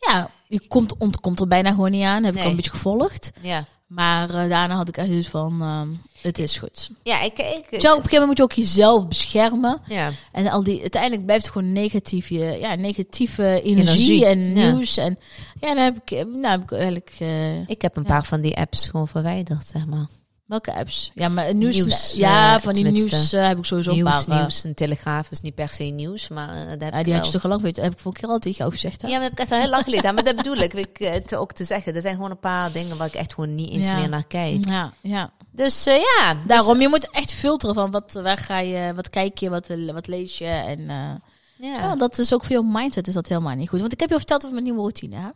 Ja, 0.00 0.30
je 0.48 0.60
komt, 0.68 0.94
ontkomt 0.98 1.40
er 1.40 1.48
bijna 1.48 1.70
gewoon 1.70 1.90
niet 1.90 2.04
aan. 2.04 2.24
Heb 2.24 2.34
ik 2.36 2.42
al 2.42 2.50
een 2.50 2.56
beetje 2.56 2.70
gevolgd. 2.70 3.30
Ja. 3.40 3.64
Maar 3.86 4.30
eh, 4.30 4.48
daarna 4.48 4.74
had 4.74 4.88
ik 4.88 4.96
echt 4.96 5.08
dus 5.08 5.28
van, 5.28 5.62
ehm, 5.62 5.88
het 6.20 6.38
is 6.38 6.58
goed. 6.58 6.90
Ja, 7.02 7.20
ik... 7.22 7.38
ik 7.38 7.38
wel, 7.38 7.52
op 7.56 7.64
een 7.70 7.80
gegeven 7.80 8.10
moment 8.10 8.26
moet 8.26 8.36
je 8.36 8.42
ook 8.42 8.52
jezelf 8.52 9.08
beschermen. 9.08 9.80
ja. 9.88 10.10
En 10.32 10.48
al 10.48 10.62
die, 10.64 10.80
uiteindelijk 10.80 11.24
blijft 11.24 11.44
het 11.44 11.52
gewoon 11.52 11.72
negatief, 11.72 12.28
je, 12.28 12.56
ja, 12.60 12.74
negatieve 12.74 13.60
energie, 13.62 14.24
Energie, 14.24 14.26
en 14.26 14.56
ja. 14.56 14.70
nieuws. 14.72 14.96
En 14.96 15.18
ja, 15.60 15.74
dan 15.74 15.84
heb 15.84 15.96
ik, 16.04 16.26
nou 16.26 16.46
heb 16.46 16.62
ik 16.62 16.72
eigenlijk, 16.72 17.16
eh, 17.18 17.68
Ik 17.68 17.82
heb 17.82 17.96
een 17.96 18.02
Ja. 18.02 18.08
paar 18.08 18.24
van 18.24 18.40
die 18.40 18.56
apps 18.56 18.86
gewoon 18.88 19.08
verwijderd, 19.08 19.66
zeg 19.66 19.86
maar. 19.86 20.06
Welke 20.50 20.74
apps? 20.74 21.10
Ja, 21.14 21.28
maar 21.28 21.54
nieuws, 21.54 21.74
Nieuws, 21.76 22.12
ja, 22.12 22.54
eh, 22.56 22.60
van 22.62 22.72
die 22.74 22.84
nieuws 22.84 23.32
eh, 23.32 23.46
heb 23.46 23.58
ik 23.58 23.64
sowieso 23.64 23.90
een 23.90 23.96
Nieuws, 23.96 24.24
paar. 24.24 24.34
eh, 24.36 24.40
nieuws. 24.40 24.64
Een 24.64 24.74
telegraaf 24.74 25.30
is 25.30 25.40
niet 25.40 25.54
per 25.54 25.68
se 25.68 25.84
nieuws, 25.84 26.28
maar 26.28 26.54
dat 26.66 26.80
heb 26.80 26.92
ja, 26.92 26.98
ik 26.98 27.04
die 27.04 27.12
wel. 27.12 27.14
had 27.14 27.26
je 27.26 27.32
toch 27.32 27.42
al 27.44 27.50
lang 27.50 27.62
weet, 27.62 27.76
heb 27.76 27.92
ik 27.92 27.98
vorige 27.98 28.20
keer 28.20 28.30
al 28.30 28.38
tegen 28.38 28.58
jou 28.58 28.70
gezegd. 28.70 29.02
Hè? 29.02 29.08
Ja, 29.08 29.18
maar 29.18 29.28
dat 29.30 29.38
heb 29.38 29.38
ik 29.38 29.44
echt 29.44 29.52
al 29.52 29.58
heel 29.60 29.70
lang 29.70 29.84
geleden. 29.84 30.14
Maar 30.14 30.24
dat 30.24 30.36
bedoel 30.36 30.56
ik, 30.56 30.74
ik 30.86 31.26
te, 31.26 31.36
ook 31.36 31.52
te 31.52 31.64
zeggen. 31.64 31.94
Er 31.94 32.00
zijn 32.02 32.14
gewoon 32.14 32.30
een 32.30 32.38
paar 32.38 32.72
dingen 32.72 32.96
waar 32.96 33.06
ik 33.06 33.14
echt 33.14 33.34
gewoon 33.34 33.54
niet 33.54 33.70
eens 33.70 33.86
Ja. 33.88 33.94
meer 33.94 34.08
naar 34.08 34.26
kijk. 34.26 34.64
ja, 34.68 34.92
ja. 35.00 35.30
Dus 35.52 35.84
ja, 35.84 36.34
dus- 36.34 36.42
Daarom, 36.46 36.80
je 36.80 36.88
moet 36.88 37.10
echt 37.10 37.32
filteren 37.32 37.74
van 37.74 37.90
wat, 37.90 38.12
waar 38.12 38.36
ga 38.38 38.58
je, 38.58 38.92
wat 38.94 39.10
kijk 39.10 39.38
je, 39.38 39.50
wat, 39.50 39.66
wat 39.92 40.06
lees 40.06 40.38
je. 40.38 40.44
En 40.46 40.80
ja. 40.86 41.18
ja, 41.58 41.96
dat 41.96 42.18
is 42.18 42.34
ook 42.34 42.44
veel 42.44 42.62
mindset, 42.62 43.08
is 43.08 43.14
dat 43.14 43.28
helemaal 43.28 43.54
niet 43.54 43.68
goed. 43.68 43.80
Want 43.80 43.92
ik 43.92 44.00
heb 44.00 44.08
je 44.08 44.14
al 44.14 44.20
verteld 44.20 44.40
over 44.42 44.54
mijn 44.54 44.64
nieuwe 44.66 44.80
routine. 44.80 45.16
Hè? 45.16 45.28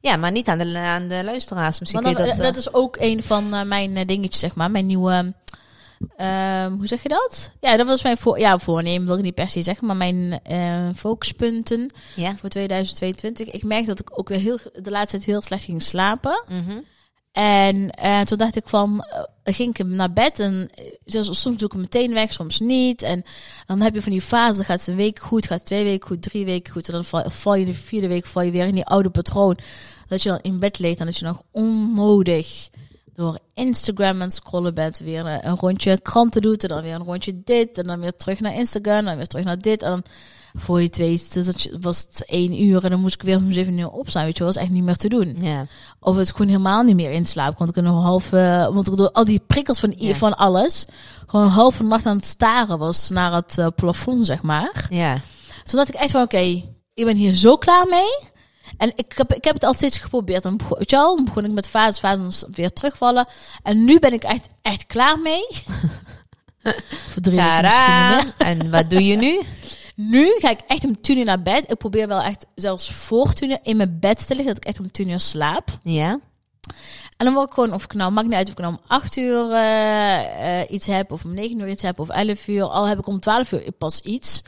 Ja, 0.00 0.16
maar 0.16 0.30
niet 0.32 0.48
aan 0.48 0.58
de, 0.58 0.78
aan 0.78 1.08
de 1.08 1.24
luisteraars. 1.24 1.80
Misschien 1.80 2.02
kun 2.02 2.12
dan- 2.14 2.24
je 2.26 2.32
dat, 2.32 2.42
dat... 2.42 2.56
is 2.56 2.72
ook 2.74 2.96
een 3.00 3.22
van 3.22 3.54
eh, 3.54 3.62
mijn 3.62 3.96
eh, 3.96 4.06
dingetjes, 4.06 4.40
zeg 4.40 4.54
maar. 4.54 4.70
Mijn 4.70 4.86
nieuwe... 4.86 5.34
ehm, 6.16 6.72
hoe 6.72 6.86
zeg 6.86 7.02
je 7.02 7.08
dat? 7.08 7.52
Ja, 7.60 7.76
dat 7.76 7.86
was 7.86 8.02
mijn 8.02 8.16
voor, 8.16 8.38
ja, 8.38 8.58
voornemen, 8.58 9.06
wil 9.06 9.16
ik 9.16 9.22
niet 9.22 9.34
per 9.34 9.50
se 9.50 9.62
zeggen. 9.62 9.86
Maar 9.86 9.96
mijn 9.96 10.40
eh, 10.42 10.88
focuspunten 10.96 11.80
eh, 12.16 12.24
ja. 12.24 12.36
voor 12.36 12.48
2022. 12.48 13.50
Ik 13.50 13.64
merk 13.64 13.86
dat 13.86 14.00
ik 14.00 14.18
ook 14.18 14.28
weer 14.28 14.38
heel, 14.40 14.58
de 14.82 14.90
laatste 14.90 15.16
tijd 15.16 15.28
heel 15.30 15.42
slecht 15.42 15.64
ging 15.64 15.82
slapen. 15.82 16.44
Mhm. 16.48 16.78
En 17.32 17.90
eh, 17.90 18.20
toen 18.20 18.38
dacht 18.38 18.56
ik 18.56 18.68
van, 18.68 19.04
eh, 19.44 19.54
ging 19.54 19.78
ik 19.78 19.86
naar 19.86 20.12
bed 20.12 20.38
en 20.38 20.70
eh, 21.04 21.22
soms 21.22 21.42
doe 21.42 21.66
ik 21.66 21.72
hem 21.72 21.80
meteen 21.80 22.12
weg, 22.12 22.32
soms 22.32 22.60
niet. 22.60 23.02
En 23.02 23.22
dan 23.66 23.80
heb 23.80 23.94
je 23.94 24.02
van 24.02 24.12
die 24.12 24.20
fase, 24.20 24.56
dan 24.56 24.64
gaat 24.64 24.78
het 24.78 24.88
een 24.88 24.96
week 24.96 25.18
goed, 25.18 25.46
gaat 25.46 25.66
twee 25.66 25.84
weken 25.84 26.08
goed, 26.08 26.22
drie 26.22 26.44
weken 26.44 26.72
goed. 26.72 26.86
En 26.86 26.92
dan 26.92 27.04
val, 27.04 27.30
val 27.30 27.54
je 27.54 27.64
de 27.64 27.74
vierde 27.74 28.08
week 28.08 28.26
val 28.26 28.42
je 28.42 28.50
weer 28.50 28.66
in 28.66 28.74
die 28.74 28.84
oude 28.84 29.10
patroon. 29.10 29.58
Dat 30.08 30.22
je 30.22 30.28
dan 30.28 30.38
in 30.42 30.58
bed 30.58 30.78
leegt 30.78 31.00
en 31.00 31.06
dat 31.06 31.16
je 31.16 31.24
nog 31.24 31.42
onnodig 31.50 32.68
door 33.14 33.38
Instagram 33.54 34.14
aan 34.14 34.20
het 34.20 34.32
scrollen 34.32 34.74
bent. 34.74 34.98
Weer 34.98 35.26
een, 35.26 35.46
een 35.46 35.56
rondje 35.56 36.00
kranten 36.00 36.42
doet 36.42 36.62
en 36.62 36.68
dan 36.68 36.82
weer 36.82 36.94
een 36.94 37.04
rondje 37.04 37.40
dit. 37.44 37.78
En 37.78 37.86
dan 37.86 38.00
weer 38.00 38.16
terug 38.16 38.40
naar 38.40 38.54
Instagram 38.54 38.98
en 38.98 39.04
dan 39.04 39.16
weer 39.16 39.26
terug 39.26 39.44
naar 39.44 39.58
dit. 39.58 39.82
En 39.82 39.90
dan 39.90 40.04
voor 40.54 40.80
je 40.80 40.86
het 40.86 40.96
weet, 40.96 41.32
dus 41.32 41.68
was 41.80 41.98
het 41.98 42.24
één 42.26 42.62
uur 42.62 42.84
en 42.84 42.90
dan 42.90 43.00
moest 43.00 43.14
ik 43.14 43.22
weer 43.22 43.36
om 43.36 43.52
zeven 43.52 43.78
uur 43.78 43.90
opstaan. 43.90 44.24
Weet 44.24 44.36
je, 44.36 44.44
wel, 44.44 44.52
was 44.52 44.62
echt 44.62 44.70
niet 44.72 44.82
meer 44.82 44.96
te 44.96 45.08
doen. 45.08 45.36
Ja. 45.40 45.66
Of 46.00 46.16
het 46.16 46.30
gewoon 46.30 46.46
helemaal 46.48 46.82
niet 46.82 46.94
meer 46.96 47.10
in 47.10 47.26
slaap. 47.26 47.58
Want 47.58 47.70
ik 47.70 47.76
een 47.76 47.86
half, 47.86 48.32
eh, 48.32 48.68
want 48.68 48.88
ik 48.88 48.96
door 48.96 49.10
al 49.10 49.24
die 49.24 49.42
prikkels 49.46 49.80
van, 49.80 49.94
Ja. 49.96 50.14
van 50.14 50.36
alles, 50.36 50.86
gewoon 51.26 51.44
een 51.46 51.52
halve 51.52 51.82
nacht 51.82 52.06
aan 52.06 52.16
het 52.16 52.26
staren 52.26 52.78
was 52.78 53.10
naar 53.10 53.32
het 53.32 53.58
eh, 53.58 53.66
plafond, 53.76 54.26
zeg 54.26 54.42
maar. 54.42 54.86
Ja. 54.90 55.18
Zodat 55.64 55.88
ik 55.88 55.94
echt 55.94 56.10
van, 56.10 56.22
oké, 56.22 56.62
ik 56.94 57.04
ben 57.04 57.16
hier 57.16 57.34
zo 57.34 57.56
klaar 57.56 57.86
mee. 57.88 58.18
En 58.76 58.92
ik 58.94 59.12
heb, 59.16 59.34
ik 59.34 59.44
heb 59.44 59.54
het 59.54 59.64
al 59.64 59.74
steeds 59.74 59.98
geprobeerd. 59.98 60.42
Dan 60.42 60.56
begon, 60.56 60.78
weet 60.78 60.90
je 60.90 60.96
wel, 60.96 61.16
dan 61.16 61.24
begon 61.24 61.44
ik 61.44 61.52
met 61.52 61.68
fases, 61.68 61.98
fases 61.98 62.44
weer 62.52 62.70
terugvallen. 62.72 63.26
En 63.62 63.84
nu 63.84 63.98
ben 63.98 64.12
ik 64.12 64.22
echt, 64.22 64.46
echt 64.62 64.86
klaar 64.86 65.18
mee. 65.18 65.46
Voor 67.10 67.22
drie 67.22 67.36
Tada! 67.36 68.20
En 68.38 68.70
wat 68.70 68.90
doe 68.90 69.04
je 69.04 69.16
nu? 69.16 69.40
Nu 70.08 70.34
ga 70.38 70.50
ik 70.50 70.60
echt 70.66 70.84
om 70.84 71.00
tien 71.00 71.18
uur 71.18 71.24
naar 71.24 71.42
bed. 71.42 71.70
Ik 71.70 71.76
probeer 71.78 72.08
wel 72.08 72.20
echt 72.22 72.46
zelfs 72.54 72.90
voor 72.92 73.32
tien 73.32 73.50
uur 73.50 73.58
in 73.62 73.76
mijn 73.76 73.98
bed 74.00 74.26
te 74.26 74.34
liggen. 74.34 74.54
Dat 74.54 74.56
ik 74.56 74.64
echt 74.64 74.80
om 74.80 74.90
tien 74.90 75.08
uur 75.08 75.20
slaap. 75.20 75.78
Ja. 75.82 76.18
En 77.16 77.26
dan 77.26 77.34
word 77.34 77.48
ik 77.48 77.54
gewoon, 77.54 77.72
of 77.72 77.84
ik 77.84 77.94
nou, 77.94 78.12
maakt 78.12 78.26
niet 78.28 78.36
uit 78.36 78.46
of 78.46 78.52
ik 78.52 78.58
nou 78.58 78.72
om 78.74 78.80
8 78.86 79.16
uur 79.16 79.50
eh, 79.52 80.60
eh, 80.60 80.70
iets 80.70 80.86
heb, 80.86 81.12
of 81.12 81.24
om 81.24 81.34
9 81.34 81.58
uur 81.60 81.68
iets 81.68 81.82
heb, 81.82 81.98
of 81.98 82.08
11 82.08 82.46
uur. 82.48 82.62
Al 82.64 82.86
heb 82.88 82.98
ik 82.98 83.06
om 83.06 83.20
12 83.20 83.52
uur 83.52 83.72
pas 83.78 84.00
iets. 84.00 84.42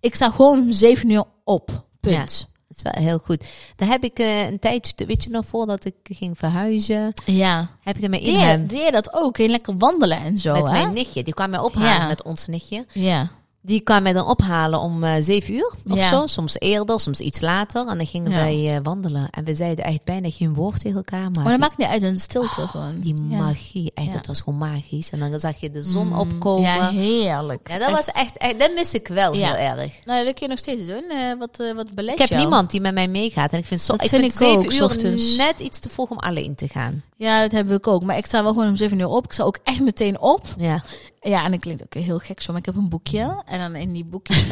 Ik 0.00 0.14
sta 0.14 0.30
gewoon 0.30 0.58
om 0.58 0.72
7 0.72 1.10
uur 1.10 1.24
op. 1.44 1.84
Punt. 2.00 2.48
Dat 2.68 2.76
is 2.76 2.92
wel 2.92 3.04
heel 3.04 3.18
goed. 3.18 3.44
Daar 3.76 3.88
heb 3.88 4.04
ik 4.04 4.18
eh, 4.18 4.46
een 4.46 4.58
tijdje, 4.58 5.06
weet 5.06 5.24
je 5.24 5.30
nog, 5.30 5.46
voordat 5.46 5.84
ik 5.84 5.94
ging 6.02 6.38
verhuizen, 6.38 7.12
Ja. 7.24 7.66
heb 7.80 7.96
ik 7.96 8.02
ermee 8.02 8.24
Deed, 8.24 8.42
in 8.42 8.66
deed 8.66 8.84
je 8.84 8.90
dat 8.90 9.12
ook? 9.12 9.36
Je 9.36 9.48
lekker 9.48 9.76
wandelen 9.76 10.18
en 10.18 10.38
zo, 10.38 10.52
met 10.52 10.66
hè? 10.66 10.72
mijn 10.72 10.92
nichtje. 10.92 11.22
Die 11.22 11.34
kwam 11.34 11.50
mij 11.50 11.58
ophalen 11.60 11.88
Ja. 11.88 12.06
met 12.06 12.22
ons 12.22 12.46
nichtje. 12.46 12.86
Ja. 12.92 13.28
Die 13.66 13.80
kwam 13.80 14.02
mij 14.02 14.12
dan 14.12 14.26
ophalen 14.26 14.80
om 14.80 15.04
eh 15.04 15.14
zeven 15.20 15.54
uur 15.54 15.72
of 15.90 15.96
Ja. 15.96 16.08
zo. 16.08 16.26
Soms 16.26 16.56
eerder, 16.58 17.00
soms 17.00 17.20
iets 17.20 17.40
later. 17.40 17.86
En 17.88 17.96
dan 17.96 18.06
gingen 18.06 18.30
Ja. 18.30 18.36
wij 18.36 18.74
eh, 18.74 18.80
wandelen. 18.82 19.28
En 19.30 19.44
we 19.44 19.54
zeiden 19.54 19.84
echt 19.84 20.04
bijna 20.04 20.30
geen 20.30 20.54
woord 20.54 20.80
tegen 20.80 20.96
elkaar. 20.96 21.20
Maar, 21.20 21.30
Maar 21.32 21.42
die, 21.42 21.50
dat 21.52 21.60
maakt 21.60 21.78
niet 21.78 21.88
uit, 21.88 22.02
een 22.02 22.18
stilte 22.20 22.48
gewoon. 22.66 22.94
Oh, 22.96 23.02
die 23.02 23.14
ja. 23.28 23.36
magie, 23.36 23.90
echt, 23.94 24.06
Ja. 24.06 24.12
het 24.12 24.26
was 24.26 24.40
gewoon 24.40 24.58
magisch. 24.58 25.10
En 25.10 25.18
dan 25.18 25.40
zag 25.40 25.60
je 25.60 25.70
de 25.70 25.82
zon 25.82 26.06
Mm, 26.06 26.18
opkomen. 26.18 26.62
Ja, 26.70 26.74
Ja, 26.76 26.88
heerlijk. 26.90 27.78
dat 27.80 27.90
was 27.90 28.06
echt, 28.06 28.36
echt, 28.38 28.58
dat 28.60 28.70
mis 28.74 28.92
ik 28.94 29.08
wel 29.08 29.34
Ja. 29.34 29.54
heel 29.54 29.76
erg. 29.78 29.92
Nou, 30.04 30.24
dat 30.24 30.34
kun 30.34 30.42
je 30.42 30.48
nog 30.48 30.58
steeds 30.58 30.86
doen. 30.86 31.04
Eh, 31.10 31.38
wat, 31.38 31.72
wat 31.74 31.94
belet 31.94 32.12
Ik 32.12 32.18
heb 32.18 32.28
jou? 32.28 32.40
niemand 32.40 32.70
die 32.70 32.80
met 32.80 32.94
mij 32.94 33.08
meegaat. 33.08 33.52
En 33.52 33.58
ik 33.58 33.66
vind, 33.66 33.80
zo, 33.80 33.92
Dat 33.96 34.04
ik 34.04 34.10
vind 34.10 34.34
zeven 34.34 34.58
ook, 34.58 34.72
uur 34.72 34.84
ochtends. 34.84 35.36
net 35.36 35.60
iets 35.60 35.78
te 35.78 35.88
vroeg 35.88 36.10
om 36.10 36.18
alleen 36.18 36.54
te 36.54 36.68
gaan. 36.68 37.02
Ja, 37.18 37.40
dat 37.42 37.52
heb 37.52 37.70
ik 37.70 37.86
ook. 37.86 38.02
Maar 38.02 38.16
ik 38.16 38.26
sta 38.26 38.42
wel 38.42 38.52
gewoon 38.52 38.68
om 38.68 38.76
7 38.76 38.98
uur 38.98 39.08
op. 39.08 39.24
Ik 39.24 39.32
sta 39.32 39.42
ook 39.44 39.58
echt 39.64 39.80
meteen 39.80 40.20
op. 40.20 40.46
Ja. 40.58 40.82
Ja, 41.20 41.44
en 41.44 41.50
dat 41.50 41.60
klinkt 41.60 41.82
ook 41.82 41.94
heel 41.94 42.18
gek 42.18 42.40
zo, 42.42 42.52
maar 42.52 42.60
ik 42.60 42.66
heb 42.66 42.76
een 42.76 42.88
boekje. 42.88 43.42
En 43.46 43.58
dan 43.58 43.74
in 43.74 43.92
die 43.92 44.04
boekjes... 44.04 44.44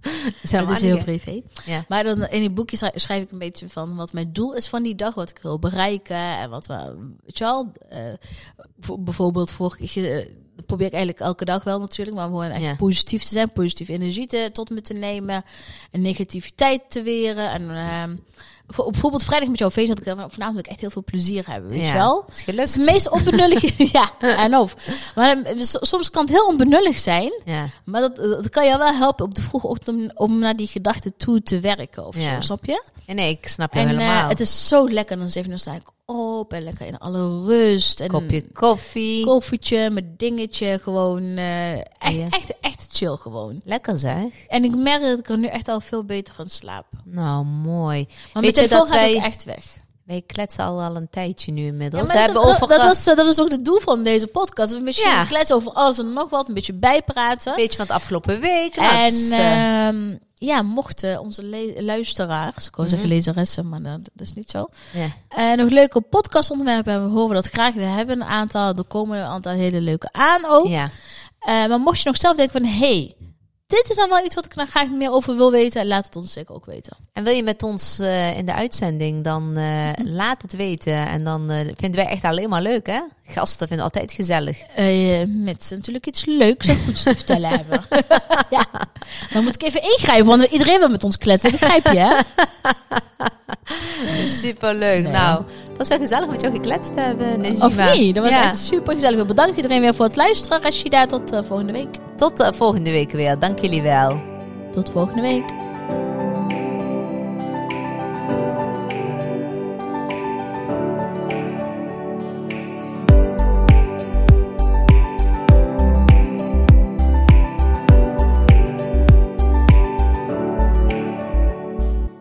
Het 0.00 0.70
is 0.70 0.80
heel 0.80 1.02
privé. 1.02 1.42
Ja. 1.64 1.84
Maar 1.88 2.04
dan 2.04 2.26
in 2.28 2.40
die 2.40 2.50
boekje 2.50 2.90
schrijf, 2.94 3.22
ik 3.22 3.30
een 3.32 3.38
beetje 3.38 3.68
van 3.68 3.96
wat 3.96 4.12
mijn 4.12 4.32
doel 4.32 4.54
is 4.54 4.68
van 4.68 4.82
die 4.82 4.94
dag, 4.94 5.14
wat 5.14 5.30
ik 5.30 5.38
wil 5.42 5.58
bereiken 5.58 6.16
en 6.16 6.50
wat 6.50 6.66
we, 6.66 6.94
weet 7.24 7.38
je 7.38 7.44
wel, 7.44 7.72
eh, 7.88 7.98
voor- 8.80 9.02
bijvoorbeeld 9.02 9.50
vorige 9.50 9.86
keer, 9.86 10.18
eh, 10.18 10.26
dat 10.56 10.66
probeer 10.66 10.86
ik 10.86 10.92
eigenlijk 10.92 11.24
elke 11.24 11.44
dag 11.44 11.64
wel 11.64 11.78
natuurlijk, 11.80 12.16
maar 12.16 12.26
gewoon 12.26 12.44
echt 12.50 12.62
Ja. 12.62 12.74
positief 12.76 13.22
te 13.22 13.32
zijn, 13.32 13.52
positieve 13.52 13.92
energie 13.92 14.26
te, 14.26 14.50
tot 14.52 14.70
me 14.70 14.80
te 14.80 14.94
nemen 14.94 15.42
en 15.90 16.00
negativiteit 16.02 16.82
te 16.90 17.02
weren 17.02 17.50
en 17.50 17.70
ehm, 17.70 18.16
bijvoorbeeld 18.66 19.24
vrijdag 19.24 19.48
met 19.48 19.58
jouw 19.58 19.70
feest 19.70 19.88
had 19.88 19.98
ik 19.98 20.04
dan, 20.04 20.30
vanavond 20.30 20.58
ik 20.58 20.66
echt 20.66 20.80
heel 20.80 20.90
veel 20.90 21.04
plezier 21.04 21.44
hebben, 21.46 21.70
weet 21.70 21.80
Ja. 21.80 21.86
je 21.86 21.92
wel. 21.92 22.22
Het 22.26 22.34
is 22.36 22.42
gelukt. 22.42 22.74
het 22.74 22.84
meest 22.90 23.10
onbenullige, 23.10 23.72
ja, 23.98 24.10
en 24.18 24.56
of. 24.56 24.74
Maar 25.14 25.42
eh, 25.42 25.54
soms 25.62 26.10
kan 26.10 26.22
het 26.22 26.32
heel 26.32 26.46
onbenullig 26.46 26.98
zijn, 26.98 27.32
Ja. 27.44 27.66
maar 27.84 28.00
dat, 28.00 28.16
dat 28.16 28.50
kan 28.50 28.66
jou 28.66 28.78
wel 28.78 28.92
helpen 28.94 29.24
op 29.24 29.34
de 29.34 29.42
vroege 29.42 29.66
ochtend 29.66 29.88
om, 29.98 30.10
om 30.14 30.38
naar 30.38 30.56
die 30.56 30.66
gedachten 30.66 31.16
toe 31.16 31.42
te 31.42 31.60
werken 31.60 32.06
of 32.06 32.16
Ja. 32.16 32.34
zo, 32.34 32.40
snap 32.40 32.64
je? 32.64 32.82
En 33.06 33.16
nee, 33.16 33.30
ik 33.30 33.46
snap 33.48 33.74
je 33.74 33.80
En 33.80 33.86
helemaal. 33.88 34.22
eh, 34.22 34.28
het 34.28 34.40
is 34.40 34.68
zo 34.68 34.88
lekker. 34.88 35.16
Dan 35.18 35.30
zeven 35.30 35.50
uur 35.50 35.58
sta 35.58 35.72
ik 35.74 35.92
op 36.06 36.52
en 36.52 36.62
lekker 36.62 36.86
in 36.86 36.98
alle 36.98 37.44
rust. 37.44 38.00
En 38.00 38.08
kopje 38.08 38.44
koffie. 38.52 39.24
koffietje, 39.24 39.90
mijn 39.90 40.14
dingetje. 40.16 40.78
Gewoon 40.82 41.22
eh, 41.36 41.72
echt, 41.74 42.18
echt, 42.30 42.54
echt 42.60 42.88
chill 42.92 43.16
gewoon. 43.16 43.60
Lekker 43.64 43.98
zeg. 43.98 44.24
En 44.48 44.64
ik 44.64 44.74
merk 44.76 45.02
dat 45.02 45.18
ik 45.18 45.28
er 45.28 45.38
nu 45.38 45.46
echt 45.46 45.68
al 45.68 45.80
veel 45.80 46.04
beter 46.04 46.34
van 46.34 46.48
slaap. 46.48 46.86
Nou, 47.04 47.44
mooi. 47.44 48.06
Maar 48.32 48.42
Weet 48.42 48.53
mijn 48.56 48.68
je 48.68 48.74
dat 48.74 48.88
wij- 48.90 49.20
echt 49.20 49.44
weg. 49.44 49.64
Wij 50.04 50.22
kletsen 50.26 50.64
al, 50.64 50.82
al 50.82 50.96
een 50.96 51.08
tijdje 51.10 51.52
nu 51.52 51.60
Ja, 51.62 51.66
inmiddels. 51.68 52.12
we 52.12 52.18
hebben 52.18 52.42
dat, 52.42 52.54
over 52.54 52.68
dat, 52.68 52.82
was, 52.82 53.04
dat 53.04 53.16
was 53.16 53.40
ook 53.40 53.50
het 53.50 53.64
doel 53.64 53.80
van 53.80 54.02
deze 54.02 54.26
podcast. 54.26 54.72
Een 54.72 54.84
beetje 54.84 55.08
Ja. 55.08 55.24
kletsen 55.24 55.56
over 55.56 55.72
alles 55.72 55.98
en 55.98 56.12
nog 56.12 56.30
wat. 56.30 56.48
Een 56.48 56.54
beetje 56.54 56.72
bijpraten. 56.72 57.50
een 57.52 57.56
beetje 57.58 57.76
van 57.76 57.86
het 57.86 57.94
afgelopen 57.94 58.40
week. 58.40 58.74
En 58.76 59.14
eh, 59.30 59.86
ehm, 59.86 60.16
ja, 60.34 60.62
mochten 60.62 61.20
onze 61.20 61.72
luisteraars, 61.76 62.66
ik 62.66 62.76
wou 62.76 62.88
zeggen 62.88 63.08
Mhm. 63.08 63.16
lezeressen, 63.16 63.68
maar 63.68 63.82
dat, 63.82 64.00
dat 64.02 64.26
is 64.26 64.32
niet 64.32 64.50
zo. 64.50 64.66
ja. 64.92 65.06
En 65.28 65.58
nog 65.58 65.70
leuke 65.70 66.00
podcastonderwerpen 66.00 66.92
hebben, 66.92 67.12
we 67.12 67.18
horen 67.18 67.34
dat 67.34 67.46
graag. 67.46 67.74
We 67.74 67.82
hebben 67.82 68.20
een 68.20 68.26
aantal, 68.28 68.74
er 68.74 68.84
komen 68.84 69.18
een 69.18 69.26
aantal 69.26 69.52
hele 69.52 69.80
leuke 69.80 70.08
aan 70.12 70.44
ook. 70.44 70.66
ja. 70.66 70.90
Eh, 71.38 71.66
maar 71.66 71.80
mocht 71.80 72.00
je 72.02 72.08
nog 72.08 72.16
zelf 72.20 72.36
denken 72.36 72.60
van, 72.62 72.70
hey, 72.70 73.14
dit 73.74 73.90
is 73.90 73.96
dan 73.96 74.08
wel 74.08 74.24
iets 74.24 74.34
wat 74.34 74.44
ik 74.44 74.54
nog 74.54 74.70
graag 74.70 74.90
meer 74.90 75.10
over 75.10 75.36
wil 75.36 75.50
weten, 75.50 75.86
laat 75.86 76.04
het 76.04 76.16
ons 76.16 76.32
zeker 76.32 76.54
ook 76.54 76.66
weten. 76.66 76.96
En 77.12 77.24
wil 77.24 77.32
je 77.32 77.42
met 77.42 77.62
ons 77.62 77.98
eh, 77.98 78.36
in 78.36 78.46
de 78.46 78.54
uitzending, 78.54 79.24
dan 79.24 79.56
eh, 79.56 79.88
laat 80.04 80.42
het 80.42 80.56
weten. 80.56 81.06
En 81.06 81.24
dan 81.24 81.50
eh, 81.50 81.58
vinden 81.74 82.04
wij 82.04 82.10
echt 82.10 82.24
alleen 82.24 82.48
maar 82.48 82.62
leuk, 82.62 82.86
hè? 82.86 83.00
Gasten 83.26 83.66
vinden 83.68 83.86
altijd 83.86 84.12
gezellig. 84.12 84.58
Met 85.26 85.66
natuurlijk 85.70 86.06
iets 86.06 86.24
leuks 86.24 86.66
en 86.66 86.78
goeds 86.84 87.02
te 87.02 87.16
vertellen 87.24 87.50
hebben. 87.50 87.84
ja, 88.50 88.66
dan 89.32 89.44
moet 89.44 89.54
ik 89.54 89.62
even 89.62 89.82
ingrijpen, 89.82 90.26
want 90.26 90.42
iedereen 90.42 90.78
wil 90.78 90.88
met 90.88 91.04
ons 91.04 91.18
kletsen, 91.18 91.50
begrijp 91.50 91.86
je? 91.86 91.98
Hè? 91.98 92.20
Super 94.42 94.74
leuk. 94.74 95.02
Nee. 95.02 95.12
Nou, 95.12 95.44
dat 95.76 95.80
is 95.80 95.88
wel 95.88 95.98
gezellig 95.98 96.28
met 96.28 96.40
jou 96.40 96.54
gekletst 96.54 96.92
hebben, 96.94 97.40
Najima. 97.40 97.66
Of 97.66 97.94
niet? 97.96 98.14
Dat 98.14 98.24
was 98.24 98.32
Ja. 98.34 98.42
echt 98.42 98.58
super 98.58 98.92
gezellig. 98.94 99.26
Bedankt 99.26 99.56
iedereen 99.56 99.80
weer 99.80 99.94
voor 99.94 100.04
het 100.04 100.16
luisteren. 100.16 100.62
Rashida, 100.62 101.06
tot 101.06 101.32
eh, 101.32 101.38
volgende 101.46 101.72
week. 101.72 101.96
Tot 102.16 102.40
eh, 102.40 102.52
volgende 102.52 102.90
week 102.90 103.10
weer. 103.10 103.38
Dank 103.38 103.58
jullie 103.58 103.82
wel. 103.82 104.20
Tot 104.72 104.90
volgende 104.90 105.22
week. 105.22 105.44